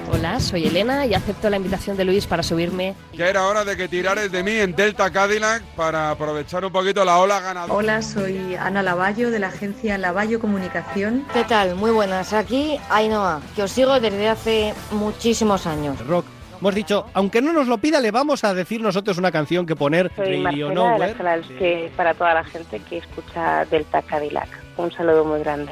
Hola, 0.09 0.39
soy 0.39 0.65
Elena 0.65 1.05
y 1.05 1.13
acepto 1.13 1.49
la 1.49 1.57
invitación 1.57 1.97
de 1.97 2.05
Luis 2.05 2.25
para 2.25 2.41
subirme. 2.41 2.95
Ya 3.11 3.27
era 3.27 3.45
hora 3.45 3.65
de 3.65 3.75
que 3.75 3.89
tirares 3.89 4.31
de 4.31 4.43
mí 4.43 4.53
en 4.53 4.77
Delta 4.77 5.11
Cadillac 5.11 5.61
para 5.75 6.11
aprovechar 6.11 6.63
un 6.63 6.71
poquito 6.71 7.03
la 7.03 7.19
ola 7.19 7.41
ganadora. 7.41 7.73
Hola, 7.73 8.01
soy 8.01 8.55
Ana 8.55 8.81
Lavallo 8.81 9.29
de 9.29 9.39
la 9.39 9.47
agencia 9.47 9.97
Lavallo 9.97 10.39
Comunicación. 10.39 11.27
¿Qué 11.33 11.43
tal? 11.43 11.75
Muy 11.75 11.91
buenas. 11.91 12.31
Aquí 12.31 12.79
Ainhoa, 12.89 13.41
que 13.57 13.63
os 13.63 13.71
sigo 13.71 13.99
desde 13.99 14.29
hace 14.29 14.73
muchísimos 14.91 15.67
años. 15.67 15.99
Rock. 16.07 16.23
Hemos 16.61 16.75
dicho, 16.75 17.07
aunque 17.15 17.41
no 17.41 17.53
nos 17.53 17.67
lo 17.67 17.79
pida, 17.79 17.99
le 17.99 18.11
vamos 18.11 18.43
a 18.43 18.53
decir 18.53 18.81
nosotros 18.81 19.17
una 19.17 19.31
canción 19.31 19.65
que 19.65 19.75
poner 19.75 20.11
Soy 20.15 20.43
Radio 20.43 20.67
Marcela 20.67 20.69
de 20.69 20.75
Nowhere. 20.75 21.07
las 21.07 21.17
Salas, 21.17 21.47
que 21.57 21.91
para 21.97 22.13
toda 22.13 22.35
la 22.35 22.43
gente 22.43 22.79
que 22.87 22.97
escucha 22.97 23.65
Delta 23.65 24.03
Cadillac. 24.03 24.47
Un 24.77 24.91
saludo 24.91 25.25
muy 25.25 25.39
grande. 25.39 25.71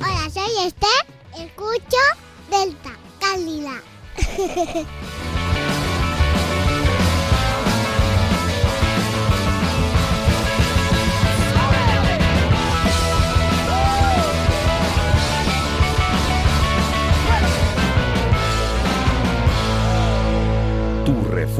Hola, 0.00 0.28
soy 0.30 0.66
Esther, 0.66 1.06
escucho 1.46 1.96
Delta 2.50 2.90
Cadillac. 3.18 3.82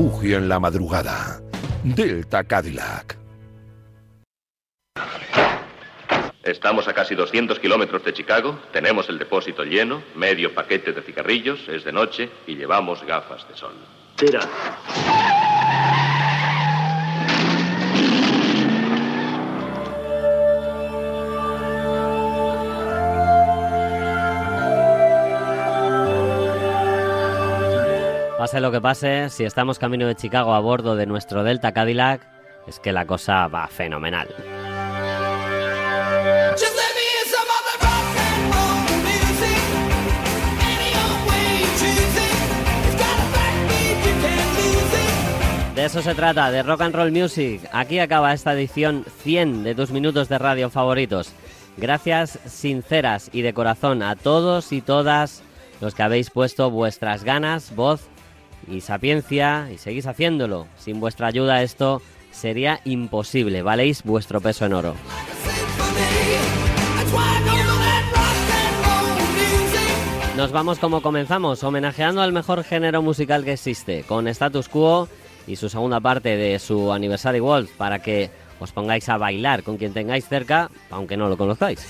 refugio 0.00 0.38
en 0.38 0.48
la 0.48 0.58
madrugada. 0.58 1.42
Delta 1.84 2.42
Cadillac. 2.44 3.18
Estamos 6.42 6.88
a 6.88 6.94
casi 6.94 7.14
200 7.14 7.58
kilómetros 7.58 8.02
de 8.02 8.14
Chicago, 8.14 8.58
tenemos 8.72 9.10
el 9.10 9.18
depósito 9.18 9.62
lleno, 9.62 10.02
medio 10.14 10.54
paquete 10.54 10.94
de 10.94 11.02
cigarrillos, 11.02 11.68
es 11.68 11.84
de 11.84 11.92
noche 11.92 12.30
y 12.46 12.56
llevamos 12.56 13.04
gafas 13.04 13.46
de 13.46 13.56
sol. 13.56 13.74
Tira. 14.16 14.40
Pase 28.50 28.60
lo 28.60 28.72
que 28.72 28.80
pase, 28.80 29.30
si 29.30 29.44
estamos 29.44 29.78
camino 29.78 30.08
de 30.08 30.16
Chicago 30.16 30.54
a 30.54 30.58
bordo 30.58 30.96
de 30.96 31.06
nuestro 31.06 31.44
Delta 31.44 31.70
Cadillac, 31.70 32.26
es 32.66 32.80
que 32.80 32.90
la 32.90 33.06
cosa 33.06 33.46
va 33.46 33.68
fenomenal. 33.68 34.26
De 45.76 45.84
eso 45.84 46.02
se 46.02 46.16
trata, 46.16 46.50
de 46.50 46.64
Rock 46.64 46.80
and 46.80 46.96
Roll 46.96 47.12
Music. 47.12 47.68
Aquí 47.72 48.00
acaba 48.00 48.32
esta 48.32 48.54
edición 48.54 49.04
100 49.22 49.62
de 49.62 49.76
tus 49.76 49.92
minutos 49.92 50.28
de 50.28 50.38
radio 50.38 50.70
favoritos. 50.70 51.32
Gracias 51.76 52.40
sinceras 52.46 53.30
y 53.32 53.42
de 53.42 53.54
corazón 53.54 54.02
a 54.02 54.16
todos 54.16 54.72
y 54.72 54.80
todas 54.80 55.44
los 55.80 55.94
que 55.94 56.02
habéis 56.02 56.30
puesto 56.30 56.68
vuestras 56.72 57.22
ganas, 57.22 57.76
voz 57.76 58.10
y 58.70 58.80
sapiencia 58.80 59.68
y 59.72 59.78
seguís 59.78 60.06
haciéndolo. 60.06 60.66
Sin 60.78 61.00
vuestra 61.00 61.26
ayuda 61.26 61.62
esto 61.62 62.00
sería 62.30 62.80
imposible. 62.84 63.62
Valéis 63.62 64.02
vuestro 64.02 64.40
peso 64.40 64.66
en 64.66 64.72
oro. 64.72 64.94
Nos 70.36 70.52
vamos 70.52 70.78
como 70.78 71.02
comenzamos, 71.02 71.62
homenajeando 71.64 72.22
al 72.22 72.32
mejor 72.32 72.64
género 72.64 73.02
musical 73.02 73.44
que 73.44 73.52
existe, 73.52 74.04
con 74.04 74.26
Status 74.26 74.68
Quo 74.68 75.06
y 75.46 75.56
su 75.56 75.68
segunda 75.68 76.00
parte 76.00 76.36
de 76.36 76.58
su 76.58 76.92
Anniversary 76.92 77.40
Waltz, 77.40 77.72
para 77.76 77.98
que 77.98 78.30
os 78.58 78.72
pongáis 78.72 79.08
a 79.10 79.18
bailar 79.18 79.62
con 79.62 79.76
quien 79.76 79.92
tengáis 79.92 80.26
cerca, 80.26 80.70
aunque 80.90 81.16
no 81.16 81.28
lo 81.28 81.36
conozcáis. 81.36 81.86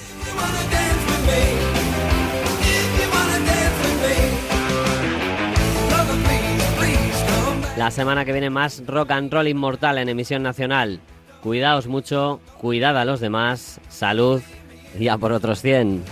La 7.80 7.90
semana 7.90 8.26
que 8.26 8.32
viene 8.32 8.50
más 8.50 8.82
rock 8.86 9.12
and 9.12 9.32
roll 9.32 9.48
inmortal 9.48 9.96
en 9.96 10.10
emisión 10.10 10.42
nacional. 10.42 11.00
Cuidaos 11.42 11.86
mucho, 11.86 12.38
cuidad 12.58 12.98
a 12.98 13.06
los 13.06 13.20
demás, 13.20 13.80
salud 13.88 14.42
y 14.98 15.08
a 15.08 15.16
por 15.16 15.32
otros 15.32 15.62
100. 15.62 16.04